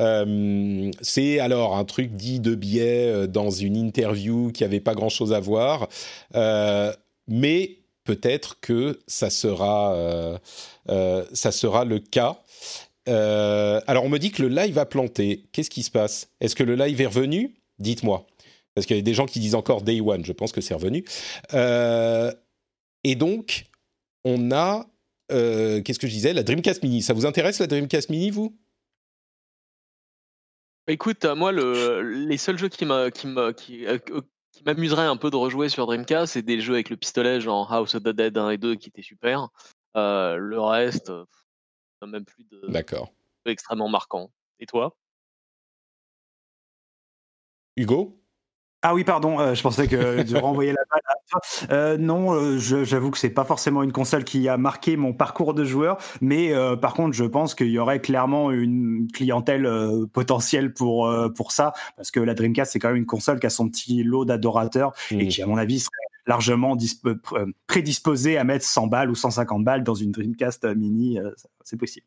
[0.00, 4.94] Euh, c'est alors un truc dit de biais euh, dans une interview qui avait pas
[4.94, 5.88] grand-chose à voir,
[7.26, 9.96] mais peut-être que ça sera
[11.32, 12.38] ça sera le cas.
[13.06, 15.44] Alors on me dit que le live a planté.
[15.52, 16.28] Qu'est-ce qui se passe?
[16.40, 17.54] Est-ce que le live est revenu?
[17.78, 18.26] Dites-moi.
[18.74, 20.24] Parce qu'il y a des gens qui disent encore Day One.
[20.24, 21.04] Je pense que c'est revenu.
[21.52, 22.32] Euh,
[23.04, 23.66] et donc,
[24.24, 24.86] on a...
[25.30, 27.02] euh, Qu'est-ce que je disais La Dreamcast Mini.
[27.02, 28.56] Ça vous intéresse la Dreamcast Mini, vous?
[30.88, 35.86] Écoute, moi, le, les seuls jeux qui euh, qui m'amuseraient un peu de rejouer sur
[35.86, 38.74] Dreamcast, c'est des jeux avec le pistolet, genre House of the Dead 1 et 2
[38.74, 39.48] qui étaient super.
[39.96, 41.12] Euh, le reste,
[42.06, 43.12] même plus de, D'accord.
[43.44, 44.32] extrêmement marquant.
[44.58, 44.96] Et toi?
[47.76, 48.21] Hugo?
[48.84, 51.72] Ah oui, pardon, euh, je pensais que de renvoyer la balle à.
[51.72, 55.54] Euh, non, euh, j'avoue que c'est pas forcément une console qui a marqué mon parcours
[55.54, 59.68] de joueur, mais par contre, je pense qu'il y aurait clairement une clientèle
[60.12, 63.50] potentielle pour pour ça, parce que la Dreamcast c'est quand même une console qui a
[63.50, 65.28] son petit lot d'adorateurs et mmh.
[65.28, 65.92] qui, à mon avis, serait
[66.26, 66.76] largement
[67.66, 71.18] prédisposée à mettre 100 balles ou 150 balles dans une Dreamcast mini.
[71.64, 72.06] c'est possible.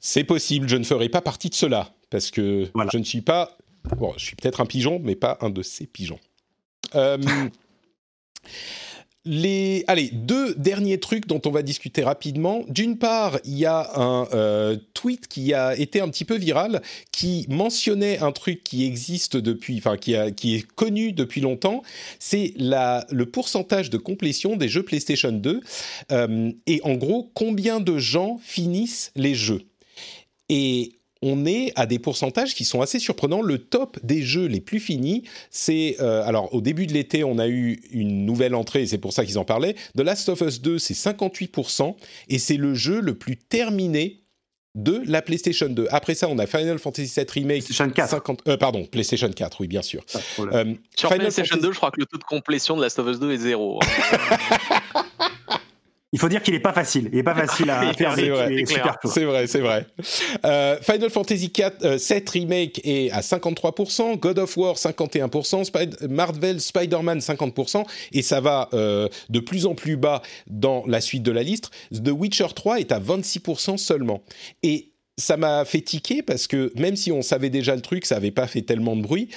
[0.00, 3.56] C'est possible, je ne ferai pas partie de cela parce que je ne suis pas
[3.96, 6.20] Bon, je suis peut-être un pigeon, mais pas un de ces pigeons.
[6.94, 7.18] Euh,
[9.26, 12.64] les, allez, deux derniers trucs dont on va discuter rapidement.
[12.68, 16.80] D'une part, il y a un euh, tweet qui a été un petit peu viral,
[17.10, 21.82] qui mentionnait un truc qui existe depuis, enfin qui, est connu depuis longtemps.
[22.20, 25.60] C'est le pourcentage de complétion des jeux PlayStation 2
[26.12, 29.62] euh, et en gros combien de gens finissent les jeux.
[30.48, 33.42] Et on est à des pourcentages qui sont assez surprenants.
[33.42, 35.96] Le top des jeux les plus finis, c'est...
[36.00, 39.12] Euh, alors, au début de l'été, on a eu une nouvelle entrée, et c'est pour
[39.12, 39.74] ça qu'ils en parlaient.
[39.96, 41.94] The Last of Us 2, c'est 58%,
[42.28, 44.22] et c'est le jeu le plus terminé
[44.76, 45.88] de la PlayStation 2.
[45.90, 47.64] Après ça, on a Final Fantasy VII Remake.
[47.64, 48.36] PlayStation 4.
[48.46, 50.04] Euh, pardon, PlayStation 4, oui, bien sûr.
[50.38, 53.18] Euh, Sur PlayStation 2, je crois que le taux de complétion de Last of Us
[53.18, 53.80] 2 est zéro.
[53.82, 55.02] Hein.
[56.12, 57.08] Il faut dire qu'il n'est pas facile.
[57.12, 58.14] Il n'est pas facile à faire.
[58.14, 58.64] C'est vrai,
[59.04, 59.86] c'est vrai, c'est vrai.
[60.44, 66.60] Euh, Final Fantasy 4, 7 euh, Remake est à 53%, God of War 51%, Marvel
[66.60, 71.32] Spider-Man 50%, et ça va euh, de plus en plus bas dans la suite de
[71.32, 71.70] la liste.
[71.92, 74.22] The Witcher 3 est à 26% seulement.
[74.62, 78.16] Et ça m'a fait tiquer parce que même si on savait déjà le truc, ça
[78.16, 79.30] n'avait pas fait tellement de bruit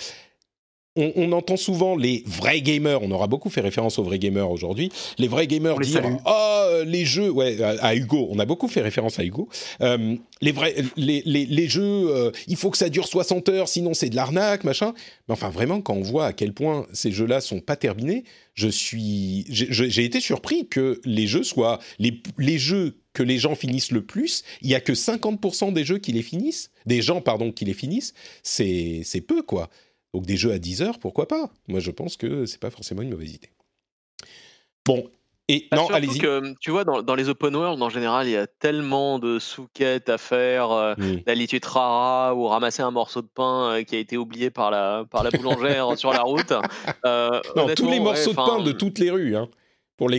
[1.16, 4.92] on, entend souvent les vrais gamers, on aura beaucoup fait référence aux vrais gamers aujourd'hui,
[5.18, 9.20] les vrais gamers dire oh les jeux, ouais à, Hugo, on a beaucoup fait référence
[9.20, 9.50] à Hugo,
[9.82, 14.10] euh, les vrais les, jeux, euh, il faut que ça dure 60 heures, sinon c'est
[14.10, 14.94] de l'arnaque machin.
[15.28, 18.24] Mais enfin vraiment quand on voit à quel point ces jeux-là sont pas terminés,
[18.54, 23.56] je suis j'ai été surpris que les jeux soient les, les jeux que les gens
[23.56, 27.22] finissent le plus, il y a que 50% des jeux qui les finissent, des gens
[27.22, 29.70] pardon qui les finissent, c'est c'est peu quoi.
[30.14, 31.52] Donc des jeux à 10 heures, pourquoi pas?
[31.68, 33.50] Moi, je pense que c'est pas forcément une mauvaise idée.
[34.86, 35.10] Bon,
[35.52, 36.22] et bah, non, allez-y.
[36.62, 40.20] Tu vois, dans, les open world, en général, il y a tellement de sous-quêtes à
[40.20, 41.60] faire, euh, mmh.
[41.64, 45.24] rara ou ramasser un morceau de pain euh, qui a été oublié par la, par
[45.24, 46.54] la boulangère sur la route.
[47.04, 49.36] Euh, non, tous les morceaux de pain de toutes les rues.
[49.36, 49.50] Hein.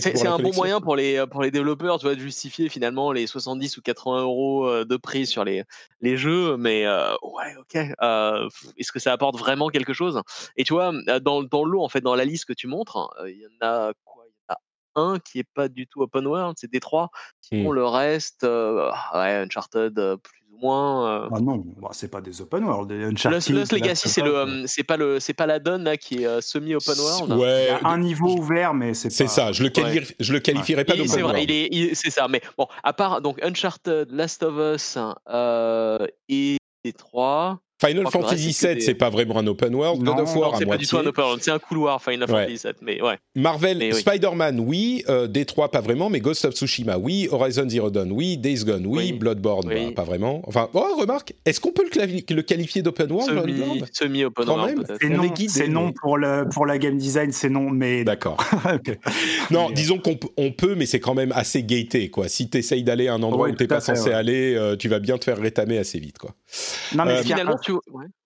[0.01, 3.27] C'est un bon moyen pour les, pour les développeurs tu vois, de justifier finalement les
[3.27, 5.65] 70 ou 80 euros euh, de prix sur les,
[6.01, 7.81] les jeux, mais euh, ouais, ok.
[8.03, 10.21] Euh, est-ce que ça apporte vraiment quelque chose?
[10.57, 13.39] Et tu vois, dans, dans l'eau, en fait, dans la liste que tu montres, il
[13.39, 14.25] y en a quoi?
[14.27, 14.59] Il y en a
[14.97, 17.11] un qui est pas du tout open world, c'est Détroit.
[17.41, 17.75] Sinon, mmh.
[17.75, 21.25] le reste, ouais, Uncharted, plus moins.
[21.25, 22.91] Euh, ah non, bah, c'est pas des open world.
[23.25, 26.23] Lost, Lost Legacy, c'est le, euh, c'est pas le, c'est pas la donne là qui
[26.23, 27.33] est euh, semi open world.
[27.33, 27.69] Ouais.
[27.69, 29.11] Il y a un niveau ouvert, mais c'est.
[29.11, 29.53] C'est ça.
[29.53, 31.47] Je le qualifie, je le qualifierais pas d'open world.
[31.49, 32.29] C'est vrai, c'est ça.
[32.29, 34.99] Mais bon, à part donc Uncharted, Last of Us
[36.29, 37.61] et les trois.
[37.81, 40.03] Final Fantasy VII, c'est pas vraiment un open world.
[40.03, 41.43] God of War, c'est pas du tout un open world.
[41.43, 43.17] C'est un couloir Final Fantasy VII, mais ouais.
[43.35, 45.05] Marvel, Spider-Man, oui.
[45.09, 47.29] Euh, D3, pas vraiment, mais Ghost of Tsushima, oui.
[47.31, 48.37] Horizon Zero Dawn, oui.
[48.37, 49.13] Days Gone, oui.
[49.13, 50.43] Bloodborne, bah, pas vraiment.
[50.47, 54.87] Enfin, oh, remarque, est-ce qu'on peut le, qualifier d'open world Semi, semi open world.
[55.49, 58.05] C'est non, pour, le, pour la game design, c'est non, mais.
[58.11, 58.39] D'accord.
[59.51, 62.29] Non, disons qu'on peut, mais c'est quand même assez gaté, quoi.
[62.29, 65.01] Si tu essayes d'aller à un endroit où t'es pas censé aller, euh, tu vas
[65.01, 66.35] bien te faire rétamer assez vite, quoi.
[66.95, 67.70] Non, mais euh, finalement, tu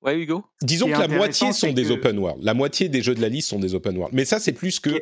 [0.02, 0.16] Ouais.
[0.16, 0.44] Hugo?
[0.62, 2.42] Disons que la moitié sont des open world.
[2.42, 4.14] La moitié des jeux de la liste sont des open world.
[4.14, 5.00] Mais ça, c'est plus que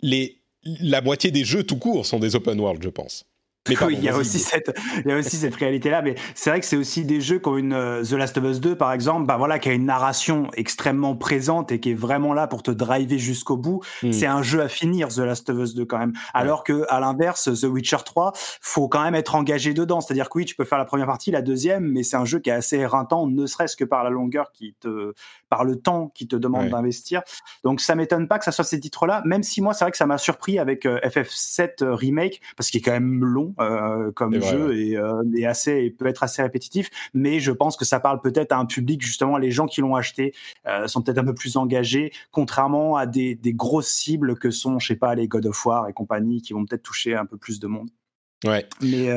[0.00, 0.40] les
[0.80, 3.26] la moitié des jeux tout court sont des open world, je pense
[3.68, 6.60] oui, il y a aussi cette, il y a aussi cette réalité-là, mais c'est vrai
[6.60, 8.92] que c'est aussi des jeux qui ont une euh, The Last of Us 2 par
[8.92, 12.62] exemple, bah voilà, qui a une narration extrêmement présente et qui est vraiment là pour
[12.62, 13.80] te driver jusqu'au bout.
[14.02, 14.12] Hmm.
[14.12, 16.12] C'est un jeu à finir The Last of Us 2 quand même.
[16.34, 20.00] Alors que à l'inverse, The Witcher 3, faut quand même être engagé dedans.
[20.00, 22.40] C'est-à-dire que oui, tu peux faire la première partie, la deuxième, mais c'est un jeu
[22.40, 25.14] qui est assez éreintant, ne serait-ce que par la longueur qui te,
[25.48, 27.22] par le temps qui te demande d'investir.
[27.62, 29.96] Donc ça m'étonne pas que ça soit ces titres-là, même si moi c'est vrai que
[29.96, 34.10] ça m'a surpris avec euh, FF7 euh, remake parce qu'il est quand même long euh,
[34.12, 36.90] comme jeu et, euh, et, assez peut être assez répétitif.
[37.12, 39.94] Mais je pense que ça parle peut-être à un public justement les gens qui l'ont
[39.94, 40.34] acheté
[40.66, 44.78] euh, sont peut-être un peu plus engagés, contrairement à des, des grosses cibles que sont
[44.78, 47.36] je sais pas les God of War et compagnie qui vont peut-être toucher un peu
[47.36, 47.90] plus de monde.
[48.44, 48.66] Ouais.
[48.82, 49.16] Mais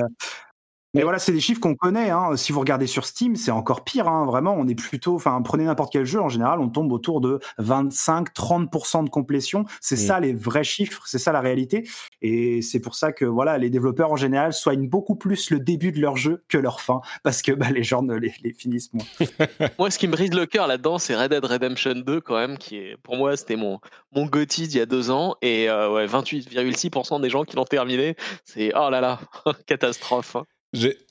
[0.97, 2.09] Mais voilà, c'est des chiffres qu'on connaît.
[2.09, 2.35] Hein.
[2.35, 4.07] Si vous regardez sur Steam, c'est encore pire.
[4.07, 4.25] Hein.
[4.25, 5.15] Vraiment, on est plutôt.
[5.15, 9.65] Enfin, prenez n'importe quel jeu, en général, on tombe autour de 25-30% de complétion.
[9.81, 9.99] C'est Mm.
[9.99, 11.87] ça les vrais chiffres, c'est ça la réalité.
[12.21, 15.91] Et c'est pour ça que voilà, les développeurs en général soignent beaucoup plus le début
[15.91, 18.91] de leur jeu que leur fin, parce que bah, les gens ne les, les finissent
[18.93, 19.05] moins.
[19.79, 22.57] Moi, ce qui me brise le cœur là-dedans, c'est Red Dead Redemption 2 quand même,
[22.57, 23.79] qui est pour moi c'était mon
[24.15, 27.65] mon GOTY d'il y a deux ans et euh, ouais, 28,6% des gens qui l'ont
[27.65, 28.15] terminé.
[28.45, 29.19] C'est oh là là,
[29.67, 30.35] catastrophe.
[30.35, 30.43] hein.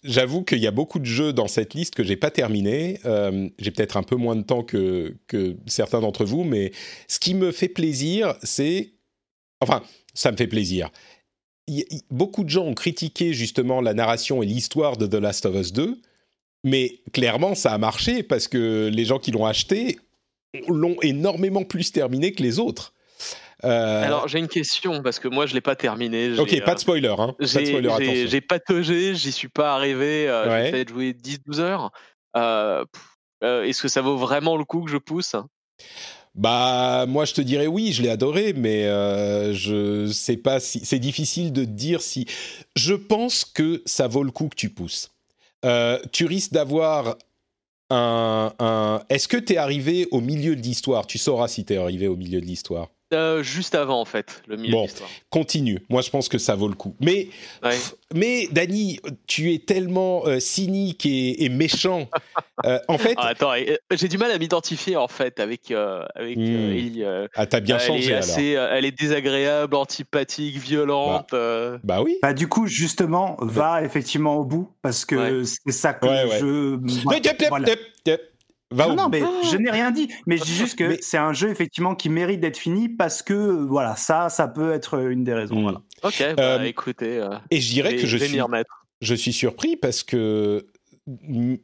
[0.05, 3.01] J'avoue qu'il y a beaucoup de jeux dans cette liste que j'ai pas terminé.
[3.05, 6.73] Euh, j'ai peut-être un peu moins de temps que, que certains d'entre vous, mais
[7.09, 8.93] ce qui me fait plaisir, c'est...
[9.61, 9.83] Enfin,
[10.15, 10.91] ça me fait plaisir.
[12.11, 15.73] Beaucoup de gens ont critiqué justement la narration et l'histoire de The Last of Us
[15.73, 16.01] 2,
[16.65, 19.99] mais clairement, ça a marché parce que les gens qui l'ont acheté
[20.69, 22.93] l'ont énormément plus terminé que les autres.
[23.65, 26.39] Euh, Alors j'ai une question parce que moi je l'ai pas terminé.
[26.39, 27.35] ok, pas euh, de spoiler, hein.
[27.39, 30.65] Pas de J'ai pataugé, j'y suis pas arrivé, euh, Ouais.
[30.67, 31.91] j'ai peut-être joué 10-12 heures.
[32.37, 32.85] Euh,
[33.43, 35.35] euh, Est-ce que ça vaut vraiment le coup que je pousse?
[36.35, 40.85] Bah, moi, je te dirais oui, je l'ai adoré, mais euh, je sais pas si
[40.85, 42.27] c'est difficile de dire si.
[42.77, 45.11] Je pense que ça vaut le coup que tu pousses.
[45.65, 47.17] Euh, tu risques d'avoir
[47.89, 48.53] un.
[48.59, 49.03] un...
[49.09, 51.07] Est-ce que tu es arrivé au milieu de l'histoire?
[51.07, 52.89] Tu sauras si tu es arrivé au milieu de l'histoire.
[53.15, 54.83] Euh, Juste avant en fait, le milieu Bon.
[54.83, 55.09] de l'histoire.
[55.31, 55.79] Continue.
[55.89, 56.97] Moi, je pense que ça vaut le coup.
[57.01, 57.29] Mais,
[57.63, 57.71] Ouais.
[57.71, 62.09] pff, mais Dany, tu es tellement euh, cynique et, et méchant.
[62.65, 63.53] Euh, en fait, Ah, attends,
[63.93, 66.37] j'ai du mal à m'identifier en fait avec euh, avec.
[66.37, 68.25] Ellie, euh, ah, t'as bien elle changé est alors.
[68.25, 71.33] assez, euh, elle est désagréable, antipathique, violente.
[71.33, 72.17] euh, Bah oui.
[72.23, 76.25] Bah, du coup, justement, va effectivement au bout, parce que c'est ça que Ouais,
[77.05, 77.19] ouais.
[77.25, 77.69] yep, Voilà.
[78.73, 80.09] Va Non, non, mais je n'ai rien dit.
[80.27, 83.23] Mais je dis juste que Mais- c'est un jeu effectivement qui mérite d'être fini parce
[83.23, 85.61] que euh, voilà, ça, ça peut être une des raisons.
[85.61, 85.63] Mm.
[85.63, 85.81] Voilà.
[86.03, 88.41] Ok, bah, Euh, écoutez, euh, Et je dirais que je suis
[89.03, 90.67] je surpris parce que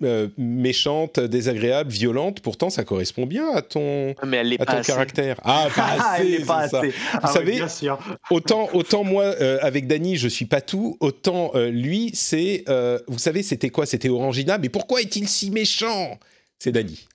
[0.05, 4.79] euh, méchante, désagréable, violente, pourtant ça correspond bien à ton, Mais elle à pas ton
[4.79, 4.93] assez.
[4.93, 5.41] caractère.
[5.43, 6.79] Ah, pas Ah, elle assez, est pas ça.
[6.79, 6.93] assez.
[7.15, 7.99] Ah oui, savez- bien sûr.
[8.31, 12.63] Autant, autant moi, euh, avec Dany, je suis pas tout, autant euh, lui, c'est...
[12.69, 13.87] euh, vous savez, c'était quoi?
[13.87, 16.19] C'était Orangina, mais pourquoi est-il si méchant?
[16.63, 17.09] C'est Dany.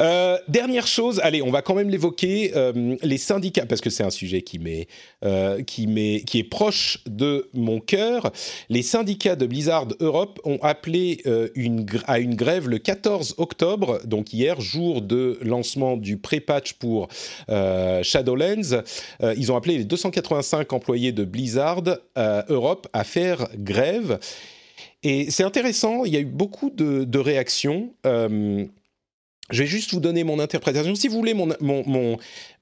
[0.00, 4.02] Euh, dernière chose, allez, on va quand même l'évoquer, euh, les syndicats, parce que c'est
[4.02, 4.60] un sujet qui,
[5.24, 8.32] euh, qui, qui est proche de mon cœur.
[8.68, 11.22] Les syndicats de Blizzard Europe ont appelé
[12.06, 17.08] à une grève le 14 octobre, donc hier, jour de lancement du pré-patch pour
[17.48, 18.82] Shadowlands.
[19.22, 21.82] Ils ont appelé les 285 employés de Blizzard
[22.50, 24.18] Europe à faire grève.
[25.02, 27.92] Et c'est intéressant, il y a eu beaucoup de, réactions.
[28.06, 28.66] Euh,
[29.50, 30.94] je vais juste vous donner mon interprétation.
[30.94, 31.34] Si vous voulez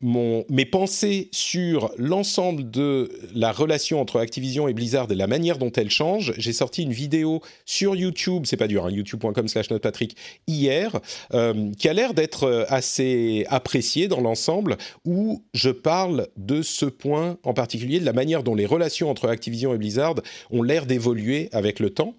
[0.03, 5.73] mes pensées sur l'ensemble de la relation entre Activision et Blizzard et la manière dont
[5.73, 10.17] elle change, j'ai sorti une vidéo sur YouTube, c'est pas dur, hein, youtube.com slash notepatrick,
[10.47, 10.99] hier,
[11.35, 16.87] euh, qui a l'air d'être euh, assez appréciée dans l'ensemble, où je parle de ce
[16.87, 20.15] point en particulier, de la manière dont les relations entre Activision et Blizzard
[20.51, 22.15] ont l'air d'évoluer avec le temps.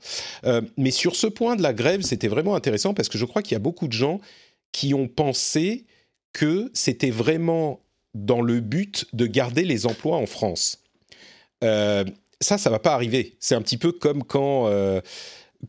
[0.45, 3.41] Euh, mais sur ce point de la grève, c'était vraiment intéressant parce que je crois
[3.41, 4.19] qu'il y a beaucoup de gens
[4.71, 5.85] qui ont pensé
[6.33, 7.81] que c'était vraiment
[8.13, 10.83] dans le but de garder les emplois en France.
[11.63, 12.03] Euh,
[12.41, 13.35] ça, ça va pas arriver.
[13.39, 15.01] C'est un petit peu comme quand, euh,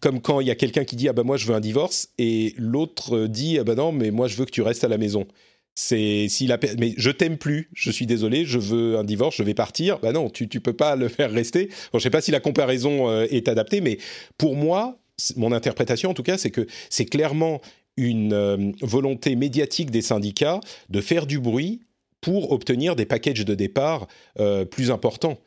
[0.01, 2.11] comme quand il y a quelqu'un qui dit ah ben moi je veux un divorce
[2.19, 4.99] et l'autre dit ah ben non mais moi je veux que tu restes à la
[4.99, 5.27] maison.
[5.75, 9.43] C'est si la mais je t'aime plus, je suis désolé, je veux un divorce, je
[9.43, 9.99] vais partir.
[10.01, 11.71] Bah non, tu tu peux pas le faire rester.
[11.93, 13.99] Bon, je sais pas si la comparaison euh, est adaptée, mais
[14.37, 14.99] pour moi,
[15.37, 17.61] mon interprétation en tout cas, c'est que c'est clairement
[17.97, 21.81] une euh, volonté médiatique des syndicats de faire du bruit
[22.21, 24.07] pour obtenir des packages de départ
[24.39, 25.39] euh, plus importants.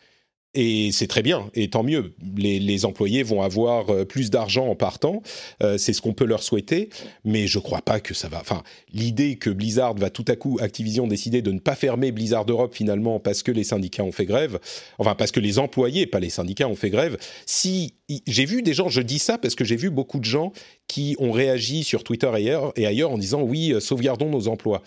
[0.55, 2.13] Et c'est très bien, et tant mieux.
[2.37, 5.23] Les, les employés vont avoir euh, plus d'argent en partant,
[5.63, 6.89] euh, c'est ce qu'on peut leur souhaiter,
[7.25, 8.39] mais je crois pas que ça va.
[8.39, 8.61] Enfin,
[8.93, 12.75] l'idée que Blizzard va tout à coup, Activision décider de ne pas fermer Blizzard Europe
[12.75, 14.59] finalement parce que les syndicats ont fait grève,
[14.99, 17.17] enfin parce que les employés, pas les syndicats, ont fait grève.
[17.47, 17.95] Si
[18.27, 20.51] j'ai vu des gens, je dis ça parce que j'ai vu beaucoup de gens
[20.87, 24.47] qui ont réagi sur Twitter et ailleurs, et ailleurs en disant oui, euh, sauvegardons nos
[24.47, 24.83] emplois.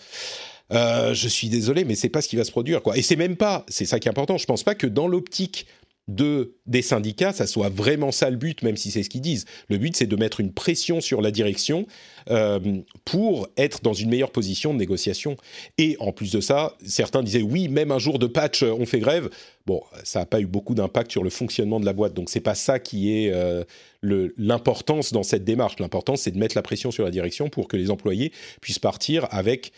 [0.73, 2.97] Euh, je suis désolé, mais c'est pas ce qui va se produire, quoi.
[2.97, 4.37] Et c'est même pas, c'est ça qui est important.
[4.37, 5.65] Je pense pas que dans l'optique
[6.07, 9.45] de des syndicats, ça soit vraiment ça le but, même si c'est ce qu'ils disent.
[9.69, 11.85] Le but, c'est de mettre une pression sur la direction
[12.29, 12.59] euh,
[13.05, 15.37] pour être dans une meilleure position de négociation.
[15.77, 18.85] Et en plus de ça, certains disaient oui, même un jour de patch, euh, on
[18.85, 19.29] fait grève.
[19.65, 22.39] Bon, ça n'a pas eu beaucoup d'impact sur le fonctionnement de la boîte, donc c'est
[22.39, 23.65] pas ça qui est euh,
[24.01, 25.75] l'importance dans cette démarche.
[25.79, 28.31] L'importance, c'est de mettre la pression sur la direction pour que les employés
[28.61, 29.73] puissent partir avec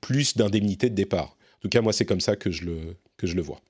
[0.00, 1.36] plus d'indemnités de départ.
[1.56, 3.60] En tout cas, moi, c'est comme ça que je le, que je le vois.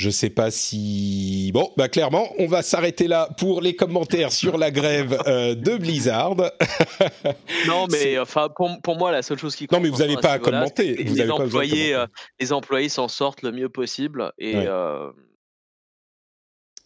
[0.00, 4.56] Je sais pas si bon, bah clairement, on va s'arrêter là pour les commentaires sur
[4.56, 6.36] la grève euh, de Blizzard.
[7.66, 9.78] non, mais enfin pour, pour, moi la seule chose qui compte.
[9.78, 11.04] Non, mais vous n'avez pas à commenter.
[11.04, 12.06] Vous les, employés, euh,
[12.40, 14.56] les employés s'en sortent le mieux possible et.
[14.56, 14.66] Ouais.
[14.66, 15.10] Euh,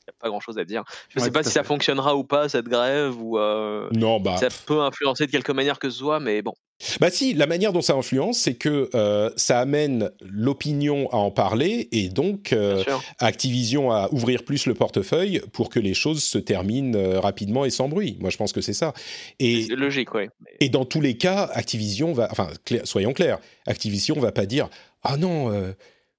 [0.09, 0.85] n'y a pas grand chose à dire.
[1.09, 1.69] Je ne ouais, sais pas si ça fait.
[1.69, 5.79] fonctionnera ou pas cette grève ou euh, non bah ça peut influencer de quelque manière
[5.79, 6.55] que ce soit, mais bon.
[7.01, 11.31] Bah si, la manière dont ça influence, c'est que euh, ça amène l'opinion à en
[11.31, 12.83] parler et donc euh,
[13.21, 17.71] Activision à ouvrir plus le portefeuille pour que les choses se terminent euh, rapidement et
[17.71, 18.19] sans bruit.
[18.21, 18.93] Moi, je pense que c'est ça.
[19.39, 20.29] Et c'est logique, oui.
[20.61, 22.49] Et dans tous les cas, Activision va, enfin,
[22.83, 24.69] soyons clairs, Activision va pas dire
[25.05, 25.53] ah non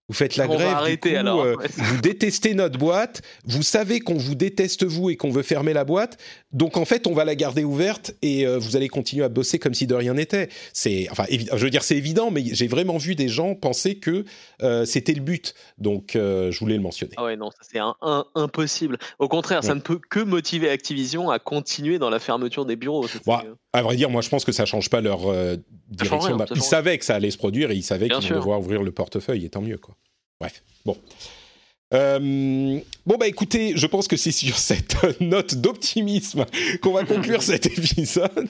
[0.08, 1.42] vous faites la grève, va arrêter, coup, alors.
[1.42, 5.74] Euh, vous détestez notre boîte, vous savez qu'on vous déteste vous et qu'on veut fermer
[5.74, 6.18] la boîte,
[6.56, 9.60] donc en fait on va la garder ouverte et euh, vous allez continuer à bosser
[9.60, 10.50] comme si de rien n'était.
[10.74, 14.26] C'est, enfin, je veux dire c'est évident, mais j'ai vraiment vu des gens penser que
[14.64, 17.14] euh, c'était le but, donc euh, je voulais le mentionner.
[17.18, 18.98] Ah ouais non, c'est un, un, impossible.
[19.20, 19.68] Au contraire, ouais.
[19.68, 23.06] ça ne peut que motiver Activision à continuer dans la fermeture des bureaux.
[23.26, 23.38] Bon,
[23.74, 25.20] à vrai dire, moi je pense que ça change pas leur
[25.90, 26.38] direction.
[26.38, 28.82] Rien, ils savaient que ça allait se produire et ils savaient qu'ils vont devoir ouvrir
[28.82, 29.96] le portefeuille, et tant mieux quoi.
[30.40, 30.98] Bref, bon.
[31.94, 36.46] Euh, bon bah écoutez, je pense que c'est sur cette note d'optimisme
[36.82, 38.50] qu'on va conclure cet épisode.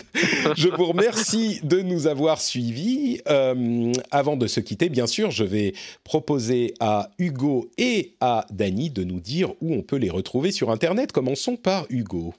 [0.56, 3.20] Je vous remercie de nous avoir suivis.
[3.28, 8.90] Euh, avant de se quitter, bien sûr, je vais proposer à Hugo et à Dany
[8.90, 11.12] de nous dire où on peut les retrouver sur Internet.
[11.12, 12.34] Commençons par Hugo.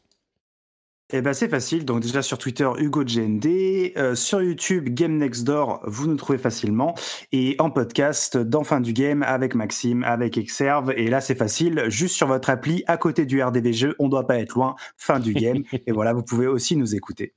[1.13, 5.81] Eh ben c'est facile, donc déjà sur Twitter HugoGND, euh, sur YouTube Game Next Door,
[5.85, 6.97] vous nous trouvez facilement,
[7.31, 11.85] et en podcast dans Fin du Game avec Maxime, avec Exerve, et là c'est facile,
[11.87, 15.21] juste sur votre appli à côté du RDV jeu, on doit pas être loin, Fin
[15.21, 17.35] du Game, et voilà, vous pouvez aussi nous écouter.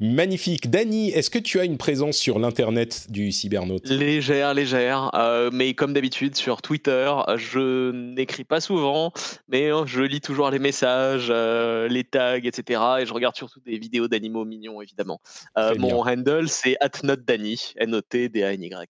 [0.00, 0.70] Magnifique.
[0.70, 3.88] Dany, est-ce que tu as une présence sur l'internet du cybernaute?
[3.88, 5.10] Légère, légère.
[5.14, 9.12] Euh, mais comme d'habitude, sur Twitter, je n'écris pas souvent,
[9.48, 12.82] mais je lis toujours les messages, euh, les tags, etc.
[13.00, 15.20] Et je regarde surtout des vidéos d'animaux mignons, évidemment.
[15.58, 18.88] Euh, mon handle, c'est atnotdany, N-O-T-D-A-N-Y.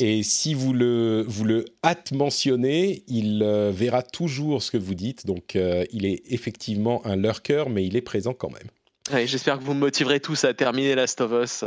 [0.00, 3.42] Et si vous le, vous le hâte mentionner, il
[3.72, 5.26] verra toujours ce que vous dites.
[5.26, 8.68] Donc, il est effectivement un lurker, mais il est présent quand même.
[9.12, 11.64] Ouais, J'espère que vous me motiverez tous à terminer Last of Us.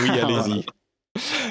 [0.00, 0.64] Oui, allez-y.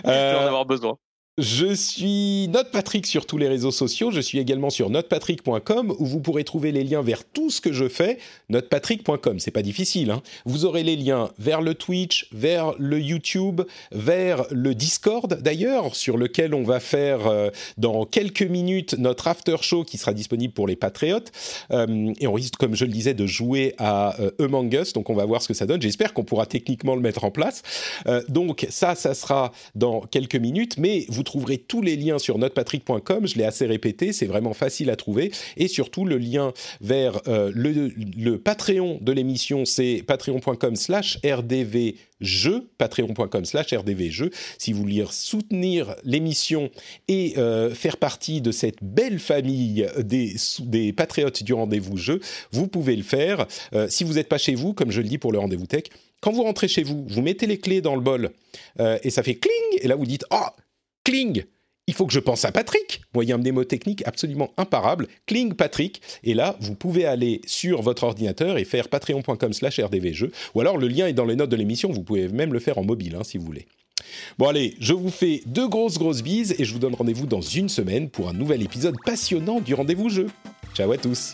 [0.05, 0.97] euh, en avoir besoin.
[1.39, 4.11] Je suis Note Patrick sur tous les réseaux sociaux.
[4.11, 7.73] Je suis également sur notepatrick.com où vous pourrez trouver les liens vers tout ce que
[7.73, 8.19] je fais.
[8.49, 10.11] Notepatrick.com, c'est pas difficile.
[10.11, 13.61] Hein vous aurez les liens vers le Twitch, vers le YouTube,
[13.91, 19.55] vers le Discord d'ailleurs, sur lequel on va faire euh, dans quelques minutes notre after
[19.59, 21.31] show qui sera disponible pour les patriotes.
[21.71, 24.69] Euh, et on risque, comme je le disais, de jouer à euh, Among.
[24.93, 25.81] Donc on va voir ce que ça donne.
[25.81, 27.63] J'espère qu'on pourra techniquement le mettre en place.
[28.05, 30.77] Euh, donc ça, ça sera dans quelques minutes.
[30.77, 33.27] Mais trouverez tous les liens sur notepatrick.com.
[33.27, 35.31] Je l'ai assez répété, c'est vraiment facile à trouver.
[35.57, 43.45] Et surtout, le lien vers euh, le, Patreon de l'émission, c'est patreon.com slash rdvjeux, patreon.com
[43.45, 44.31] slash rdvjeux.
[44.57, 46.69] Si vous voulez soutenir l'émission
[47.07, 52.19] et euh, faire partie de cette belle famille des, patriotes du rendez-vous jeu,
[52.51, 53.47] vous pouvez le faire.
[53.73, 55.83] Euh, si vous n'êtes pas chez vous, comme je le dis pour le rendez-vous tech,
[56.21, 58.31] quand vous rentrez chez vous, vous mettez les clés dans le bol
[58.79, 60.37] et ça fait cling, et là vous dites «Oh,
[61.03, 61.43] Kling
[61.87, 63.01] il faut que je pense à Patrick.
[63.13, 65.07] Moi, mnémotechnique absolument imparable.
[65.25, 66.01] Kling Patrick.
[66.23, 70.31] Et là, vous pouvez aller sur votre ordinateur et faire patreon.com slash rdvjeux.
[70.55, 71.91] Ou alors, le lien est dans les notes de l'émission.
[71.91, 73.67] Vous pouvez même le faire en mobile, hein, si vous voulez.
[74.37, 77.41] Bon, allez, je vous fais deux grosses, grosses bises et je vous donne rendez-vous dans
[77.41, 80.27] une semaine pour un nouvel épisode passionnant du rendez-vous jeu.
[80.75, 81.33] Ciao à tous.